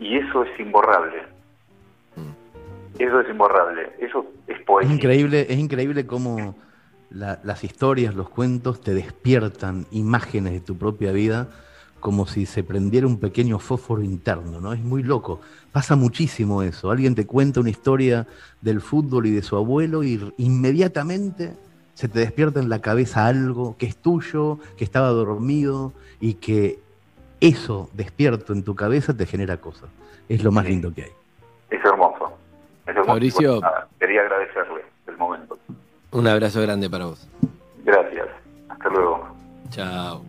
[0.00, 1.22] y eso es imborrable.
[2.98, 3.90] Eso es imborrable.
[3.98, 4.94] Eso es Es poesía.
[4.94, 6.56] increíble, es increíble cómo
[7.10, 11.48] la- las historias, los cuentos te despiertan imágenes de tu propia vida
[12.04, 14.74] como si se prendiera un pequeño fósforo interno, ¿no?
[14.74, 15.40] Es muy loco.
[15.72, 16.90] Pasa muchísimo eso.
[16.90, 18.26] Alguien te cuenta una historia
[18.60, 21.54] del fútbol y de su abuelo y inmediatamente
[21.94, 26.78] se te despierta en la cabeza algo que es tuyo, que estaba dormido y que
[27.40, 29.88] eso despierto en tu cabeza te genera cosas.
[30.28, 31.12] Es lo más lindo que hay.
[31.70, 32.34] Es hermoso.
[32.82, 33.08] Es hermoso.
[33.08, 33.52] Mauricio.
[33.52, 35.56] Bueno, nada, quería agradecerle el momento.
[36.10, 37.26] Un abrazo grande para vos.
[37.82, 38.28] Gracias.
[38.68, 39.26] Hasta luego.
[39.70, 40.22] Chao.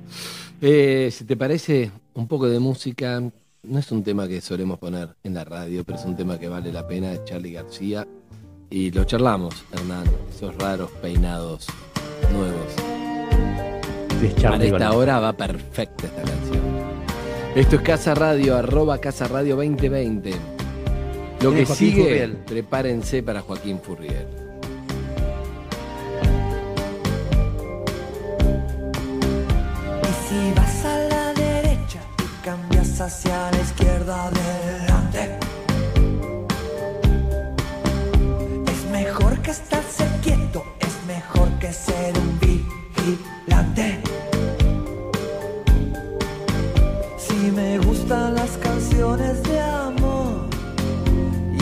[0.61, 3.21] Eh, si te parece, un poco de música.
[3.63, 6.47] No es un tema que solemos poner en la radio, pero es un tema que
[6.47, 7.11] vale la pena.
[7.13, 8.07] Es Charlie García.
[8.69, 10.05] Y lo charlamos, Hernán.
[10.29, 11.67] Esos raros peinados
[12.31, 12.73] nuevos.
[14.19, 16.61] Sí, es Para esta hora va perfecta esta canción.
[17.55, 20.31] Esto es Casa Radio, arroba Casa Radio 2020.
[21.41, 22.31] Lo que sigue, Furriel.
[22.45, 24.44] prepárense para Joaquín Furriel.
[33.01, 35.37] Hacia la izquierda adelante,
[38.71, 43.99] es mejor que estarse quieto, es mejor que ser un vigilante.
[47.17, 50.47] Si me gustan las canciones de amor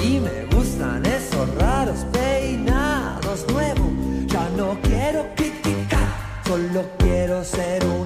[0.03, 3.89] y me gustan esos raros peinados nuevos,
[4.27, 6.07] ya no quiero criticar,
[6.45, 8.02] solo quiero ser un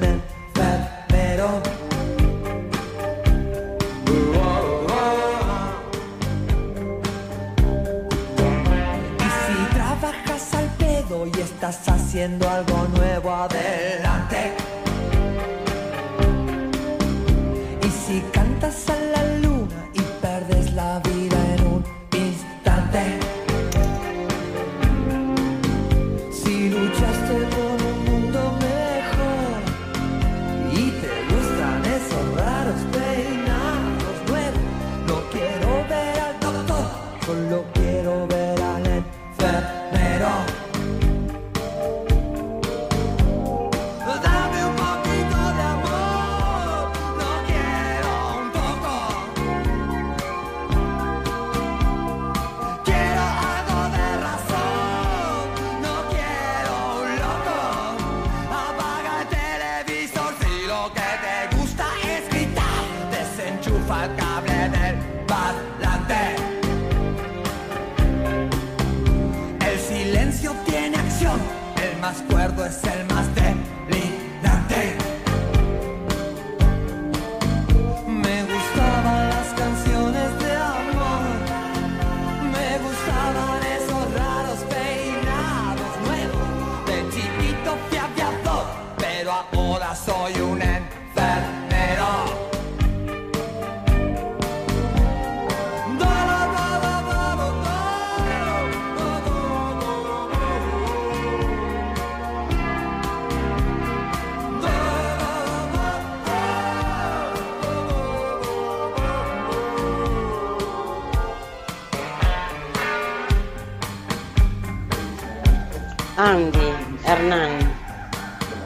[12.17, 14.06] haciendo algo nuevo, adelante.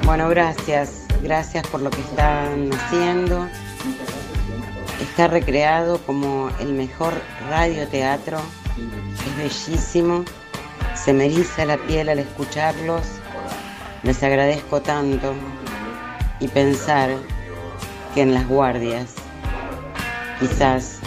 [0.03, 3.47] Bueno, gracias, gracias por lo que están haciendo.
[5.01, 7.13] Está recreado como el mejor
[7.49, 8.39] radioteatro,
[9.25, 10.25] es bellísimo,
[10.93, 13.03] se me eriza la piel al escucharlos,
[14.03, 15.33] les agradezco tanto
[16.39, 17.09] y pensar
[18.13, 19.15] que en las guardias
[20.39, 20.99] quizás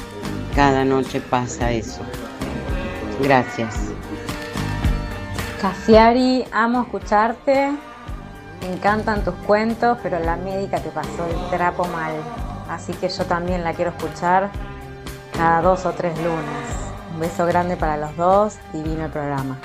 [0.57, 2.01] cada noche pasa eso.
[3.21, 3.94] Gracias.
[5.65, 7.71] Casiari, amo escucharte.
[8.61, 12.13] Me encantan tus cuentos, pero la médica te pasó el trapo mal.
[12.69, 14.51] Así que yo también la quiero escuchar
[15.33, 16.69] cada dos o tres lunes.
[17.15, 19.59] Un beso grande para los dos, divino el programa.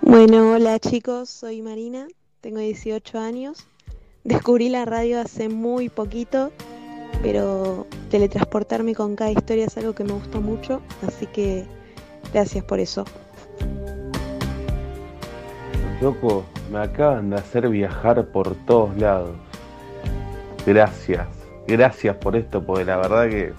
[0.00, 2.08] Bueno, hola chicos, soy Marina,
[2.40, 3.68] tengo 18 años.
[4.24, 6.50] Descubrí la radio hace muy poquito,
[7.22, 11.64] pero teletransportarme con cada historia es algo que me gusta mucho, así que
[12.32, 13.04] gracias por eso.
[16.04, 19.30] Loco, me acaban de hacer viajar por todos lados.
[20.66, 21.26] Gracias,
[21.66, 23.54] gracias por esto, porque la verdad que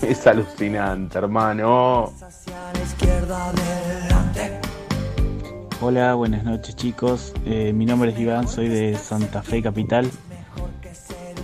[0.00, 2.10] es alucinante, hermano.
[5.82, 7.34] Hola, buenas noches chicos.
[7.44, 10.10] Eh, mi nombre es Iván, soy de Santa Fe Capital.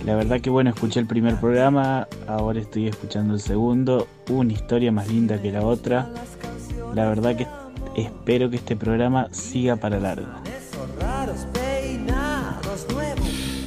[0.03, 4.07] La verdad que bueno, escuché el primer programa, ahora estoy escuchando el segundo.
[4.31, 6.09] Una historia más linda que la otra.
[6.95, 7.45] La verdad que
[7.95, 10.27] espero que este programa siga para largo.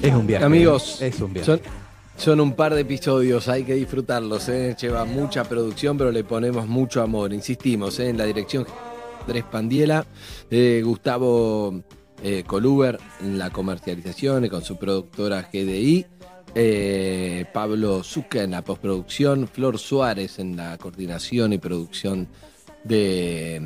[0.02, 0.44] Es un viaje.
[0.44, 1.46] Amigos, Es un viaje.
[1.46, 1.60] Son,
[2.16, 4.48] son un par de episodios, hay que disfrutarlos.
[4.48, 4.76] ¿eh?
[4.80, 7.32] Lleva mucha producción, pero le ponemos mucho amor.
[7.32, 8.10] Insistimos ¿eh?
[8.10, 8.66] en la dirección
[9.22, 10.04] Andrés Pandiela,
[10.50, 11.82] eh, Gustavo
[12.22, 16.06] eh, Coluber en la comercialización y con su productora GDI.
[16.54, 22.28] eh, Pablo Zucca en la postproducción, Flor Suárez en la coordinación y producción
[22.84, 23.60] de,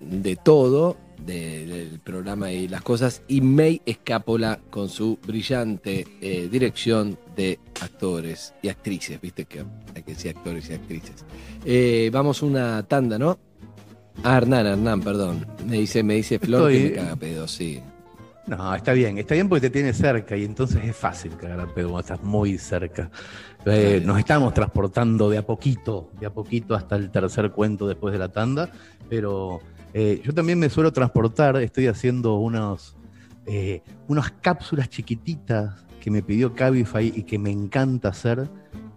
[0.00, 6.48] de todo, de- del programa y las cosas, y May Escápola con su brillante eh,
[6.50, 9.64] dirección de actores y actrices, viste que
[9.94, 11.24] hay que decir actores y actrices.
[11.64, 13.38] Eh, vamos una tanda, ¿no?
[14.22, 15.46] Ah, Hernán, Hernán, perdón.
[15.66, 17.80] Me dice, me dice Flor que Estoy- me caga pedo, sí.
[18.46, 21.66] No, está bien, está bien porque te tiene cerca y entonces es fácil cagar a
[21.66, 23.10] pedo cuando estás muy cerca.
[23.66, 28.12] Eh, nos estamos transportando de a poquito, de a poquito hasta el tercer cuento después
[28.12, 28.70] de la tanda,
[29.08, 29.60] pero
[29.94, 32.38] eh, yo también me suelo transportar, estoy haciendo
[33.46, 38.50] eh, unas cápsulas chiquititas que me pidió Cabify y que me encanta hacer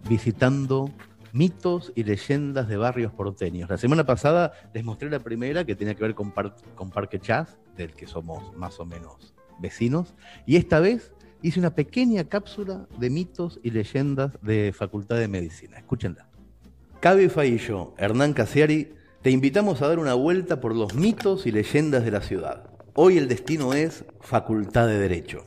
[0.06, 0.90] visitando
[1.32, 3.70] mitos y leyendas de barrios porteños.
[3.70, 6.34] La semana pasada les mostré la primera que tenía que ver con,
[6.74, 10.14] con Parque Chas, del que somos más o menos vecinos,
[10.44, 11.12] y esta vez
[11.42, 15.78] hice una pequeña cápsula de mitos y leyendas de Facultad de Medicina.
[15.78, 16.28] Escúchenla.
[17.00, 17.60] Cabify y
[17.96, 18.92] Hernán Casiari,
[19.22, 22.70] te invitamos a dar una vuelta por los mitos y leyendas de la ciudad.
[22.94, 25.44] Hoy el destino es Facultad de Derecho.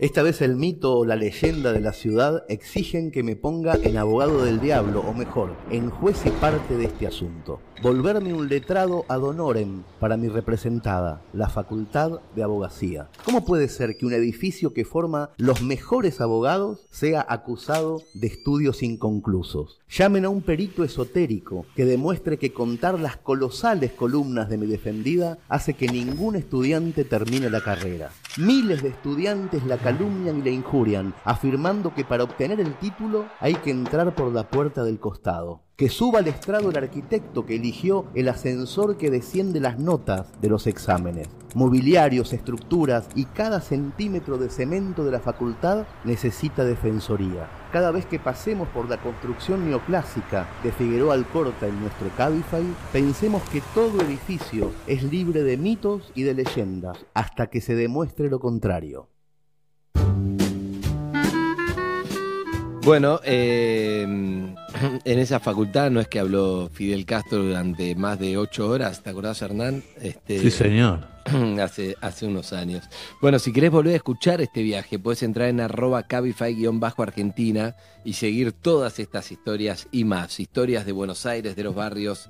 [0.00, 3.96] Esta vez el mito o la leyenda de la ciudad exigen que me ponga en
[3.96, 7.60] abogado del diablo, o mejor, en juez y parte de este asunto.
[7.80, 13.08] Volverme un letrado ad honorem para mi representada, la Facultad de Abogacía.
[13.24, 18.82] ¿Cómo puede ser que un edificio que forma los mejores abogados sea acusado de estudios
[18.82, 19.78] inconclusos?
[19.88, 25.38] Llamen a un perito esotérico que demuestre que contar las colosales columnas de mi defendida
[25.48, 28.10] hace que ningún estudiante termine la carrera.
[28.36, 33.54] Miles de estudiantes la calumnian y la injurian, afirmando que para obtener el título hay
[33.54, 35.63] que entrar por la puerta del costado.
[35.76, 40.48] Que suba al estrado el arquitecto que eligió el ascensor que desciende las notas de
[40.48, 41.28] los exámenes.
[41.56, 47.50] Mobiliarios, estructuras y cada centímetro de cemento de la facultad necesita defensoría.
[47.72, 53.42] Cada vez que pasemos por la construcción neoclásica de Figueroa Alcorta en nuestro Cabify, pensemos
[53.50, 58.38] que todo edificio es libre de mitos y de leyendas, hasta que se demuestre lo
[58.38, 59.08] contrario.
[62.84, 64.53] Bueno, eh,
[65.04, 69.10] en esa facultad no es que habló Fidel Castro durante más de ocho horas, ¿te
[69.10, 69.82] acordás, Hernán?
[70.00, 71.06] Este, Sí, señor.
[71.62, 72.84] hace, hace unos años.
[73.20, 78.52] Bueno, si querés volver a escuchar este viaje, puedes entrar en arroba cabify-argentina y seguir
[78.52, 80.40] todas estas historias y más.
[80.40, 82.28] Historias de Buenos Aires, de los barrios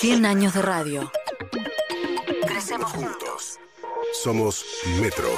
[0.00, 1.10] 100 años de radio.
[2.46, 3.58] Crecemos juntos.
[4.22, 4.62] Somos
[5.00, 5.30] Metro.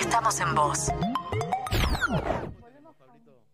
[0.00, 0.90] Estamos en vos.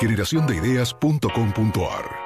[0.00, 2.25] generación de ideas.com.ar.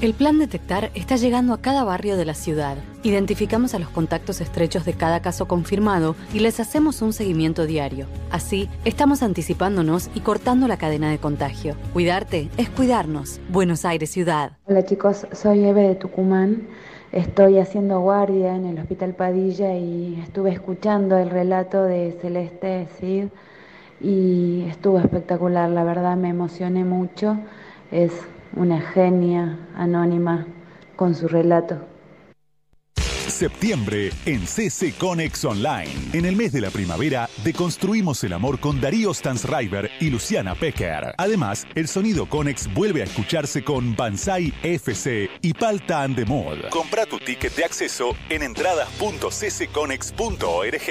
[0.00, 2.76] El plan Detectar está llegando a cada barrio de la ciudad.
[3.02, 8.06] Identificamos a los contactos estrechos de cada caso confirmado y les hacemos un seguimiento diario.
[8.30, 11.74] Así, estamos anticipándonos y cortando la cadena de contagio.
[11.92, 13.40] Cuidarte es cuidarnos.
[13.48, 14.52] Buenos Aires Ciudad.
[14.66, 16.68] Hola chicos, soy Eve de Tucumán.
[17.10, 23.28] Estoy haciendo guardia en el Hospital Padilla y estuve escuchando el relato de Celeste Cid
[24.00, 27.36] y estuvo espectacular, la verdad me emocioné mucho.
[27.90, 28.12] Es
[28.54, 30.46] una genia anónima
[30.96, 31.84] con su relato.
[33.38, 35.94] Septiembre en CC Conex Online.
[36.12, 41.14] En el mes de la primavera, deconstruimos el amor con Darío Stansriver y Luciana Pecker.
[41.16, 46.68] Además, el sonido Conex vuelve a escucharse con Banzai FC y Palta and the Mod.
[46.70, 50.82] Compra tu ticket de acceso en entradas.ccconex.org.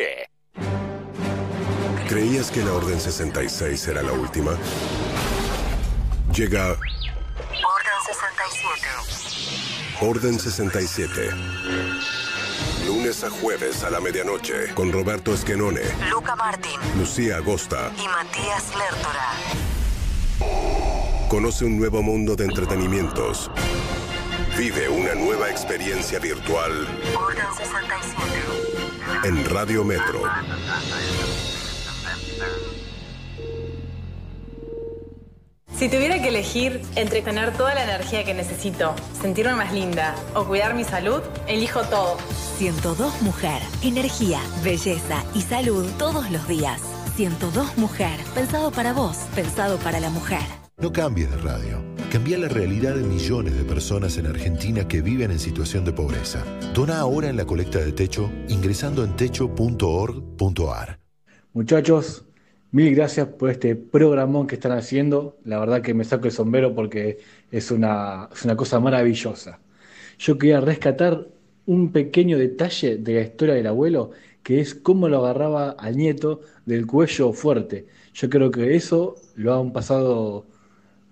[2.07, 4.57] ¿Creías que la Orden 66 era la última?
[6.33, 6.77] Llega
[8.07, 9.99] 67.
[9.99, 11.29] Orden 67.
[12.85, 17.91] Lunes a jueves a la medianoche con Roberto Esquenone, Luca Martín Lucía Agosta.
[18.01, 19.27] y Matías Lertora.
[21.27, 23.51] Conoce un nuevo mundo de entretenimientos.
[24.57, 29.27] Vive una nueva experiencia virtual Orden 67.
[29.27, 30.21] en Radio Metro.
[35.77, 40.43] Si tuviera que elegir entre tener toda la energía que necesito, sentirme más linda o
[40.43, 42.17] cuidar mi salud, elijo todo.
[42.57, 43.61] 102 Mujer.
[43.83, 46.81] Energía, belleza y salud todos los días.
[47.15, 48.19] 102 Mujer.
[48.33, 50.41] Pensado para vos, pensado para la mujer.
[50.77, 51.83] No cambies de radio.
[52.11, 56.43] Cambia la realidad de millones de personas en Argentina que viven en situación de pobreza.
[56.73, 60.99] Dona ahora en la colecta de techo ingresando en techo.org.ar.
[61.53, 62.26] Muchachos,
[62.71, 65.37] mil gracias por este programón que están haciendo.
[65.43, 67.19] La verdad que me saco el sombrero porque
[67.51, 69.59] es una, es una cosa maravillosa.
[70.19, 71.27] Yo quería rescatar
[71.65, 74.11] un pequeño detalle de la historia del abuelo,
[74.43, 77.87] que es cómo lo agarraba al nieto del cuello fuerte.
[78.13, 80.47] Yo creo que eso lo han pasado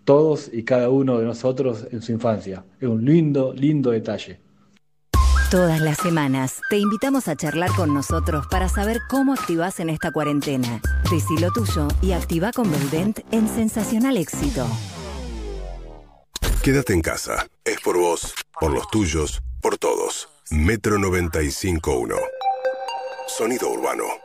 [0.05, 2.65] todos y cada uno de nosotros en su infancia.
[2.79, 4.44] Es un lindo, lindo detalle.
[5.51, 10.11] Todas las semanas te invitamos a charlar con nosotros para saber cómo activás en esta
[10.11, 10.81] cuarentena.
[11.11, 14.67] Decí lo tuyo y activa con Belvent en Sensacional Éxito.
[16.63, 17.45] Quédate en casa.
[17.63, 20.29] Es por vos, por los tuyos, por todos.
[20.49, 22.15] Metro 95.1.
[23.27, 24.24] Sonido urbano.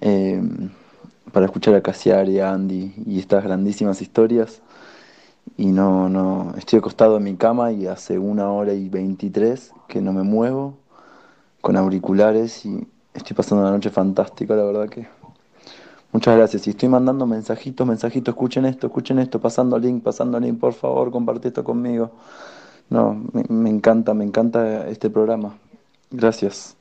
[0.00, 0.42] eh,
[1.32, 4.62] para escuchar a Casiari, a Andy y estas grandísimas historias.
[5.56, 10.00] Y no, no, estoy acostado en mi cama y hace una hora y veintitrés que
[10.00, 10.74] no me muevo,
[11.60, 15.06] con auriculares y estoy pasando una noche fantástica, la verdad que.
[16.12, 16.68] Muchas gracias.
[16.68, 21.10] Y estoy mandando mensajitos, mensajitos, escuchen esto, escuchen esto, pasando link, pasando link, por favor,
[21.10, 22.12] comparte esto conmigo.
[22.88, 25.56] No, me encanta, me encanta este programa.
[26.12, 26.76] Gracias.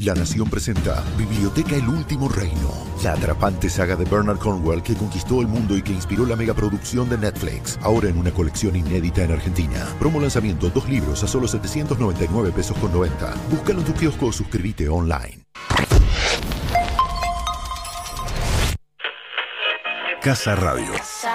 [0.00, 2.72] La Nación presenta Biblioteca El Último Reino,
[3.04, 7.10] la atrapante saga de Bernard Cornwell que conquistó el mundo y que inspiró la megaproducción
[7.10, 9.86] de Netflix, ahora en una colección inédita en Argentina.
[9.98, 13.34] Promo lanzamiento, dos libros a solo 799 pesos con 90.
[13.50, 15.44] Búscalo en tu kiosco o suscríbete online.
[20.22, 20.92] Casa Radio.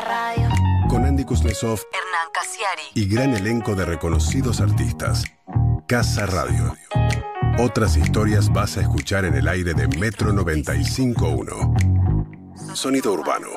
[0.07, 0.49] Radio.
[0.89, 2.81] Con Andy Kuznetsov Hernán Casiari.
[2.95, 5.23] y gran elenco de reconocidos artistas.
[5.87, 6.73] Casa Radio.
[7.57, 12.75] Otras historias vas a escuchar en el aire de Metro 95.1.
[12.75, 13.47] Sonido urbano.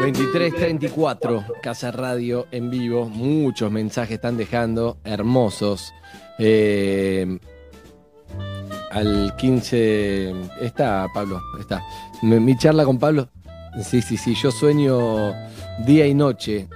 [0.00, 3.08] 2334, Casa Radio en vivo.
[3.08, 5.94] Muchos mensajes están dejando, hermosos.
[6.38, 7.38] Eh,
[8.90, 10.34] al 15.
[10.60, 11.82] Está, Pablo, está.
[12.20, 13.30] Mi, mi charla con Pablo.
[13.82, 14.34] Sí, sí, sí.
[14.34, 15.32] Yo sueño
[15.86, 16.68] día y noche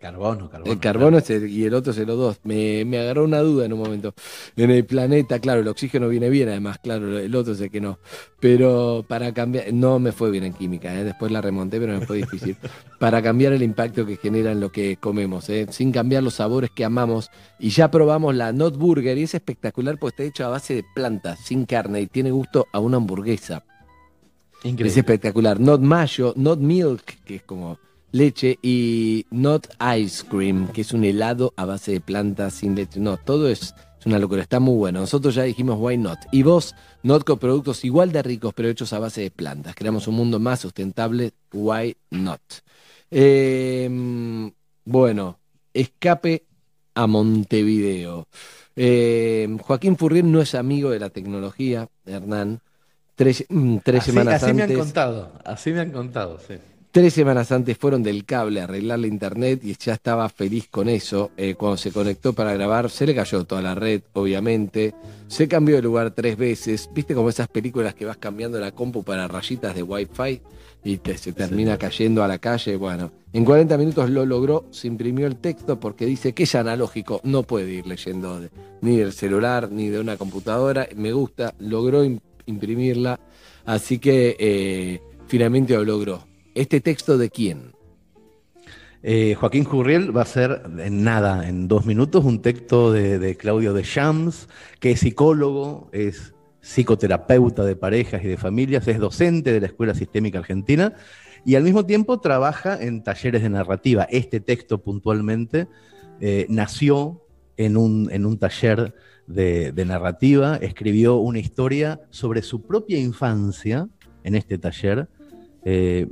[0.00, 0.70] Carbono, carbono.
[0.70, 2.40] El carbono es el- y el otro es el O2.
[2.44, 4.12] Me, me agarró una duda en un momento.
[4.54, 7.80] En el planeta, claro, el oxígeno viene bien, además, claro, el otro es el que
[7.80, 7.98] no.
[8.38, 11.04] Pero para cambiar, no me fue bien en química, ¿eh?
[11.04, 12.54] después la remonté, pero me fue difícil.
[13.00, 15.68] para cambiar el impacto que genera en lo que comemos, ¿eh?
[15.70, 17.30] sin cambiar los sabores que amamos.
[17.58, 20.84] Y ya probamos la Not Burger y es espectacular porque está hecho a base de
[20.94, 23.64] plantas, sin carne y tiene gusto a una hamburguesa.
[24.64, 25.60] Es espectacular.
[25.60, 27.78] Not mayo, not milk, que es como
[28.12, 29.66] leche, y not
[29.98, 32.98] ice cream, que es un helado a base de plantas sin leche.
[32.98, 33.74] No, todo es,
[34.06, 35.00] una locura, está muy bueno.
[35.00, 36.18] Nosotros ya dijimos why not.
[36.32, 39.74] Y vos, not con productos igual de ricos, pero hechos a base de plantas.
[39.74, 42.40] Creamos un mundo más sustentable, why not.
[43.10, 44.50] Eh,
[44.86, 45.38] bueno,
[45.74, 46.46] escape
[46.94, 48.28] a Montevideo.
[48.76, 52.60] Eh, Joaquín Furriel no es amigo de la tecnología, Hernán.
[53.14, 54.76] Tres, mm, tres así, semanas así me antes.
[54.78, 56.54] han contado, así me han contado, sí.
[56.90, 60.88] Tres semanas antes fueron del cable a arreglar la internet y ya estaba feliz con
[60.88, 61.32] eso.
[61.36, 64.94] Eh, cuando se conectó para grabar, se le cayó toda la red, obviamente.
[65.26, 66.88] Se cambió de lugar tres veces.
[66.94, 70.40] ¿Viste como esas películas que vas cambiando la compu para rayitas de Wi-Fi
[70.84, 72.76] y te- se termina cayendo a la calle?
[72.76, 77.20] Bueno, en 40 minutos lo logró, se imprimió el texto porque dice que es analógico,
[77.24, 78.50] no puede ir leyendo de-
[78.82, 80.86] ni del celular ni de una computadora.
[80.94, 82.04] Me gusta, logró
[82.46, 83.20] imprimirla,
[83.64, 86.26] así que eh, finalmente lo logró.
[86.54, 87.72] ¿Este texto de quién?
[89.02, 93.36] Eh, Joaquín Jurriel va a ser en nada, en dos minutos, un texto de, de
[93.36, 94.48] Claudio de Shams,
[94.80, 99.94] que es psicólogo, es psicoterapeuta de parejas y de familias, es docente de la Escuela
[99.94, 100.94] Sistémica Argentina
[101.44, 104.04] y al mismo tiempo trabaja en talleres de narrativa.
[104.04, 105.68] Este texto puntualmente
[106.20, 107.20] eh, nació
[107.58, 108.94] en un, en un taller
[109.26, 113.88] de, narrativa, escribió una historia sobre su propia infancia
[114.22, 115.08] en este taller.
[115.64, 116.08] eh,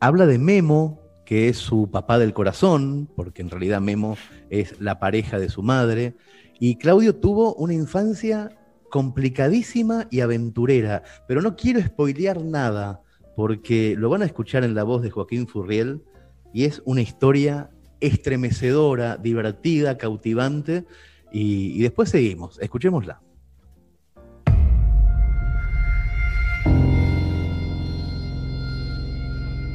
[0.00, 4.16] habla de Memo, que es su papá del corazón, porque en realidad Memo
[4.50, 6.14] es la pareja de su madre.
[6.60, 8.50] Y Claudio tuvo una infancia
[8.90, 13.00] complicadísima y aventurera, pero no quiero spoilear nada,
[13.34, 16.02] porque lo van a escuchar en la voz de Joaquín Furriel,
[16.52, 17.70] y es una historia
[18.00, 20.84] estremecedora, divertida, cautivante,
[21.36, 23.20] y, después seguimos, escuchémosla.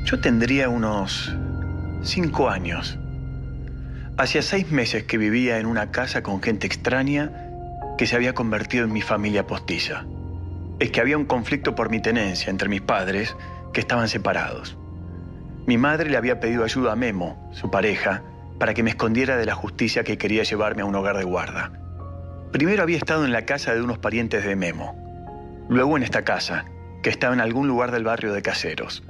[0.06, 1.36] Yo tendría unos
[2.02, 2.98] cinco años.
[4.16, 7.30] Hacía seis meses que vivía en una casa con gente extraña
[7.98, 10.06] que se había convertido en mi familia postiza.
[10.80, 13.36] Es que había un conflicto por mi tenencia entre mis padres
[13.74, 14.78] que estaban separados.
[15.68, 18.24] Mi madre le había pedido ayuda a Memo, su pareja,
[18.60, 21.72] para que me escondiera de la justicia que quería llevarme a un hogar de guarda.
[22.52, 24.96] Primero había estado en la casa de unos parientes de Memo,
[25.70, 26.66] luego en esta casa,
[27.02, 29.04] que estaba en algún lugar del barrio de Caseros.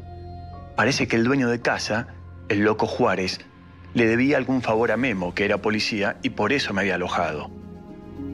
[0.75, 2.07] Parece que el dueño de casa,
[2.47, 3.39] el loco Juárez,
[3.93, 7.49] le debía algún favor a Memo, que era policía, y por eso me había alojado.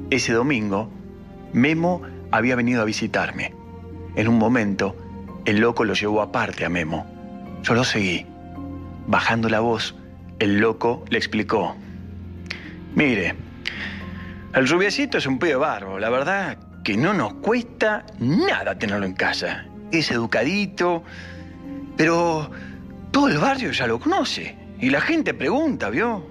[0.10, 0.92] Ese domingo,
[1.54, 2.02] Memo
[2.32, 3.54] había venido a visitarme.
[4.16, 4.96] En un momento,
[5.46, 7.06] el loco lo llevó aparte a Memo.
[7.64, 8.26] Yo lo seguí.
[9.08, 9.96] Bajando la voz,
[10.40, 11.76] el loco le explicó.
[12.96, 13.36] Mire,
[14.54, 16.00] el rubiecito es un pibe barbo.
[16.00, 19.66] La verdad que no nos cuesta nada tenerlo en casa.
[19.92, 21.04] Es educadito,
[21.98, 22.52] pero
[23.12, 24.56] todo el barrio ya lo conoce.
[24.80, 26.26] Y la gente pregunta, ¿vio?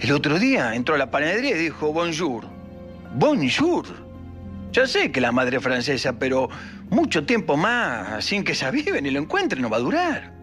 [0.00, 2.46] El otro día entró a la panadería y dijo bonjour.
[3.14, 3.86] Bonjour.
[4.72, 6.48] Ya sé que la madre es francesa, pero
[6.90, 10.37] mucho tiempo más sin que se aviven y lo encuentren no va a durar.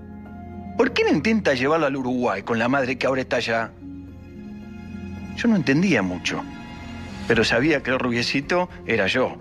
[0.78, 3.72] ¿Por qué no intenta llevarlo al Uruguay con la madre que ahora está allá?
[5.38, 6.44] Yo no entendía mucho,
[7.28, 9.38] pero sabía que el rubiecito era yo.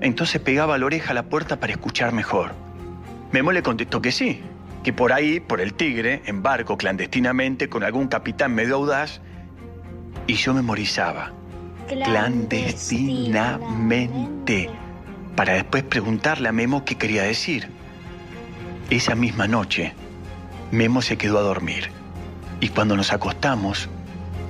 [0.00, 2.52] Entonces pegaba la oreja a la puerta para escuchar mejor.
[3.32, 4.40] Memo le contestó que sí,
[4.82, 9.20] que por ahí, por el Tigre, en barco clandestinamente con algún capitán medio audaz,
[10.26, 11.32] y yo memorizaba
[11.88, 14.70] clandestinamente
[15.34, 17.68] para después preguntarle a Memo qué quería decir.
[18.90, 19.94] Esa misma noche,
[20.70, 21.90] Memo se quedó a dormir.
[22.60, 23.88] Y cuando nos acostamos,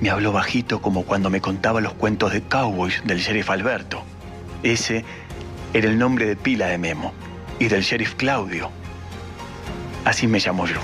[0.01, 4.03] me habló bajito como cuando me contaba los cuentos de cowboys del sheriff Alberto.
[4.63, 5.05] Ese
[5.73, 7.13] era el nombre de pila de Memo
[7.59, 8.71] y del sheriff Claudio.
[10.05, 10.79] Así me llamo yo.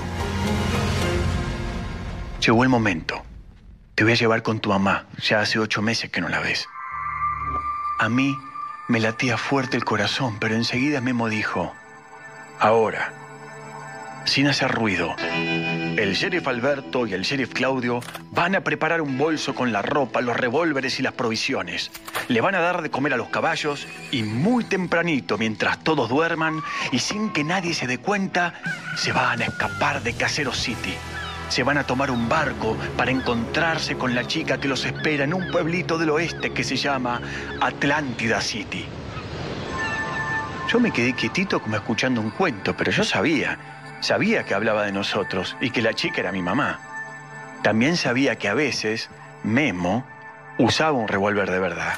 [2.44, 3.22] Llegó el momento.
[3.94, 5.06] Te voy a llevar con tu mamá.
[5.18, 6.68] Ya hace ocho meses que no la ves.
[7.98, 8.36] A mí
[8.88, 11.74] me latía fuerte el corazón, pero enseguida Memo dijo,
[12.60, 13.12] ahora,
[14.26, 15.14] sin hacer ruido,
[15.96, 18.00] el sheriff Alberto y el sheriff Claudio
[18.32, 21.90] van a preparar un bolso con la ropa, los revólveres y las provisiones.
[22.28, 26.60] Le van a dar de comer a los caballos y muy tempranito, mientras todos duerman
[26.92, 28.54] y sin que nadie se dé cuenta,
[28.96, 30.94] se van a escapar de Casero City.
[31.48, 35.32] Se van a tomar un barco para encontrarse con la chica que los espera en
[35.32, 37.20] un pueblito del oeste que se llama
[37.60, 38.84] Atlántida City.
[40.68, 44.92] Yo me quedé quietito como escuchando un cuento, pero yo sabía, sabía que hablaba de
[44.92, 46.80] nosotros y que la chica era mi mamá.
[47.62, 49.10] También sabía que a veces
[49.42, 50.04] Memo
[50.58, 51.94] usaba un revólver de verdad.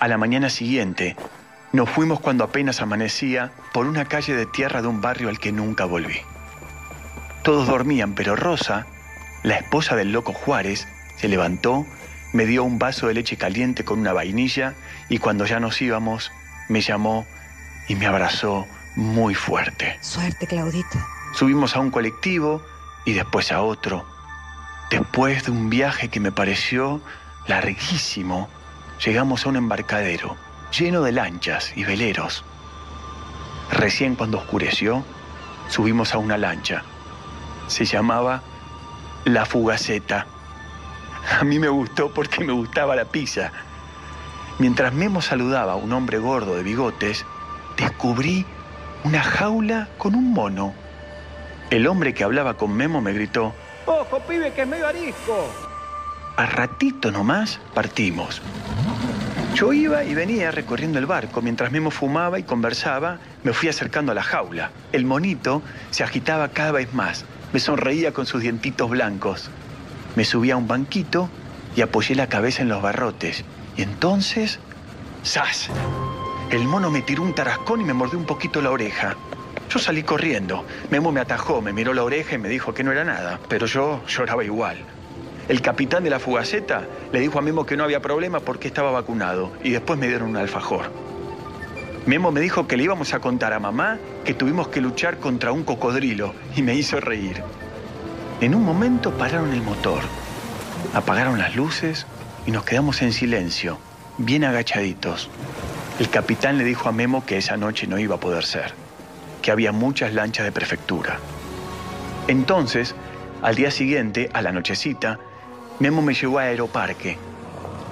[0.00, 1.16] A la mañana siguiente,
[1.72, 5.52] nos fuimos cuando apenas amanecía por una calle de tierra de un barrio al que
[5.52, 6.20] nunca volví.
[7.42, 8.86] Todos dormían, pero Rosa,
[9.42, 10.86] la esposa del loco Juárez,
[11.16, 11.86] se levantó,
[12.32, 14.74] me dio un vaso de leche caliente con una vainilla
[15.08, 16.30] y cuando ya nos íbamos,
[16.68, 17.26] me llamó
[17.88, 18.66] y me abrazó
[18.98, 19.98] muy fuerte.
[20.02, 20.98] Suerte, Claudito.
[21.32, 22.62] Subimos a un colectivo
[23.04, 24.04] y después a otro.
[24.90, 27.00] Después de un viaje que me pareció
[27.46, 28.48] larguísimo,
[29.04, 30.36] llegamos a un embarcadero
[30.76, 32.44] lleno de lanchas y veleros.
[33.70, 35.04] Recién cuando oscureció,
[35.68, 36.84] subimos a una lancha
[37.68, 38.42] se llamaba
[39.24, 40.26] La Fugaceta.
[41.38, 43.52] A mí me gustó porque me gustaba la pizza.
[44.58, 47.24] Mientras Memo saludaba a un hombre gordo de bigotes,
[47.76, 48.44] descubrí
[49.04, 50.74] una jaula con un mono.
[51.70, 53.54] El hombre que hablaba con Memo me gritó,
[53.86, 55.50] ¡Ojo, pibe, que es medio arisco!
[56.36, 58.40] A ratito nomás partimos.
[59.54, 61.42] Yo iba y venía recorriendo el barco.
[61.42, 64.70] Mientras Memo fumaba y conversaba, me fui acercando a la jaula.
[64.92, 67.24] El monito se agitaba cada vez más.
[67.52, 69.50] Me sonreía con sus dientitos blancos.
[70.14, 71.28] Me subí a un banquito
[71.74, 73.44] y apoyé la cabeza en los barrotes.
[73.76, 74.60] Y entonces,
[75.24, 75.70] ¡zas!
[76.50, 79.16] El mono me tiró un tarascón y me mordió un poquito la oreja.
[79.68, 80.64] Yo salí corriendo.
[80.90, 83.66] Memo me atajó, me miró la oreja y me dijo que no era nada, pero
[83.66, 84.78] yo lloraba igual.
[85.46, 88.90] El capitán de la fugaceta le dijo a Memo que no había problema porque estaba
[88.90, 90.90] vacunado y después me dieron un alfajor.
[92.06, 95.52] Memo me dijo que le íbamos a contar a mamá que tuvimos que luchar contra
[95.52, 97.42] un cocodrilo y me hizo reír.
[98.40, 100.00] En un momento pararon el motor,
[100.94, 102.06] apagaron las luces
[102.46, 103.78] y nos quedamos en silencio,
[104.16, 105.28] bien agachaditos.
[105.98, 108.72] El capitán le dijo a Memo que esa noche no iba a poder ser,
[109.42, 111.18] que había muchas lanchas de prefectura.
[112.28, 112.94] Entonces,
[113.42, 115.18] al día siguiente, a la nochecita,
[115.80, 117.18] Memo me llevó a Aeroparque.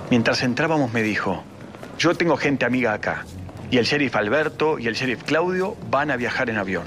[0.09, 1.43] Mientras entrábamos me dijo,
[1.99, 3.25] yo tengo gente amiga acá,
[3.73, 6.85] y el sheriff Alberto y el sheriff Claudio van a viajar en avión.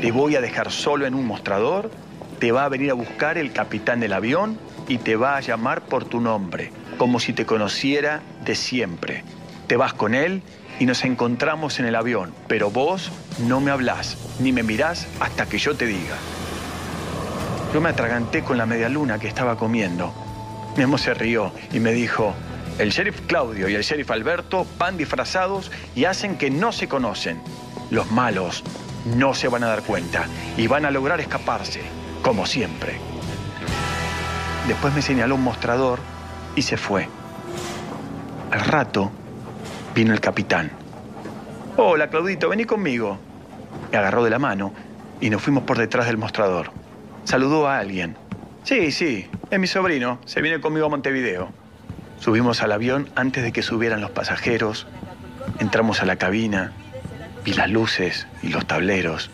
[0.00, 1.90] Te voy a dejar solo en un mostrador,
[2.38, 5.82] te va a venir a buscar el capitán del avión y te va a llamar
[5.82, 9.24] por tu nombre, como si te conociera de siempre.
[9.66, 10.42] Te vas con él
[10.78, 13.10] y nos encontramos en el avión, pero vos
[13.46, 16.16] no me hablás ni me mirás hasta que yo te diga.
[17.72, 20.12] Yo me atraganté con la media luna que estaba comiendo.
[20.76, 22.34] Memo se rió y me dijo,
[22.78, 27.40] el sheriff Claudio y el sheriff Alberto van disfrazados y hacen que no se conocen.
[27.90, 28.64] Los malos
[29.16, 30.26] no se van a dar cuenta
[30.56, 31.80] y van a lograr escaparse,
[32.22, 32.98] como siempre.
[34.66, 35.98] Después me señaló un mostrador
[36.56, 37.08] y se fue.
[38.50, 39.10] Al rato
[39.94, 40.70] vino el capitán.
[41.76, 43.18] Hola, Claudito, vení conmigo.
[43.90, 44.72] Me agarró de la mano
[45.20, 46.70] y nos fuimos por detrás del mostrador.
[47.24, 48.16] Saludó a alguien.
[48.64, 50.18] Sí, sí, es mi sobrino.
[50.24, 51.50] Se viene conmigo a Montevideo.
[52.18, 54.86] Subimos al avión antes de que subieran los pasajeros,
[55.58, 56.72] entramos a la cabina,
[57.44, 59.30] vi las luces y los tableros.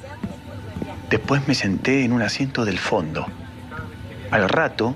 [1.10, 3.26] Después me senté en un asiento del fondo.
[4.30, 4.94] Al rato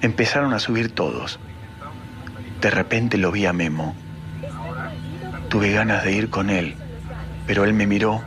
[0.00, 1.38] empezaron a subir todos.
[2.60, 3.94] De repente lo vi a Memo.
[5.48, 6.74] Tuve ganas de ir con él,
[7.46, 8.22] pero él me miró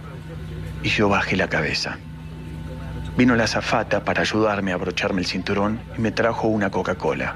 [0.81, 1.99] y yo bajé la cabeza.
[3.15, 7.35] Vino la azafata para ayudarme a abrocharme el cinturón y me trajo una Coca-Cola.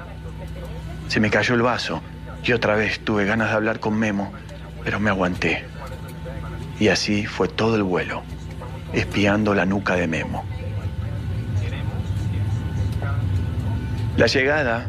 [1.06, 2.02] Se me cayó el vaso
[2.42, 4.32] y otra vez tuve ganas de hablar con Memo,
[4.82, 5.64] pero me aguanté.
[6.80, 8.22] Y así fue todo el vuelo,
[8.92, 10.44] espiando la nuca de Memo.
[14.16, 14.86] La llegada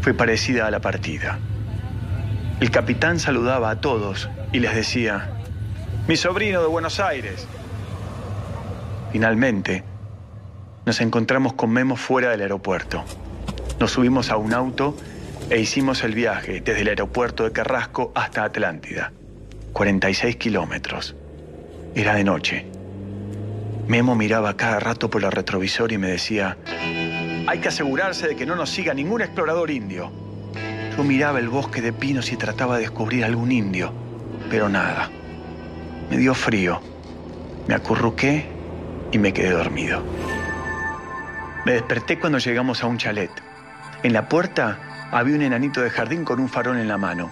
[0.00, 1.38] fue parecida a la partida.
[2.62, 5.30] El capitán saludaba a todos y les decía,
[6.06, 7.48] mi sobrino de Buenos Aires.
[9.10, 9.82] Finalmente,
[10.86, 13.02] nos encontramos con Memo fuera del aeropuerto.
[13.80, 14.96] Nos subimos a un auto
[15.50, 19.12] e hicimos el viaje desde el aeropuerto de Carrasco hasta Atlántida.
[19.72, 21.16] 46 kilómetros.
[21.96, 22.66] Era de noche.
[23.88, 26.56] Memo miraba cada rato por el retrovisor y me decía,
[27.44, 30.21] hay que asegurarse de que no nos siga ningún explorador indio.
[30.96, 33.92] Yo miraba el bosque de pinos y trataba de descubrir algún indio,
[34.50, 35.10] pero nada.
[36.10, 36.82] Me dio frío.
[37.66, 38.46] Me acurruqué
[39.10, 40.02] y me quedé dormido.
[41.64, 43.30] Me desperté cuando llegamos a un chalet.
[44.02, 47.30] En la puerta había un enanito de jardín con un farol en la mano.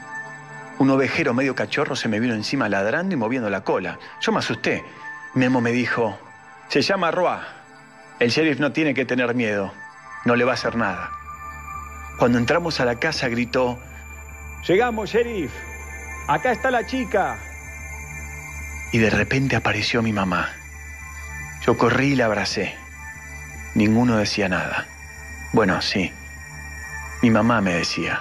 [0.79, 3.99] Un ovejero medio cachorro se me vino encima ladrando y moviendo la cola.
[4.23, 4.83] Yo me asusté.
[5.35, 6.19] Memo me dijo,
[6.69, 7.43] se llama Roa.
[8.19, 9.71] El sheriff no tiene que tener miedo.
[10.25, 11.20] No le va a hacer nada.
[12.21, 13.79] Cuando entramos a la casa gritó,
[14.69, 15.51] Llegamos, sheriff.
[16.29, 17.39] Acá está la chica.
[18.93, 20.51] Y de repente apareció mi mamá.
[21.65, 22.75] Yo corrí y la abracé.
[23.75, 24.87] Ninguno decía nada.
[25.55, 26.13] Bueno, sí.
[27.23, 28.21] Mi mamá me decía.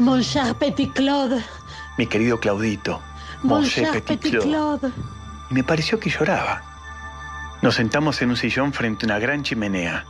[0.00, 1.44] Mon cher petit Claude.
[1.98, 3.00] Mi querido Claudito.
[3.44, 4.90] Mon cher petit Claude.
[5.48, 6.60] Y me pareció que lloraba.
[7.62, 10.06] Nos sentamos en un sillón frente a una gran chimenea.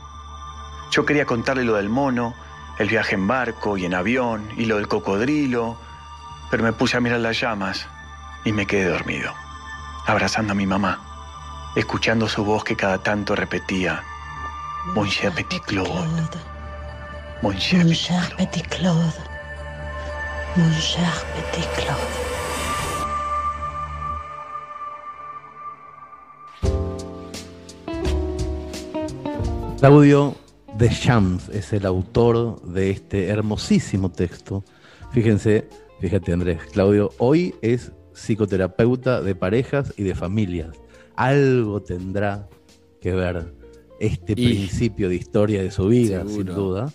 [0.91, 2.35] Yo quería contarle lo del mono,
[2.83, 5.77] el viaje en barco y en avión y lo del cocodrilo,
[6.51, 7.87] pero me puse a mirar las llamas
[8.45, 9.33] y me quedé dormido,
[10.05, 11.01] abrazando a mi mamá,
[11.77, 14.03] escuchando su voz que cada tanto repetía,
[14.95, 15.91] Mon cher petit Claude.
[17.41, 19.15] Mon cher, Mon cher petit Claude.
[20.57, 22.33] Mon cher petit Claude.
[29.79, 30.35] Claudio
[30.79, 34.65] de Shams es el autor de este hermosísimo texto.
[35.13, 35.69] Fíjense,
[36.01, 40.71] fíjate Andrés, Claudio, hoy es psicoterapeuta de parejas y de familias.
[41.17, 42.49] Algo tendrá
[43.01, 43.55] que ver
[44.01, 46.35] este Y- principio de historia de su vida, Seguro.
[46.35, 46.93] sin duda.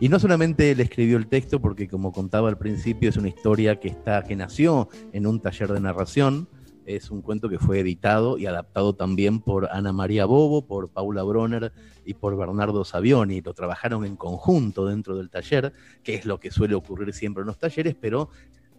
[0.00, 3.78] Y no solamente él escribió el texto, porque como contaba al principio, es una historia
[3.78, 6.48] que, está, que nació en un taller de narración.
[6.96, 11.22] Es un cuento que fue editado y adaptado también por Ana María Bobo, por Paula
[11.22, 11.72] Bronner
[12.04, 13.40] y por Bernardo Savioni.
[13.40, 15.72] Lo trabajaron en conjunto dentro del taller,
[16.02, 18.30] que es lo que suele ocurrir siempre en los talleres, pero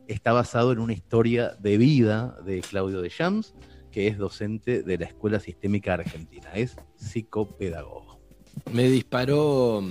[0.07, 3.53] está basado en una historia de vida de Claudio de Shams,
[3.91, 6.49] que es docente de la Escuela Sistémica Argentina.
[6.53, 8.19] Es psicopedagogo.
[8.73, 9.81] Me disparó.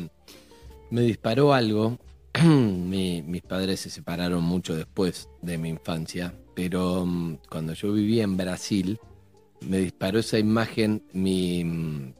[0.90, 1.98] Me disparó algo.
[2.44, 8.22] Mi- mis padres se separaron mucho después de mi infancia, pero mm, cuando yo vivía
[8.22, 9.00] en Brasil,
[9.66, 11.02] me disparó esa imagen.
[11.14, 12.12] Mi, mm,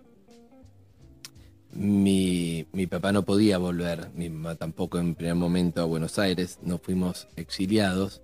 [1.73, 6.59] mi, mi papá no podía volver, mi mamá tampoco en primer momento a Buenos Aires,
[6.63, 8.23] nos fuimos exiliados.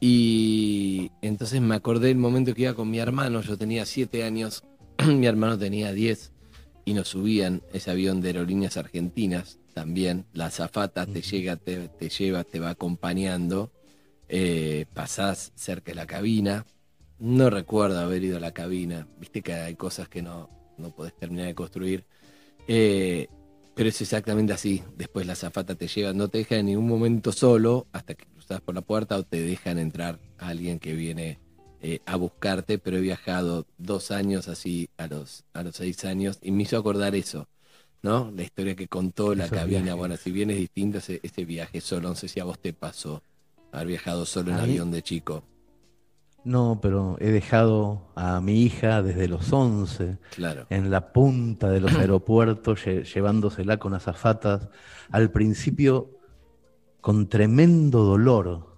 [0.00, 4.64] Y entonces me acordé del momento que iba con mi hermano, yo tenía siete años,
[5.06, 6.30] mi hermano tenía 10
[6.84, 10.26] y nos subían ese avión de aerolíneas argentinas también.
[10.34, 13.72] La azafata te llega, te, te lleva, te va acompañando.
[14.36, 16.66] Eh, pasás cerca de la cabina.
[17.18, 19.08] No recuerdo haber ido a la cabina.
[19.18, 22.06] Viste que hay cosas que no, no podés terminar de construir.
[22.66, 23.28] Eh,
[23.74, 24.82] pero es exactamente así.
[24.96, 28.60] Después la azafata te lleva, no te deja en ningún momento solo hasta que cruzas
[28.60, 31.40] por la puerta o te dejan entrar a alguien que viene
[31.80, 36.38] eh, a buscarte, pero he viajado dos años así a los, a los seis años
[36.42, 37.48] y me hizo acordar eso,
[38.02, 38.30] ¿no?
[38.34, 39.94] La historia que contó la Esos cabina.
[39.94, 39.94] viajes.
[39.94, 42.72] Bueno, si bien es distinto ese, ese viaje solo, no sé si a vos te
[42.72, 43.22] pasó
[43.74, 45.44] haber viajado solo en avión de chico.
[46.44, 50.66] No, pero he dejado a mi hija desde los 11 Claro.
[50.68, 54.68] en la punta de los aeropuertos, lle- llevándosela con azafatas,
[55.10, 56.10] al principio
[57.00, 58.74] con tremendo dolor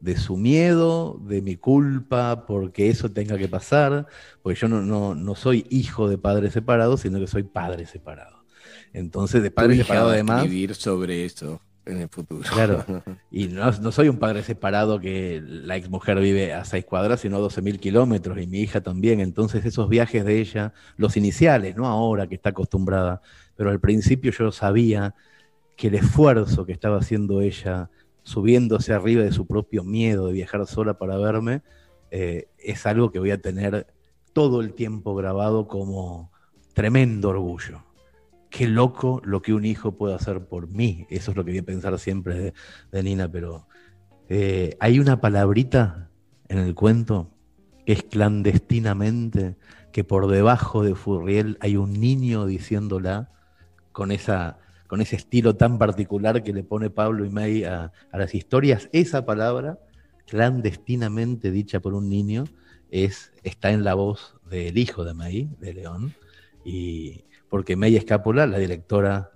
[0.00, 4.06] de su miedo, de mi culpa, porque eso tenga que pasar,
[4.42, 8.44] porque yo no, no, no soy hijo de padres separados, sino que soy padre separado.
[8.92, 10.42] Entonces, de padre separado además...
[10.44, 12.42] escribir sobre eso en el futuro.
[12.42, 12.84] Claro.
[13.30, 17.36] Y no, no soy un padre separado que la exmujer vive a seis cuadras, sino
[17.36, 19.20] a 12 mil kilómetros, y mi hija también.
[19.20, 23.22] Entonces, esos viajes de ella, los iniciales, no ahora que está acostumbrada,
[23.56, 25.14] pero al principio yo sabía
[25.76, 27.90] que el esfuerzo que estaba haciendo ella,
[28.22, 31.62] subiéndose arriba de su propio miedo de viajar sola para verme,
[32.12, 33.88] eh, es algo que voy a tener
[34.32, 36.30] todo el tiempo grabado como
[36.72, 37.82] tremendo orgullo
[38.54, 41.08] qué loco lo que un hijo puede hacer por mí.
[41.10, 42.54] Eso es lo que voy a pensar siempre
[42.92, 43.66] de, Nina, pero
[44.28, 46.08] eh, hay una palabrita
[46.48, 47.32] en el cuento
[47.84, 49.56] que es clandestinamente,
[49.92, 53.32] que por debajo de Furriel hay un niño diciéndola
[53.90, 58.18] con, esa, con ese estilo tan particular que le pone Pablo y May a, a
[58.18, 58.88] las historias.
[58.92, 59.80] Esa palabra,
[60.28, 62.44] clandestinamente dicha por un niño,
[62.92, 66.14] es, está en la voz del hijo de May, de León,
[66.64, 67.24] y
[67.54, 69.30] porque May Escápola, la directora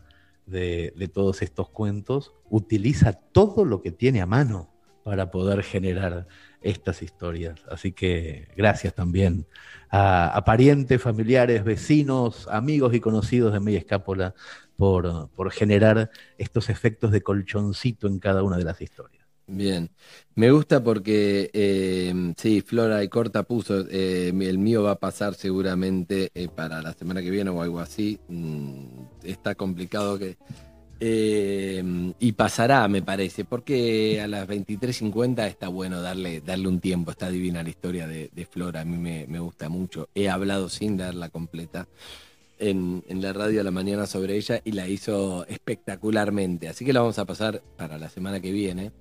[0.44, 4.74] de, todos estos cuentos, utiliza todo lo que tiene a mano
[5.04, 6.26] para poder generar
[6.60, 7.60] estas historias.
[7.70, 9.46] Así que gracias también
[9.88, 14.34] a, parientes, familiares, vecinos, amigos y conocidos de May Escápola
[14.76, 19.17] por, por generar estos efectos de colchoncito en cada una de las historias.
[19.50, 19.90] Bien,
[20.34, 25.34] me gusta porque eh, sí, Flora y Corta puso, eh, el mío va a pasar
[25.34, 28.20] seguramente eh, para la semana que viene o algo así.
[28.28, 28.84] Mm,
[29.22, 30.36] está complicado que...
[31.00, 31.82] eh,
[32.18, 37.30] y pasará, me parece, porque a las 23.50 está bueno darle, darle un tiempo, está
[37.30, 40.10] divina la historia de, de Flora, a mí me, me gusta mucho.
[40.14, 41.88] He hablado sin darla completa
[42.58, 46.92] en, en la radio a la mañana sobre ella y la hizo espectacularmente, así que
[46.92, 48.92] la vamos a pasar para la semana que viene.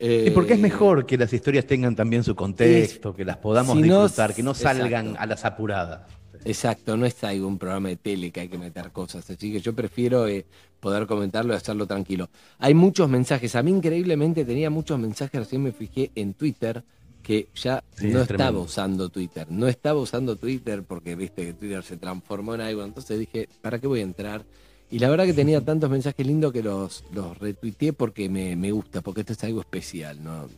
[0.00, 3.76] Y porque es Eh, mejor que las historias tengan también su contexto, que las podamos
[3.76, 5.22] si no- disfrutar, que no salgan exacto.
[5.22, 6.00] a las apuradas.
[6.44, 9.60] Exacto, no es algo un programa de tele que hay que meter cosas, así que
[9.60, 10.46] yo prefiero eh,
[10.78, 12.30] poder comentarlo y hacerlo tranquilo.
[12.58, 16.84] Hay muchos mensajes, a mí increíblemente tenía muchos mensajes, recién me fijé en Twitter
[17.24, 18.60] que ya Sí, no es estaba tremendo.
[18.62, 23.18] usando Twitter, no estaba usando Twitter porque viste que Twitter se transformó en algo, entonces
[23.18, 24.44] dije, ¿para qué voy a entrar?
[24.90, 28.72] Y la verdad que tenía tantos mensajes lindos que los, los retuiteé porque me, me
[28.72, 30.48] gusta, porque esto es algo especial, ¿no?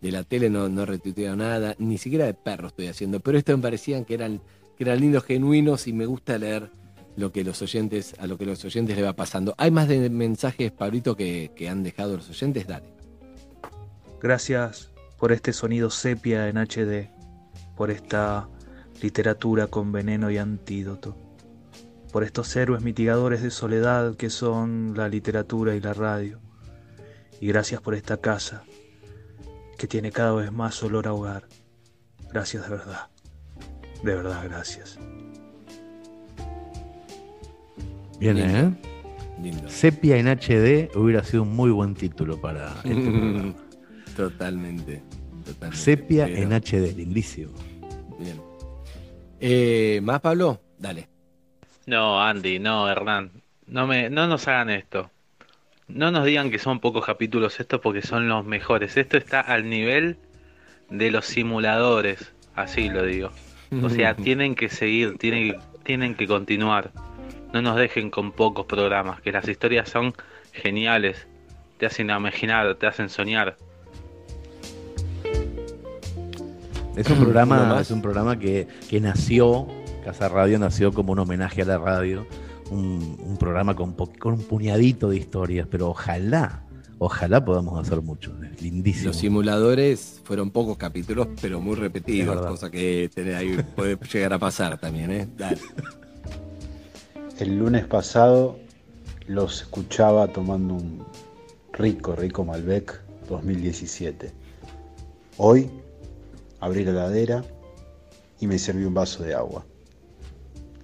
[0.00, 3.56] De la tele no, no retuiteo nada, ni siquiera de perro estoy haciendo, pero estos
[3.56, 4.40] me parecían que eran,
[4.76, 6.70] que eran lindos, genuinos y me gusta leer
[7.16, 9.54] lo que los oyentes, a lo que los oyentes le va pasando.
[9.58, 12.86] Hay más de mensajes, Pablito, que, que han dejado los oyentes, dale.
[14.20, 17.10] Gracias por este sonido sepia en HD,
[17.76, 18.48] por esta
[19.02, 21.16] literatura con veneno y antídoto,
[22.12, 26.38] por estos héroes mitigadores de soledad que son la literatura y la radio.
[27.40, 28.62] Y gracias por esta casa
[29.78, 31.48] que tiene cada vez más olor a hogar.
[32.32, 33.08] Gracias de verdad.
[34.04, 34.98] De verdad, gracias.
[38.20, 38.58] Bien, Lindo.
[38.58, 38.72] ¿eh?
[39.42, 39.68] Lindo.
[39.68, 43.54] Sepia en HD hubiera sido un muy buen título para este programa.
[44.16, 45.02] Totalmente.
[45.44, 45.76] totalmente.
[45.76, 47.52] Sepia Pero- en HD, lindísimo.
[48.20, 48.40] Bien.
[49.40, 50.60] Eh, ¿Más, Pablo?
[50.78, 51.08] Dale.
[51.86, 53.30] No, Andy, no, Hernán.
[53.66, 55.10] No, me, no nos hagan esto.
[55.88, 58.96] No nos digan que son pocos capítulos estos porque son los mejores.
[58.96, 60.16] Esto está al nivel
[60.90, 63.30] de los simuladores, así lo digo.
[63.82, 66.90] O sea, tienen que seguir, tienen, tienen que continuar.
[67.52, 70.14] No nos dejen con pocos programas, que las historias son
[70.52, 71.26] geniales.
[71.78, 73.56] Te hacen imaginar, te hacen soñar.
[76.96, 79.66] Es un programa, es un programa que, que nació,
[80.02, 82.26] Casa Radio nació como un homenaje a la radio,
[82.70, 86.64] un, un programa con, un puñadito de historias, pero ojalá,
[86.98, 88.32] ojalá podamos hacer mucho.
[88.42, 89.08] Es lindísimo.
[89.08, 94.38] Los simuladores fueron pocos capítulos, pero muy repetidos, cosa que tener ahí puede llegar a
[94.38, 95.28] pasar también, ¿eh?
[95.36, 95.58] Dale.
[97.38, 98.58] El lunes pasado
[99.26, 101.04] los escuchaba tomando un
[101.72, 104.32] rico, rico Malbec 2017.
[105.38, 105.70] Hoy
[106.60, 107.44] abrí la heladera
[108.40, 109.64] y me serví un vaso de agua.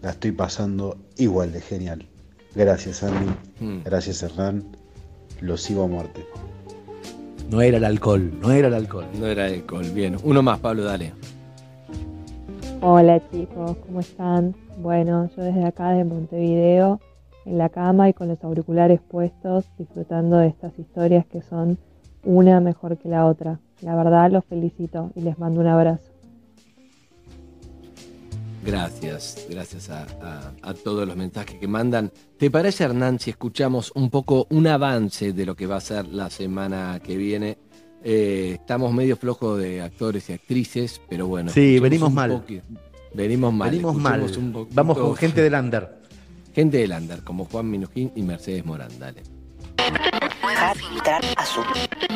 [0.02, 2.06] La estoy pasando igual de genial.
[2.54, 3.30] Gracias Andy,
[3.60, 3.82] Mm.
[3.84, 4.64] gracias Hernán,
[5.40, 6.24] los sigo a muerte.
[7.50, 9.06] No era el alcohol, no era el alcohol.
[9.18, 9.84] No era alcohol.
[9.94, 10.16] Bien.
[10.22, 11.12] Uno más, Pablo, dale.
[12.80, 14.54] Hola chicos, ¿cómo están?
[14.80, 17.00] Bueno, yo desde acá de Montevideo,
[17.44, 21.78] en la cama y con los auriculares puestos, disfrutando de estas historias que son
[22.24, 23.58] una mejor que la otra.
[23.80, 26.07] La verdad los felicito y les mando un abrazo.
[28.64, 32.12] Gracias, gracias a, a- a todos los mensajes que mandan.
[32.38, 36.06] ¿Te parece, Hernán, si escuchamos un poco un avance de lo que va a ser
[36.08, 37.58] la semana que viene?
[38.04, 41.50] Eh, estamos medio flojos de actores y actrices, pero bueno.
[41.50, 42.44] Sí, venimos mal.
[43.14, 43.70] Venimos mal.
[43.70, 44.22] Venimos mal.
[44.36, 45.98] un Vamos con gente del under.
[46.54, 49.22] Gente del under, como Juan Minujín y Mercedes Morán, dale.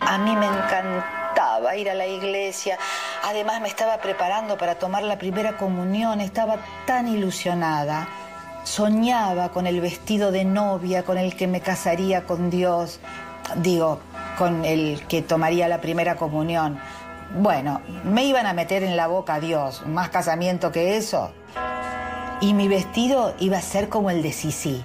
[0.00, 2.78] A mí me encantaba ir a la iglesia.
[3.24, 6.20] Además me estaba preparando para tomar la primera comunión.
[6.20, 8.08] Estaba tan ilusionada.
[8.64, 13.00] Soñaba con el vestido de novia con el que me casaría con Dios.
[13.56, 14.00] Digo,
[14.38, 16.78] con el que tomaría la primera comunión.
[17.38, 19.86] Bueno, me iban a meter en la boca a Dios.
[19.86, 21.32] Más casamiento que eso.
[22.40, 24.84] Y mi vestido iba a ser como el de Sisi.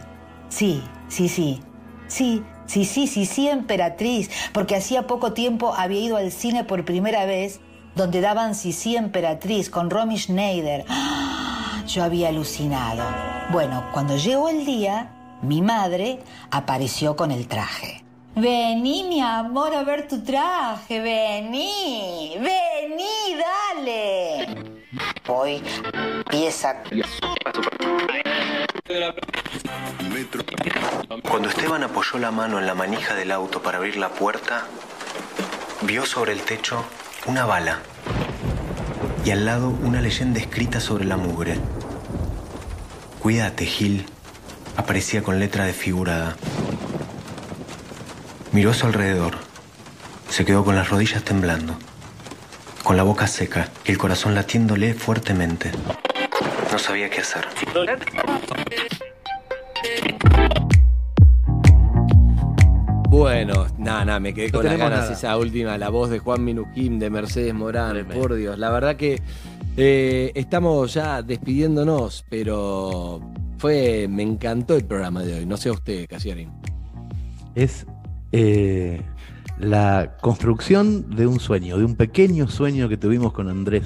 [0.50, 1.62] Sí, sí, sí.
[2.08, 4.30] Sí, sí, sí, sí, sí, emperatriz.
[4.54, 7.60] Porque hacía poco tiempo había ido al cine por primera vez,
[7.96, 10.86] donde daban Sisi emperatriz con Romy Schneider.
[10.88, 11.84] ¡Ah!
[11.88, 13.04] Yo había alucinado.
[13.52, 15.10] Bueno, cuando llegó el día,
[15.42, 16.20] mi madre
[16.52, 18.04] apareció con el traje.
[18.36, 21.00] Vení, mi amor, a ver tu traje.
[21.00, 24.48] Vení, vení, dale.
[25.26, 25.64] Voy,
[26.30, 26.84] pieza
[31.24, 34.66] Cuando Esteban apoyó la mano en la manija del auto para abrir la puerta,
[35.82, 36.86] vio sobre el techo
[37.26, 37.80] una bala
[39.26, 41.58] y al lado una leyenda escrita sobre la mugre.
[43.20, 44.06] Cuídate, Gil,
[44.78, 46.38] aparecía con letra desfigurada.
[48.54, 49.36] Miró a su alrededor.
[50.30, 51.78] Se quedó con las rodillas temblando,
[52.84, 55.72] con la boca seca y el corazón latiéndole fuertemente.
[56.72, 57.46] No sabía qué hacer.
[63.10, 65.14] Bueno, nada, nada, me quedé No con las ganas nada.
[65.14, 68.60] esa última, la voz de Juan Minujín, de Mercedes Morán, por Dios.
[68.60, 69.22] La verdad que
[69.78, 73.22] eh, estamos ya despidiéndonos, pero
[73.58, 75.46] fue, me encantó el programa de hoy.
[75.46, 76.52] No sé a usted, Casiarín.
[77.56, 77.86] Es
[78.34, 79.02] eh,
[79.58, 83.84] la construcción de un sueño, de un pequeño sueño que tuvimos con Andrés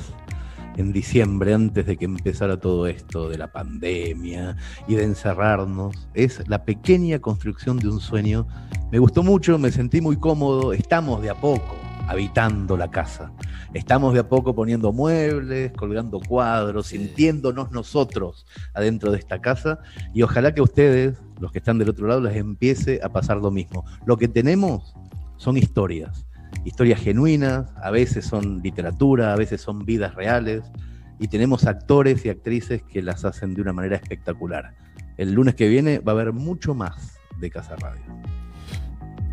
[0.78, 4.56] en diciembre, antes de que empezara todo esto de la pandemia
[4.88, 6.08] y de encerrarnos.
[6.14, 8.48] Es la pequeña construcción de un sueño.
[8.92, 10.74] Me gustó mucho, me sentí muy cómodo.
[10.74, 11.76] Estamos de a poco
[12.08, 13.32] habitando la casa.
[13.74, 19.80] Estamos de a poco poniendo muebles, colgando cuadros, sintiéndonos nosotros adentro de esta casa
[20.14, 23.50] y ojalá que ustedes, los que están del otro lado, les empiece a pasar lo
[23.50, 23.86] mismo.
[24.06, 24.94] Lo que tenemos
[25.38, 26.26] son historias,
[26.66, 30.64] historias genuinas, a veces son literatura, a veces son vidas reales
[31.20, 34.74] y tenemos actores y actrices que las hacen de una manera espectacular.
[35.18, 38.02] El lunes que viene va a haber mucho más de Casa Radio.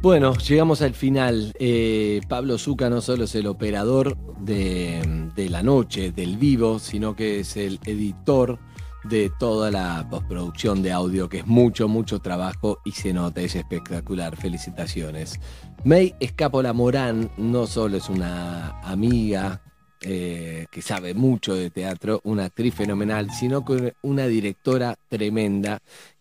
[0.01, 1.53] Bueno, llegamos al final.
[1.59, 7.17] Eh, Pablo Zuca no solo es el operador de, de la noche, del vivo, sino
[7.17, 8.61] que es el editor
[9.05, 13.57] de toda la postproducción de audio, que es mucho, mucho trabajo y se nota, es
[13.57, 14.37] espectacular.
[14.37, 15.41] Felicitaciones.
[15.85, 19.63] May Escapola Morán no solo es una amiga
[20.01, 25.81] eh, que sabe mucho de teatro, una actriz fenomenal, sino que una directora tremenda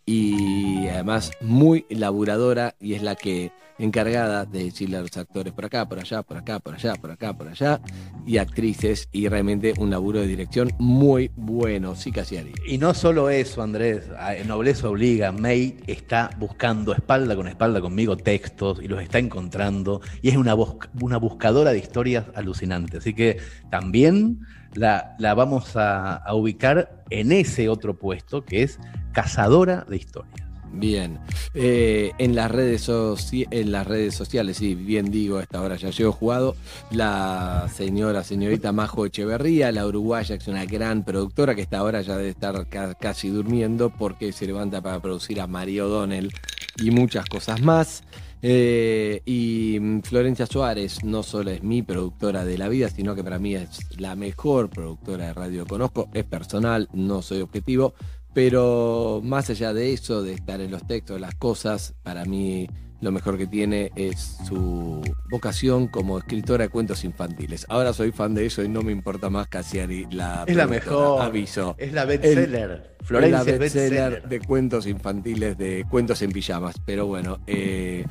[0.10, 5.66] y además muy laburadora y es la que encargada de decirle a los actores por
[5.66, 7.82] acá, por allá, por acá, por allá, por acá, por allá
[8.26, 12.54] y actrices y realmente un laburo de dirección muy bueno, sí Casiari.
[12.66, 14.06] Y no solo eso, Andrés,
[14.46, 20.30] Nobleza Obliga, May está buscando espalda con espalda conmigo textos y los está encontrando y
[20.30, 20.56] es una,
[21.02, 22.98] una buscadora de historias alucinante.
[22.98, 23.40] Así que
[23.70, 24.40] también
[24.74, 28.80] la, vamos a, ubicar en ese otro puesto que es
[29.14, 30.48] cazadora de historias.
[30.70, 31.20] Bien,
[31.54, 35.90] Eh, en, las redes en las redes sociales, sí, bien digo, a esta hora ya
[35.90, 36.56] llevo jugado,
[36.92, 42.02] la señora, señorita Majo Echeverría, la uruguaya, que es una gran productora, que esta hora
[42.02, 46.32] ya debe estar ca- casi durmiendo porque se levanta para producir a María O'Donnell
[46.76, 48.04] y muchas cosas más.
[48.42, 53.24] Eh, y mm, Florencia Suárez no solo es mi productora de la vida, sino que
[53.24, 57.94] para mí es la mejor productora de radio que conozco, es personal, no soy objetivo,
[58.34, 62.68] pero más allá de eso, de estar en los textos, las cosas, para mí
[63.02, 67.66] lo mejor que tiene es su vocación como escritora de cuentos infantiles.
[67.70, 71.22] Ahora soy fan de eso y no me importa más Casiari la Es la mejor.
[71.22, 71.76] Aviso.
[71.78, 72.96] Es la El- bestseller.
[73.00, 74.30] es Florencia la es bestseller bestseller.
[74.30, 76.76] de cuentos infantiles, de cuentos en pijamas.
[76.86, 78.06] Pero bueno, eh,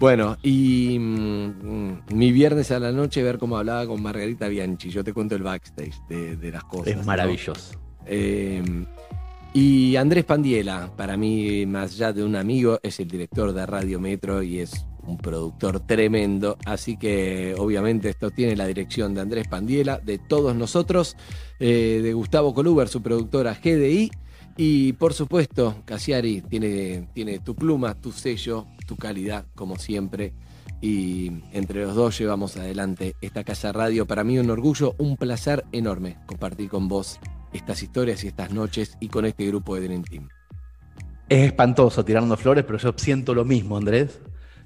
[0.00, 4.90] bueno, y mm, mi viernes a la noche ver cómo hablaba con Margarita Bianchi.
[4.90, 6.88] Yo te cuento el backstage de, de las cosas.
[6.88, 7.04] Es ¿no?
[7.04, 7.78] maravilloso.
[8.06, 8.62] Eh,
[9.60, 13.98] y Andrés Pandiela, para mí, más allá de un amigo, es el director de Radio
[13.98, 16.56] Metro y es un productor tremendo.
[16.64, 21.16] Así que, obviamente, esto tiene la dirección de Andrés Pandiela, de todos nosotros,
[21.58, 24.12] eh, de Gustavo Coluber, su productora GDI.
[24.56, 30.34] Y por supuesto, Casiari tiene, tiene tu pluma, tu sello, tu calidad, como siempre.
[30.80, 34.06] Y entre los dos llevamos adelante esta casa radio.
[34.06, 37.18] Para mí un orgullo, un placer enorme compartir con vos
[37.52, 40.28] estas historias y estas noches y con este grupo de Dream Team.
[41.28, 44.20] Es espantoso tirarnos flores, pero yo siento lo mismo, Andrés.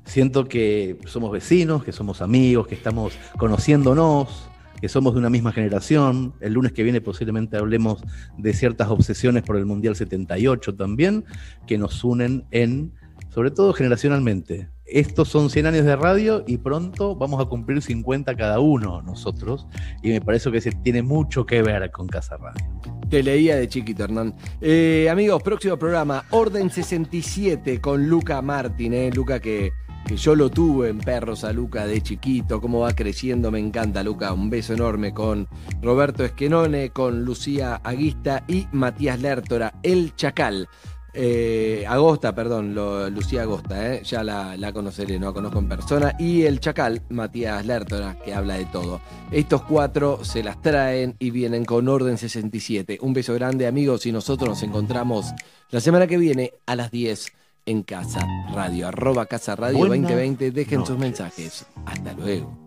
[0.05, 4.49] Siento que somos vecinos, que somos amigos, que estamos conociéndonos,
[4.81, 6.35] que somos de una misma generación.
[6.41, 8.03] El lunes que viene posiblemente hablemos
[8.37, 11.25] de ciertas obsesiones por el Mundial 78 también,
[11.67, 12.93] que nos unen en,
[13.31, 14.72] sobre todo generacionalmente.
[14.87, 19.67] Estos son 100 años de radio y pronto vamos a cumplir 50 cada uno nosotros.
[20.03, 22.63] Y me parece que se tiene mucho que ver con Casa Radio.
[23.09, 24.35] Te leía de chiquito, Hernán.
[24.61, 29.73] Eh, amigos, próximo programa, Orden 67 con Luca Martín, eh, Luca que,
[30.07, 34.03] que yo lo tuve en Perros a Luca de chiquito, cómo va creciendo, me encanta
[34.03, 35.47] Luca, un beso enorme con
[35.83, 40.69] Roberto Esquenone, con Lucía Aguista y Matías Lertora, el Chacal.
[41.15, 45.69] Eh, Agosta, perdón, lo- Lucía Agosta, eh, ya la, la conoceré, no la conozco en
[45.69, 46.15] persona.
[46.19, 49.01] Y el Chacal, Matías Lertora, que habla de todo.
[49.31, 52.99] Estos cuatro se las traen y vienen con Orden 67.
[53.03, 55.33] Un beso grande, amigos, y nosotros nos encontramos
[55.71, 57.27] la semana que viene a las 10
[57.67, 58.89] en Casa Radio.
[58.89, 60.51] Arroba Casa Radio Buenas 2020.
[60.51, 61.67] Dejen sus mensajes.
[61.87, 62.59] Hasta luego.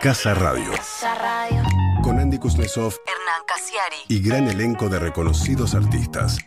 [0.00, 0.70] Casa Radio.
[1.18, 1.62] Radio.
[2.02, 3.96] Con Andy Kuznetsov Hernán Casiari.
[4.08, 6.38] y gran elenco de reconocidos artistas.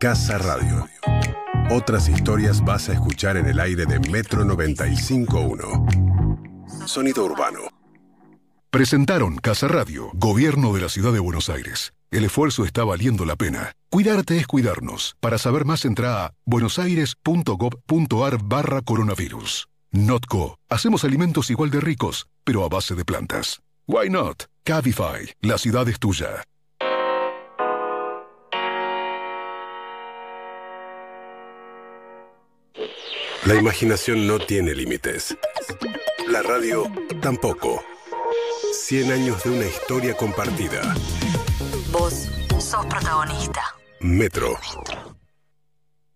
[0.00, 0.88] Casa Radio.
[1.70, 6.86] Otras historias vas a escuchar en el aire de Metro 95.1.
[6.86, 7.60] Sonido urbano.
[8.70, 11.92] Presentaron Casa Radio, Gobierno de la Ciudad de Buenos Aires.
[12.10, 13.72] El esfuerzo está valiendo la pena.
[13.90, 15.16] Cuidarte es cuidarnos.
[15.20, 19.68] Para saber más entra a buenosaires.gov.ar barra coronavirus.
[19.90, 20.58] Notco.
[20.68, 23.60] Hacemos alimentos igual de ricos, pero a base de plantas.
[23.90, 24.44] Why not?
[24.64, 25.32] Cabify.
[25.40, 26.44] La ciudad es tuya.
[33.46, 35.34] La imaginación no tiene límites.
[36.28, 36.84] La radio
[37.22, 37.82] tampoco.
[38.74, 40.82] 100 años de una historia compartida.
[41.90, 42.28] Vos
[42.58, 43.62] sos protagonista.
[44.00, 44.58] Metro.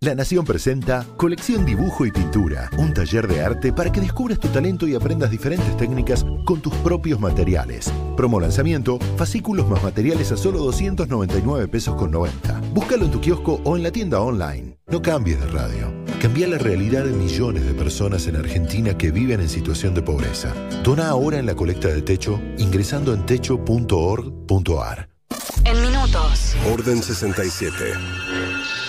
[0.02, 4.48] La Nación presenta Colección Dibujo y Pintura, un taller de arte para que descubras tu
[4.48, 7.92] talento y aprendas diferentes técnicas con tus propios materiales.
[8.16, 12.62] Promo lanzamiento, fascículos más materiales a solo 299 pesos con 90.
[12.74, 14.76] Búscalo en tu kiosco o en la tienda online.
[14.88, 15.94] No cambies de radio.
[16.20, 20.52] Cambia la realidad de millones de personas en Argentina que viven en situación de pobreza.
[20.82, 25.08] Dona ahora en la colecta de techo ingresando en techo.org.ar.
[25.64, 26.56] En minutos.
[26.72, 28.81] Orden 67.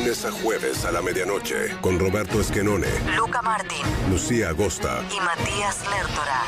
[0.00, 2.86] Lunes a jueves a la medianoche con Roberto Esquenone,
[3.18, 5.02] Luca Martín Lucía Agosta.
[5.14, 6.40] y Matías Lertora.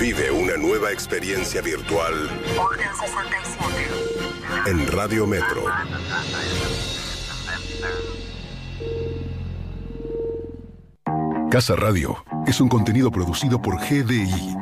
[0.00, 2.14] Vive una nueva experiencia virtual
[2.58, 4.70] Orden 67.
[4.70, 5.62] en Radio Metro.
[11.50, 14.56] Casa Radio es un contenido producido por GDI,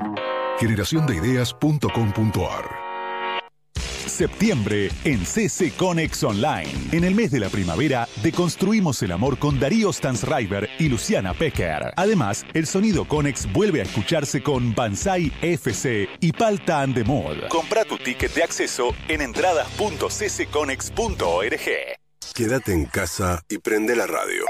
[0.58, 2.87] generaciondeideas.com.ar.
[4.18, 6.88] Septiembre en CC Conex Online.
[6.90, 11.92] En el mes de la primavera, deconstruimos el amor con Darío Stansriver y Luciana Pecker.
[11.94, 17.46] Además, el sonido Conex vuelve a escucharse con Banzai FC y Palta and the Mod.
[17.48, 21.68] Compra tu ticket de acceso en entradas.ccconex.org.
[22.34, 24.44] Quédate en casa y prende la radio.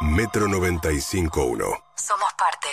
[0.00, 1.28] Metro 95.1.
[1.96, 2.68] Somos parte.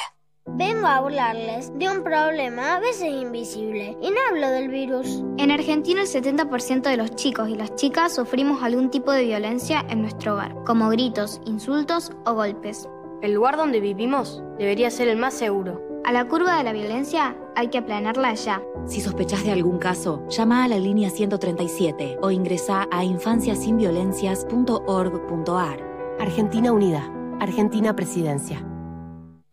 [0.49, 5.21] Vengo a hablarles de un problema a veces invisible y no hablo del virus.
[5.37, 9.85] En Argentina el 70% de los chicos y las chicas sufrimos algún tipo de violencia
[9.89, 12.87] en nuestro hogar, como gritos, insultos o golpes.
[13.21, 15.81] El lugar donde vivimos debería ser el más seguro.
[16.05, 18.61] A la curva de la violencia hay que aplanarla ya.
[18.85, 25.79] Si sospechás de algún caso, llama a la línea 137 o ingresa a infanciasinviolencias.org.ar.
[26.19, 27.11] Argentina Unida.
[27.39, 28.65] Argentina Presidencia.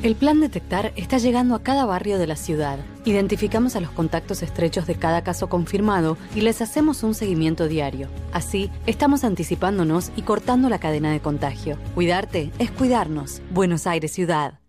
[0.00, 2.78] El plan Detectar está llegando a cada barrio de la ciudad.
[3.04, 8.08] Identificamos a los contactos estrechos de cada caso confirmado y les hacemos un seguimiento diario.
[8.32, 11.78] Así, estamos anticipándonos y cortando la cadena de contagio.
[11.96, 13.42] Cuidarte es cuidarnos.
[13.50, 14.60] Buenos Aires Ciudad.